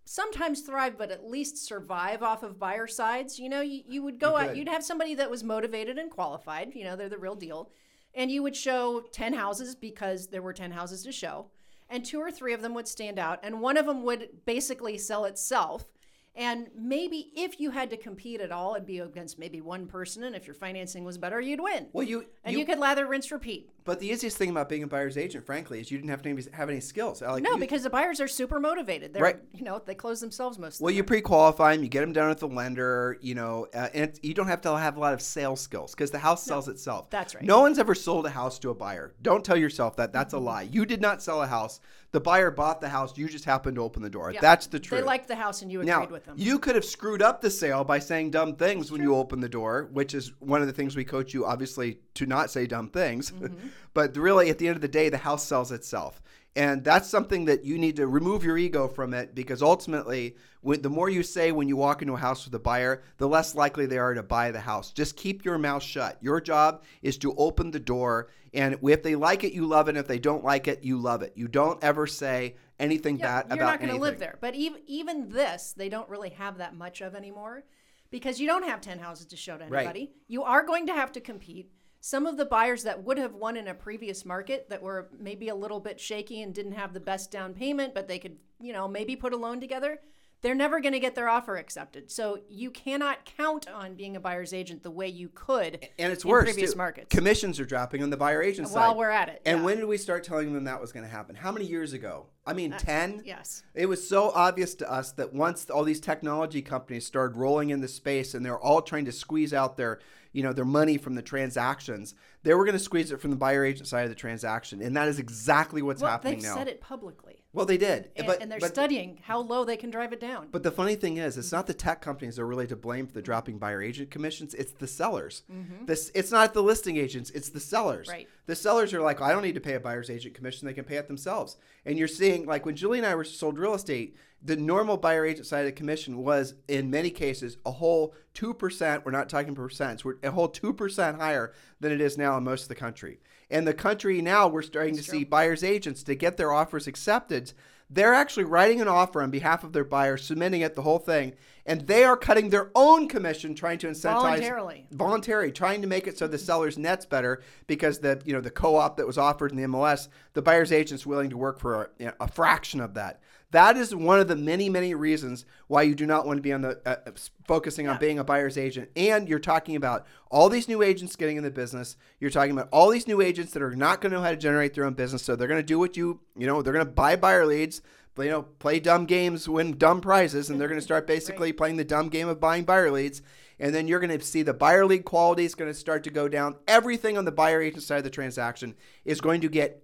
sometimes 0.06 0.62
thrive, 0.62 0.98
but 0.98 1.12
at 1.12 1.30
least 1.30 1.58
survive 1.58 2.24
off 2.24 2.44
of 2.44 2.60
buyer 2.60 2.88
sides. 2.88 3.40
You 3.40 3.50
know, 3.50 3.62
you, 3.62 3.84
you 3.88 4.04
would 4.04 4.20
go 4.20 4.32
you 4.32 4.44
out, 4.44 4.56
you'd 4.56 4.70
have 4.70 4.84
somebody 4.84 5.16
that 5.16 5.30
was 5.30 5.44
motivated 5.44 5.98
and 5.98 6.10
qualified, 6.10 6.74
you 6.74 6.84
know, 6.84 6.96
they're 6.96 7.10
the 7.10 7.18
real 7.18 7.36
deal. 7.36 7.72
And 8.14 8.30
you 8.30 8.44
would 8.44 8.56
show 8.56 9.04
10 9.14 9.34
houses 9.34 9.76
because 9.76 10.28
there 10.28 10.42
were 10.42 10.54
10 10.54 10.72
houses 10.72 11.04
to 11.04 11.12
show. 11.12 11.48
And 11.94 12.06
two 12.06 12.22
or 12.22 12.32
three 12.32 12.54
of 12.54 12.62
them 12.62 12.74
would 12.74 12.88
stand 12.88 13.20
out, 13.20 13.40
and 13.44 13.60
one 13.60 13.76
of 13.76 13.86
them 13.86 14.04
would 14.04 14.46
basically 14.46 14.98
sell 14.98 15.26
itself. 15.26 15.86
And 16.34 16.68
maybe 16.78 17.30
if 17.36 17.60
you 17.60 17.72
had 17.72 17.90
to 17.90 17.98
compete 17.98 18.40
at 18.40 18.54
all, 18.54 18.76
it'd 18.76 18.88
be 18.88 19.00
against 19.00 19.38
maybe 19.38 19.60
one 19.60 19.86
person, 19.86 20.24
and 20.24 20.34
if 20.34 20.48
your 20.48 20.54
financing 20.54 21.04
was 21.04 21.18
better, 21.18 21.42
you'd 21.42 21.60
win. 21.60 21.88
Well, 21.92 22.08
you 22.08 22.26
and 22.46 22.54
you, 22.54 22.60
you 22.60 22.66
could 22.66 22.80
lather, 22.80 23.06
rinse, 23.06 23.32
repeat. 23.32 23.70
But 23.84 24.00
the 24.00 24.08
easiest 24.08 24.38
thing 24.38 24.50
about 24.50 24.70
being 24.70 24.84
a 24.84 24.88
buyer's 24.88 25.18
agent, 25.18 25.46
frankly, 25.46 25.82
is 25.82 25.92
you 25.92 25.98
didn't 25.98 26.12
have 26.12 26.22
to 26.22 26.52
have 26.54 26.70
any 26.70 26.80
skills. 26.80 27.22
Like 27.22 27.44
no, 27.44 27.54
you, 27.54 27.58
because 27.58 27.84
the 27.84 27.90
buyers 27.90 28.22
are 28.22 28.28
super 28.28 28.60
motivated. 28.60 29.14
They're, 29.14 29.24
right. 29.24 29.40
You 29.54 29.66
know, 29.66 29.82
they 29.84 29.96
close 29.96 30.22
themselves 30.22 30.58
most. 30.58 30.80
Well, 30.80 30.90
the 30.90 30.96
you 30.96 31.04
pre-qualify 31.04 31.76
them, 31.76 31.84
you 31.84 31.90
get 31.90 32.02
them 32.02 32.14
down 32.14 32.30
at 32.32 32.38
the 32.38 32.48
lender. 32.48 33.18
You 33.20 33.36
know, 33.36 33.68
uh, 33.74 33.90
and 33.94 34.18
you 34.22 34.34
don't 34.34 34.48
have 34.48 34.62
to 34.62 34.78
have 34.78 34.96
a 34.96 35.00
lot 35.00 35.14
of 35.14 35.22
sales 35.22 35.60
skills 35.60 35.92
because 35.92 36.12
the 36.12 36.20
house 36.20 36.44
sells 36.44 36.68
no, 36.68 36.74
itself. 36.74 37.10
That's 37.10 37.36
right. 37.36 37.44
No 37.44 37.60
one's 37.60 37.80
ever 37.80 37.96
sold 37.96 38.26
a 38.26 38.30
house 38.30 38.58
to 38.60 38.70
a 38.70 38.76
buyer. 38.76 39.16
Don't 39.22 39.44
tell 39.44 39.58
yourself 39.58 39.98
that. 39.98 40.14
That's 40.14 40.34
mm-hmm. 40.34 40.44
a 40.44 40.50
lie. 40.50 40.62
You 40.62 40.86
did 40.86 41.02
not 41.02 41.22
sell 41.22 41.42
a 41.42 41.48
house. 41.48 41.82
The 42.12 42.20
buyer 42.20 42.52
bought 42.52 42.82
the 42.82 42.90
house. 42.90 43.18
You 43.18 43.30
just 43.30 43.46
happened 43.46 43.76
to 43.76 43.84
open 43.84 44.02
the 44.02 44.10
door. 44.10 44.32
Yeah. 44.32 44.42
That's 44.42 44.68
the 44.68 44.80
truth. 44.80 45.00
They 45.00 45.06
liked 45.06 45.30
the 45.30 45.36
house, 45.36 45.62
and 45.62 45.72
you 45.72 45.80
agreed 45.80 45.92
now, 45.92 46.08
with 46.08 46.26
them. 46.26 46.36
You 46.38 46.60
could 46.60 46.76
have 46.76 46.84
screwed 46.84 47.22
up 47.22 47.42
the 47.42 47.50
sale 47.50 47.86
by 47.86 48.00
saying 48.00 48.32
dumb 48.32 48.56
things 48.56 48.86
That's 48.86 48.92
when 48.92 49.02
true. 49.02 49.12
you 49.12 49.18
open 49.18 49.40
the 49.40 49.50
door, 49.50 49.90
which 49.94 50.14
is 50.14 50.34
one 50.40 50.62
of 50.62 50.68
the 50.68 50.74
things 50.74 50.96
we 50.96 51.06
coach 51.06 51.34
you, 51.34 51.46
obviously, 51.46 52.00
to 52.16 52.26
not 52.26 52.52
say 52.52 52.68
dumb 52.68 52.90
things. 52.90 53.32
Mm-hmm. 53.32 53.68
but 53.94 54.16
really, 54.18 54.50
at 54.50 54.58
the 54.58 54.68
end 54.68 54.76
of 54.76 54.82
the 54.82 54.88
day, 54.90 55.08
the 55.08 55.18
house 55.20 55.46
sells 55.46 55.72
itself. 55.72 56.22
And 56.56 56.84
that's 56.84 57.08
something 57.10 57.46
that 57.46 57.64
you 57.64 57.78
need 57.78 57.96
to 57.96 58.08
remove 58.08 58.44
your 58.44 58.58
ego 58.58 58.90
from 58.90 59.14
it 59.14 59.34
because 59.34 59.62
ultimately, 59.62 60.36
when, 60.60 60.82
the 60.82 60.90
more 60.90 61.10
you 61.10 61.24
say 61.24 61.54
when 61.54 61.70
you 61.70 61.78
walk 61.78 62.02
into 62.02 62.14
a 62.14 62.18
house 62.18 62.44
with 62.44 62.54
a 62.54 62.60
buyer, 62.60 63.04
the 63.18 63.28
less 63.28 63.56
likely 63.56 63.86
they 63.86 63.98
are 63.98 64.14
to 64.14 64.24
buy 64.24 64.52
the 64.52 64.60
house. 64.60 64.92
Just 64.92 65.16
keep 65.16 65.46
your 65.46 65.58
mouth 65.58 65.82
shut. 65.82 66.18
Your 66.22 66.42
job 66.42 66.84
is 67.02 67.18
to 67.20 67.34
open 67.36 67.72
the 67.72 67.80
door. 67.80 68.30
And 68.54 68.78
if 68.84 69.02
they 69.02 69.16
like 69.16 69.46
it, 69.46 69.54
you 69.54 69.66
love 69.66 69.88
it. 69.88 69.96
If 69.96 70.08
they 70.08 70.20
don't 70.20 70.44
like 70.44 70.68
it, 70.68 70.84
you 70.84 70.98
love 70.98 71.22
it. 71.22 71.32
You 71.36 71.48
don't 71.48 71.82
ever 71.82 72.06
say 72.06 72.56
anything 72.80 73.18
yeah, 73.18 73.26
bad 73.26 73.46
about 73.46 73.52
anything. 73.52 73.58
You're 73.58 73.72
not 73.72 73.80
going 73.80 73.94
to 73.94 74.02
live 74.02 74.20
there. 74.20 74.38
But 74.42 74.56
even, 74.56 74.82
even 74.88 75.30
this, 75.30 75.74
they 75.78 75.88
don't 75.88 76.10
really 76.10 76.32
have 76.32 76.58
that 76.58 76.76
much 76.76 77.00
of 77.00 77.16
anymore 77.16 77.64
because 78.10 78.42
you 78.42 78.48
don't 78.48 78.68
have 78.68 78.82
10 78.82 79.00
houses 79.00 79.28
to 79.28 79.38
show 79.38 79.58
to 79.58 79.64
anybody. 79.64 80.00
Right. 80.00 80.16
You 80.28 80.44
are 80.44 80.64
going 80.66 80.88
to 80.88 80.94
have 80.94 81.14
to 81.14 81.22
compete 81.22 81.72
some 82.02 82.26
of 82.26 82.36
the 82.36 82.46
buyers 82.46 82.84
that 82.84 83.04
would 83.04 83.20
have 83.20 83.36
won 83.36 83.56
in 83.56 83.68
a 83.68 83.76
previous 83.76 84.26
market 84.26 84.68
that 84.70 84.82
were 84.82 85.10
maybe 85.20 85.50
a 85.50 85.56
little 85.56 85.80
bit 85.80 86.00
shaky 86.00 86.42
and 86.42 86.54
didn't 86.54 86.72
have 86.74 86.94
the 86.94 87.00
best 87.00 87.30
down 87.30 87.54
payment, 87.54 87.94
but 87.94 88.08
they 88.08 88.18
could, 88.18 88.38
you 88.60 88.74
know, 88.74 88.88
maybe 88.88 89.16
put 89.16 89.34
a 89.34 89.38
loan 89.38 89.62
together, 89.62 90.00
they're 90.42 90.56
never 90.56 90.80
going 90.80 90.94
to 90.94 91.00
get 91.00 91.14
their 91.14 91.30
offer 91.30 91.56
accepted. 91.58 92.10
So 92.10 92.40
you 92.50 92.72
cannot 92.72 93.26
count 93.26 93.70
on 93.70 93.94
being 93.94 94.16
a 94.16 94.20
buyer's 94.20 94.54
agent 94.54 94.82
the 94.82 94.90
way 94.90 95.08
you 95.08 95.30
could. 95.30 95.88
And 96.00 96.12
it's 96.12 96.24
in 96.24 96.32
worse. 96.32 96.46
Previous 96.46 96.72
too. 96.72 96.78
markets. 96.78 97.16
Commissions 97.16 97.60
are 97.60 97.66
dropping 97.66 98.02
on 98.02 98.10
the 98.10 98.18
buyer 98.18 98.42
agent 98.42 98.68
side. 98.68 98.80
While 98.80 98.98
we're 98.98 99.12
at 99.12 99.30
it. 99.30 99.44
And 99.46 99.60
yeah. 99.60 99.66
when 99.66 99.78
did 99.78 99.86
we 99.86 99.98
start 99.98 100.24
telling 100.24 100.54
them 100.54 100.64
that 100.64 100.82
was 100.82 100.92
going 100.92 101.06
to 101.06 101.12
happen? 101.12 101.36
How 101.36 101.52
many 101.52 101.66
years 101.66 101.94
ago? 101.94 102.26
I 102.48 102.54
mean, 102.54 102.74
uh, 102.74 102.80
10? 102.80 103.22
Yes. 103.24 103.62
It 103.76 103.86
was 103.86 104.08
so 104.08 104.32
obvious 104.32 104.74
to 104.76 104.92
us 104.92 105.12
that 105.14 105.32
once 105.32 105.70
all 105.70 105.84
these 105.84 106.00
technology 106.00 106.64
companies 106.64 107.06
started 107.06 107.38
rolling 107.38 107.70
in 107.70 107.82
the 107.82 107.88
space 107.88 108.34
and 108.34 108.44
they're 108.44 108.60
all 108.60 108.82
trying 108.82 109.06
to 109.06 109.12
squeeze 109.12 109.54
out 109.54 109.78
their 109.78 110.00
you 110.34 110.44
know 110.44 110.54
their 110.54 110.66
money 110.66 110.98
from 110.98 111.16
the 111.16 111.22
transactions 111.22 112.16
they 112.44 112.54
were 112.54 112.66
going 112.66 112.78
to 112.78 112.84
squeeze 112.84 113.12
it 113.12 113.22
from 113.22 113.30
the 113.30 113.38
buyer 113.38 113.64
agent 113.64 113.88
side 113.88 114.04
of 114.04 114.10
the 114.10 114.16
transaction 114.16 114.82
and 114.82 114.96
that 114.96 115.08
is 115.08 115.20
exactly 115.20 115.82
what's 115.82 116.02
well, 116.02 116.12
happening 116.12 116.40
they've 116.40 116.44
now. 116.44 116.56
said 116.56 116.68
it 116.68 116.82
publicly. 116.82 117.44
Well 117.54 117.66
they 117.66 117.78
did 117.78 118.12
and, 118.16 118.26
but, 118.26 118.42
and 118.42 118.52
they're 118.52 118.60
but, 118.60 118.74
studying 118.74 119.20
how 119.24 119.40
low 119.40 119.66
they 119.66 119.78
can 119.78 119.92
drive 119.92 120.14
it 120.14 120.20
down. 120.20 120.48
But 120.52 120.64
the 120.64 120.72
funny 120.72 120.96
thing 120.96 121.18
is 121.18 121.38
it's 121.38 121.52
not 121.52 121.68
the 121.68 121.74
tech 121.74 122.02
companies 122.02 122.38
that 122.38 122.44
are 122.44 122.48
really 122.48 122.68
to 122.68 122.76
blame 122.76 123.08
for 123.08 123.14
the 123.14 123.22
dropping 123.22 123.58
buyer 123.58 123.82
agent 123.82 124.10
commissions 124.10 124.54
it's 124.54 124.72
the 124.72 124.88
sellers. 124.88 125.44
Mm-hmm. 125.52 125.86
this 125.86 126.12
it's 126.16 126.32
not 126.32 126.54
the 126.54 126.64
listing 126.64 126.98
agents 126.98 127.30
it's 127.32 127.50
the 127.50 127.60
sellers. 127.60 128.08
Right. 128.08 128.28
The 128.46 128.56
sellers 128.56 128.94
are 128.94 129.02
like 129.02 129.22
i 129.22 129.32
don't 129.32 129.44
need 129.44 129.56
to 129.56 129.62
pay 129.62 129.76
a 129.76 129.80
buyer's 129.80 130.10
agent 130.10 130.34
commission 130.34 130.68
they 130.68 130.74
can 130.74 130.86
pay 130.86 130.98
it 130.98 131.08
themselves. 131.08 131.58
And 131.86 131.98
you're 131.98 132.08
seeing 132.08 132.46
like 132.46 132.66
when 132.66 132.76
julie 132.76 133.00
and 133.00 133.08
i 133.08 133.16
were 133.16 133.24
sold 133.24 133.60
real 133.60 133.74
estate 133.74 134.16
the 134.44 134.56
normal 134.56 134.98
buyer 134.98 135.26
agent 135.26 135.46
side 135.46 135.60
of 135.60 135.66
the 135.66 135.72
commission 135.72 136.18
was 136.18 136.56
in 136.68 136.90
many 136.90 137.10
cases 137.10 137.58
a 137.66 137.72
whole 137.72 138.16
2%. 138.34 139.06
We're 139.06 139.12
not 139.12 139.30
talking 139.30 139.56
percents, 139.56 140.04
we're 140.04 140.16
a 140.24 140.32
whole 140.32 140.50
2% 140.50 141.18
higher 141.18 141.54
than 141.80 141.92
it 141.92 142.02
is 142.02 142.18
now 142.18 142.38
in 142.38 142.44
most 142.44 142.64
of 142.64 142.70
the 142.70 142.76
country. 142.76 143.20
And 143.50 143.68
the 143.68 143.74
country 143.74 144.22
now, 144.22 144.48
we're 144.48 144.62
starting 144.62 144.96
That's 144.96 145.06
to 145.08 145.12
true. 145.12 145.20
see 145.20 145.26
buyers 145.26 145.64
agents 145.64 146.04
to 146.04 146.16
get 146.16 146.38
their 146.38 146.54
offers 146.54 146.88
accepted. 146.88 147.54
They're 147.90 148.14
actually 148.14 148.46
writing 148.46 148.80
an 148.80 148.88
offer 148.88 149.22
on 149.22 149.32
behalf 149.32 149.66
of 149.66 149.74
their 149.74 149.84
buyer, 149.84 150.16
submitting 150.16 150.62
it, 150.62 150.76
the 150.76 150.82
whole 150.82 150.98
thing, 150.98 151.34
and 151.66 151.82
they 151.82 152.06
are 152.06 152.16
cutting 152.16 152.50
their 152.50 152.72
own 152.74 153.10
commission, 153.10 153.54
trying 153.54 153.80
to 153.80 153.88
incentivize 153.88 154.22
voluntarily, 154.22 154.88
voluntary, 154.92 155.52
trying 155.52 155.82
to 155.82 155.90
make 155.90 156.08
it 156.08 156.18
so 156.18 156.26
the 156.26 156.38
seller's 156.38 156.78
net's 156.78 157.06
better 157.06 157.42
because 157.68 158.00
the 158.00 158.22
you 158.24 158.32
know 158.32 158.40
the 158.40 158.50
co-op 158.50 158.96
that 158.96 159.06
was 159.06 159.18
offered 159.18 159.52
in 159.52 159.58
the 159.58 159.68
MLS, 159.68 160.08
the 160.34 160.42
buyer's 160.42 160.72
agent's 160.72 161.06
willing 161.06 161.30
to 161.30 161.38
work 161.38 161.60
for 161.60 161.84
a, 161.84 161.90
you 162.00 162.06
know, 162.06 162.14
a 162.22 162.30
fraction 162.30 162.80
of 162.80 162.94
that. 162.94 163.20
That 163.52 163.76
is 163.76 163.94
one 163.94 164.20
of 164.20 164.30
the 164.30 164.36
many, 164.36 164.70
many 164.70 164.96
reasons 164.96 165.46
why 165.68 165.84
you 165.84 165.94
do 165.94 166.06
not 166.06 166.26
want 166.26 166.38
to 166.38 166.42
be 166.42 166.54
on 166.54 166.62
the 166.62 166.82
uh, 166.86 166.96
uh, 167.06 167.12
focusing 167.46 167.86
yeah. 167.86 167.92
on 167.92 168.00
being 168.00 168.18
a 168.18 168.24
buyer's 168.24 168.58
agent. 168.58 168.90
And 168.96 169.28
you're 169.28 169.40
talking 169.40 169.76
about 169.76 170.08
all 170.30 170.48
these 170.48 170.70
new 170.70 170.82
agents 170.82 171.18
getting 171.18 171.36
in 171.36 171.44
the 171.44 171.52
business. 171.52 171.98
You're 172.20 172.30
talking 172.30 172.52
about 172.52 172.70
all 172.72 172.90
these 172.90 173.08
new 173.08 173.22
agents 173.22 173.52
that 173.52 173.62
are 173.62 173.76
not 173.76 174.00
going 174.00 174.12
to 174.12 174.18
know 174.18 174.24
how 174.24 174.32
to 174.32 174.38
generate 174.38 174.74
their 174.74 174.86
own 174.86 174.94
business. 174.94 175.24
So 175.24 175.36
they're 175.36 175.50
going 175.50 175.60
to 175.60 175.64
do 175.64 175.80
what 175.80 175.98
you, 175.98 176.22
you 176.38 176.48
know, 176.48 176.62
they're 176.62 176.74
going 176.74 176.86
to 176.86 176.92
buy 176.92 177.18
buyer 177.18 177.46
leads, 177.46 177.82
you 178.18 178.30
know, 178.30 178.44
play 178.44 178.80
dumb 178.80 179.06
games, 179.06 179.50
win 179.50 179.78
dumb 179.78 180.00
prizes, 180.00 180.50
and 180.50 180.60
they're 180.60 180.70
going 180.70 180.80
to 180.80 180.86
start 180.86 181.06
basically 181.16 181.50
right. 181.50 181.58
playing 181.58 181.76
the 181.76 181.84
dumb 181.84 182.08
game 182.08 182.30
of 182.30 182.40
buying 182.40 182.64
buyer 182.64 182.90
leads. 182.90 183.22
And 183.60 183.76
then 183.76 183.88
you're 183.88 184.00
going 184.00 184.18
to 184.18 184.26
see 184.26 184.44
the 184.44 184.54
buyer 184.54 184.86
lead 184.86 185.04
quality 185.04 185.44
is 185.44 185.56
going 185.56 185.70
to 185.70 185.78
start 185.78 186.04
to 186.06 186.10
go 186.10 186.30
down. 186.30 186.56
Everything 186.70 187.18
on 187.18 187.26
the 187.26 187.32
buyer 187.32 187.62
agent 187.62 187.84
side 187.84 187.98
of 187.98 188.04
the 188.06 188.10
transaction 188.10 188.76
is 189.04 189.20
going 189.20 189.42
to 189.42 189.50
get 189.50 189.84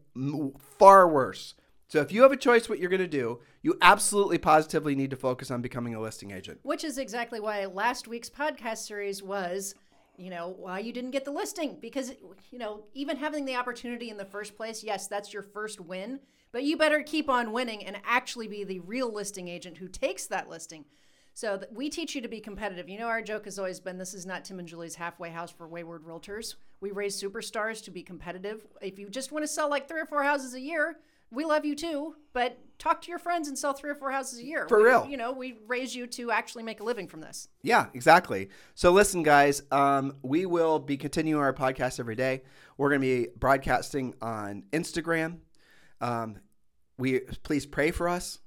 far 0.80 1.08
worse 1.08 1.53
so 1.88 2.02
if 2.02 2.12
you 2.12 2.21
have 2.21 2.32
a 2.32 2.38
choice 2.38 2.67
what 2.67 2.80
you're 2.80 2.89
going 2.89 3.00
to 3.00 3.08
do, 3.08 3.39
you 3.62 3.78
absolutely 3.82 4.38
positively 4.38 4.95
need 4.95 5.10
to 5.12 5.15
focus 5.15 5.52
on 5.52 5.62
becoming 5.62 5.95
a 5.95 6.02
listing 6.02 6.32
agent. 6.32 6.60
Which 6.63 6.84
is 6.84 6.97
exactly 6.97 7.39
why 7.39 7.65
last 7.65 8.08
week's 8.08 8.30
podcast 8.30 8.80
series 8.80 9.23
was 9.23 9.76
you 10.17 10.32
know, 10.32 10.56
why 10.58 10.80
you 10.80 10.91
didn't 10.91 11.12
get 11.12 11.26
the 11.26 11.32
listing. 11.32 11.78
Because, 11.80 12.12
you 12.52 12.58
know, 12.58 12.84
even 12.93 13.17
having 13.17 13.45
the 13.45 13.56
opportunity 13.56 14.10
in 14.10 14.17
the 14.17 14.26
first 14.26 14.58
place, 14.58 14.84
yes, 14.84 15.08
that's 15.08 15.32
your 15.32 15.43
first 15.43 15.80
win, 15.80 16.19
but 16.52 16.63
you 16.63 16.76
better 16.76 17.02
keep 17.04 17.30
on 17.30 17.52
winning 17.52 17.86
and 17.86 17.97
actually 18.04 18.47
be 18.47 18.63
the 18.63 18.80
real 18.80 19.13
listing 19.13 19.47
agent 19.47 19.78
who 19.78 19.88
takes 19.88 20.26
that 20.28 20.50
listing. 20.50 20.86
So 21.34 21.58
th- 21.58 21.69
we 21.71 21.89
teach 21.89 22.15
you 22.15 22.21
to 22.21 22.28
be 22.28 22.39
competitive. 22.39 22.89
You 22.89 22.97
know, 22.97 23.08
our 23.08 23.21
joke 23.21 23.45
has 23.45 23.60
always 23.60 23.80
been 23.80 24.00
this 24.00 24.15
is 24.15 24.26
not 24.26 24.43
Tim 24.43 24.58
and 24.58 24.67
Julie's 24.67 24.95
halfway 24.95 25.30
house 25.30 25.52
for 25.52 25.67
wayward 25.67 26.04
realtors. 26.04 26.56
We 26.82 26.89
raise 26.89 27.21
superstars 27.21 27.84
to 27.84 27.91
be 27.91 28.02
competitive. 28.02 28.65
If 28.82 28.97
you 28.97 29.10
just 29.10 29.32
want 29.32 29.43
to 29.43 29.47
sell 29.47 29.69
like 29.69 29.88
three 29.88 30.02
or 30.02 30.08
four 30.08 30.23
houses 30.23 30.56
a 30.56 30.60
year, 30.60 30.97
we 31.32 31.46
love 31.46 31.66
you 31.66 31.76
too, 31.76 32.16
but 32.34 32.58
talk 32.80 33.02
to 33.02 33.10
your 33.10 33.20
friends 33.20 33.48
and 33.48 33.58
sell 33.58 33.74
three 33.74 33.90
or 33.90 33.96
four 33.96 34.12
houses 34.12 34.40
a 34.40 34.44
year. 34.44 34.68
For 34.68 34.78
We- 34.78 34.86
real. 34.86 35.08
You 35.10 35.18
know, 35.18 35.32
we 35.32 35.58
raise 35.68 35.96
you 35.96 36.08
to 36.08 36.32
actually 36.32 36.63
make 36.63 36.80
a 36.80 36.84
living 36.84 37.08
from 37.08 37.22
this. 37.22 37.50
Yeah, 37.62 37.88
exactly. 37.94 38.50
So 38.76 38.92
listen, 38.92 39.24
guys, 39.24 39.63
um, 39.72 40.16
we 40.22 40.46
will 40.46 40.80
be 40.80 40.98
continuing 40.98 41.42
our 41.42 41.54
podcast 41.54 42.00
every 42.00 42.16
day. 42.16 42.44
We're 42.78 42.90
going 42.90 43.02
to 43.02 43.08
be 43.08 43.28
broadcasting 43.36 44.13
on 44.22 44.63
Instagram. 44.72 45.40
Um, 46.00 46.38
we 47.00 47.20
please 47.44 47.66
pray 47.66 47.92
for 47.92 48.10
us. 48.10 48.40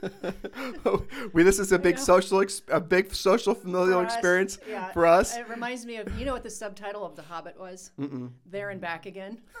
we 1.32 1.42
this 1.42 1.58
is 1.58 1.72
a 1.72 1.78
big 1.78 1.96
know. 1.96 2.02
social 2.02 2.40
ex- 2.40 2.62
a 2.68 2.80
big 2.80 3.14
social 3.14 3.54
familial 3.54 4.00
us, 4.00 4.12
experience 4.14 4.58
yeah. 4.68 4.90
for 4.92 5.04
us. 5.04 5.36
It 5.36 5.48
reminds 5.48 5.84
me 5.84 5.96
of 5.96 6.18
you 6.18 6.24
know 6.24 6.32
what 6.32 6.42
the 6.42 6.50
subtitle 6.50 7.04
of 7.04 7.16
The 7.16 7.22
Hobbit 7.22 7.58
was? 7.58 7.90
Mm-mm. 7.98 8.30
There 8.46 8.70
and 8.70 8.80
back 8.80 9.04
again. 9.06 9.40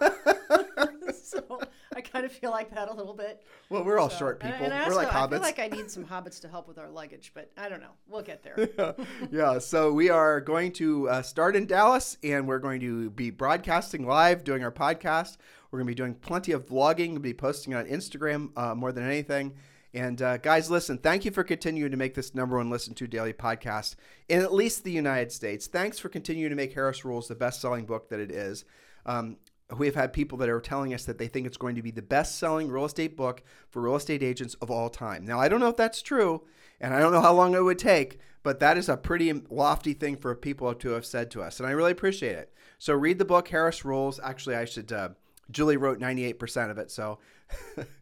so 1.22 1.60
I 1.94 2.00
kind 2.00 2.24
of 2.24 2.32
feel 2.32 2.50
like 2.50 2.74
that 2.74 2.88
a 2.88 2.94
little 2.94 3.14
bit. 3.14 3.42
Well, 3.70 3.84
we're 3.84 3.98
all 3.98 4.10
So- 4.10 4.18
short 4.18 4.40
people. 4.40 4.64
And 4.64 4.72
I 4.74 4.88
we're 4.88 4.94
like 4.94 5.08
I 5.12 5.26
hobbits. 5.26 5.30
feel 5.30 5.40
like 5.40 5.58
I 5.58 5.68
need 5.68 5.90
some 5.90 6.04
hobbits 6.04 6.40
to 6.40 6.48
help 6.48 6.68
with 6.68 6.78
our 6.78 6.88
luggage, 6.90 7.32
but 7.34 7.50
I 7.56 7.68
don't 7.68 7.80
know. 7.80 7.92
We'll 8.08 8.22
get 8.22 8.42
there. 8.42 8.94
yeah, 9.30 9.58
so 9.58 9.92
we 9.92 10.10
are 10.10 10.40
going 10.40 10.72
to 10.72 11.08
uh, 11.08 11.22
start 11.22 11.56
in 11.56 11.66
Dallas 11.66 12.16
and 12.22 12.46
we're 12.46 12.58
going 12.58 12.80
to 12.80 13.10
be 13.10 13.30
broadcasting 13.30 14.06
live, 14.06 14.44
doing 14.44 14.62
our 14.62 14.72
podcast. 14.72 15.36
We're 15.70 15.78
going 15.80 15.86
to 15.86 15.90
be 15.90 15.94
doing 15.96 16.14
plenty 16.14 16.52
of 16.52 16.66
vlogging, 16.66 17.10
we'll 17.12 17.20
be 17.20 17.34
posting 17.34 17.74
on 17.74 17.84
Instagram 17.86 18.50
uh, 18.56 18.74
more 18.74 18.92
than 18.92 19.04
anything. 19.04 19.54
And 19.94 20.20
uh, 20.20 20.36
guys, 20.36 20.70
listen, 20.70 20.98
thank 20.98 21.24
you 21.24 21.30
for 21.30 21.42
continuing 21.42 21.90
to 21.90 21.96
make 21.96 22.14
this 22.14 22.34
number 22.34 22.56
one 22.58 22.68
listen 22.70 22.94
to 22.94 23.06
daily 23.06 23.32
podcast 23.32 23.96
in 24.28 24.40
at 24.42 24.52
least 24.52 24.84
the 24.84 24.92
United 24.92 25.32
States. 25.32 25.66
Thanks 25.66 25.98
for 25.98 26.08
continuing 26.10 26.50
to 26.50 26.56
make 26.56 26.74
Harris 26.74 27.04
Rules 27.06 27.28
the 27.28 27.34
best 27.34 27.60
selling 27.62 27.86
book 27.86 28.10
that 28.10 28.20
it 28.20 28.30
is. 28.30 28.64
Um, 29.06 29.38
We've 29.76 29.94
had 29.94 30.12
people 30.14 30.38
that 30.38 30.48
are 30.48 30.60
telling 30.60 30.94
us 30.94 31.04
that 31.04 31.18
they 31.18 31.28
think 31.28 31.46
it's 31.46 31.58
going 31.58 31.74
to 31.74 31.82
be 31.82 31.90
the 31.90 32.00
best 32.00 32.38
selling 32.38 32.70
real 32.70 32.86
estate 32.86 33.16
book 33.16 33.42
for 33.68 33.82
real 33.82 33.96
estate 33.96 34.22
agents 34.22 34.54
of 34.62 34.70
all 34.70 34.88
time. 34.88 35.26
Now, 35.26 35.38
I 35.38 35.48
don't 35.48 35.60
know 35.60 35.68
if 35.68 35.76
that's 35.76 36.00
true, 36.00 36.42
and 36.80 36.94
I 36.94 37.00
don't 37.00 37.12
know 37.12 37.20
how 37.20 37.34
long 37.34 37.54
it 37.54 37.62
would 37.62 37.78
take, 37.78 38.18
but 38.42 38.60
that 38.60 38.78
is 38.78 38.88
a 38.88 38.96
pretty 38.96 39.30
lofty 39.50 39.92
thing 39.92 40.16
for 40.16 40.34
people 40.34 40.72
to 40.74 40.90
have 40.90 41.04
said 41.04 41.30
to 41.32 41.42
us, 41.42 41.60
and 41.60 41.68
I 41.68 41.72
really 41.72 41.92
appreciate 41.92 42.36
it. 42.36 42.52
So, 42.78 42.94
read 42.94 43.18
the 43.18 43.24
book, 43.26 43.48
Harris 43.48 43.84
Rules. 43.84 44.18
Actually, 44.22 44.56
I 44.56 44.64
should, 44.64 44.90
uh, 44.90 45.10
Julie 45.50 45.76
wrote 45.76 45.98
98% 45.98 46.70
of 46.70 46.78
it, 46.78 46.90
so 46.90 47.18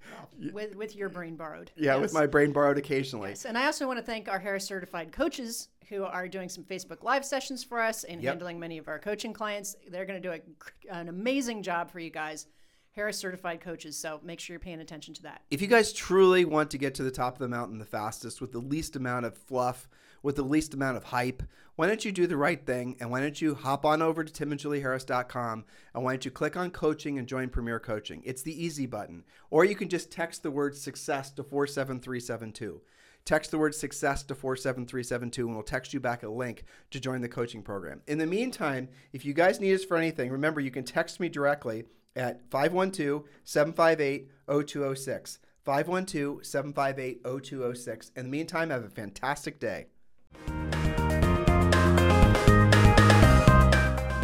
with 0.52 0.74
with 0.76 0.94
your 0.96 1.08
brain 1.08 1.36
borrowed. 1.36 1.70
yeah, 1.76 1.94
Yes. 1.94 2.00
with 2.02 2.12
my 2.14 2.26
brain 2.26 2.52
borrowed 2.52 2.78
occasionally. 2.78 3.30
Yes, 3.30 3.44
and 3.44 3.56
I 3.58 3.66
also 3.66 3.86
want 3.86 3.98
to 3.98 4.04
thank 4.04 4.28
our 4.28 4.38
Harris 4.38 4.64
certified 4.64 5.12
coaches 5.12 5.68
who 5.88 6.04
are 6.04 6.26
doing 6.28 6.48
some 6.48 6.64
Facebook 6.64 7.02
Live 7.04 7.24
sessions 7.24 7.62
for 7.62 7.80
us 7.80 8.04
and 8.04 8.20
Yep. 8.22 8.32
handling 8.34 8.58
many 8.58 8.78
of 8.78 8.88
our 8.88 8.98
coaching 8.98 9.32
clients. 9.32 9.76
They're 9.88 10.04
going 10.06 10.20
to 10.20 10.28
do 10.28 10.34
a, 10.34 10.94
an 10.94 11.08
amazing 11.08 11.62
job 11.62 11.90
for 11.90 12.00
you 12.00 12.10
guys. 12.10 12.46
Harris 12.92 13.18
certified 13.18 13.60
coaches, 13.60 13.98
so 13.98 14.20
make 14.22 14.40
sure 14.40 14.54
you're 14.54 14.58
paying 14.60 14.80
attention 14.80 15.12
to 15.14 15.22
that. 15.24 15.42
if 15.50 15.60
you 15.60 15.66
guys 15.66 15.92
truly 15.92 16.46
want 16.46 16.70
to 16.70 16.78
get 16.78 16.94
to 16.94 17.02
the 17.02 17.10
top 17.10 17.34
of 17.34 17.38
the 17.40 17.46
mountain 17.48 17.78
the 17.78 17.84
fastest 17.84 18.40
with 18.40 18.52
the 18.52 18.58
least 18.58 18.96
amount 18.96 19.26
of 19.26 19.36
fluff, 19.36 19.86
with 20.26 20.34
the 20.34 20.42
least 20.42 20.74
amount 20.74 20.96
of 20.96 21.04
hype, 21.04 21.40
why 21.76 21.86
don't 21.86 22.04
you 22.04 22.10
do 22.10 22.26
the 22.26 22.36
right 22.36 22.66
thing 22.66 22.96
and 22.98 23.08
why 23.12 23.20
don't 23.20 23.40
you 23.40 23.54
hop 23.54 23.86
on 23.86 24.02
over 24.02 24.24
to 24.24 24.32
timandjulieharris.com 24.32 25.64
and 25.94 26.02
why 26.02 26.12
don't 26.12 26.24
you 26.24 26.32
click 26.32 26.56
on 26.56 26.72
coaching 26.72 27.16
and 27.16 27.28
join 27.28 27.48
Premier 27.48 27.78
Coaching? 27.78 28.22
It's 28.24 28.42
the 28.42 28.64
easy 28.64 28.86
button. 28.86 29.22
Or 29.50 29.64
you 29.64 29.76
can 29.76 29.88
just 29.88 30.10
text 30.10 30.42
the 30.42 30.50
word 30.50 30.74
success 30.76 31.30
to 31.30 31.44
47372. 31.44 32.80
Text 33.24 33.52
the 33.52 33.58
word 33.58 33.72
success 33.72 34.24
to 34.24 34.34
47372 34.34 35.46
and 35.46 35.54
we'll 35.54 35.62
text 35.62 35.94
you 35.94 36.00
back 36.00 36.24
a 36.24 36.28
link 36.28 36.64
to 36.90 36.98
join 36.98 37.20
the 37.20 37.28
coaching 37.28 37.62
program. 37.62 38.02
In 38.08 38.18
the 38.18 38.26
meantime, 38.26 38.88
if 39.12 39.24
you 39.24 39.32
guys 39.32 39.60
need 39.60 39.74
us 39.74 39.84
for 39.84 39.96
anything, 39.96 40.32
remember 40.32 40.60
you 40.60 40.72
can 40.72 40.84
text 40.84 41.20
me 41.20 41.28
directly 41.28 41.84
at 42.16 42.42
512 42.50 43.22
758 43.44 44.28
0206. 44.48 45.38
512 45.62 46.44
758 46.44 47.22
0206. 47.22 48.10
In 48.16 48.24
the 48.24 48.30
meantime, 48.30 48.70
have 48.70 48.82
a 48.82 48.90
fantastic 48.90 49.60
day. 49.60 49.86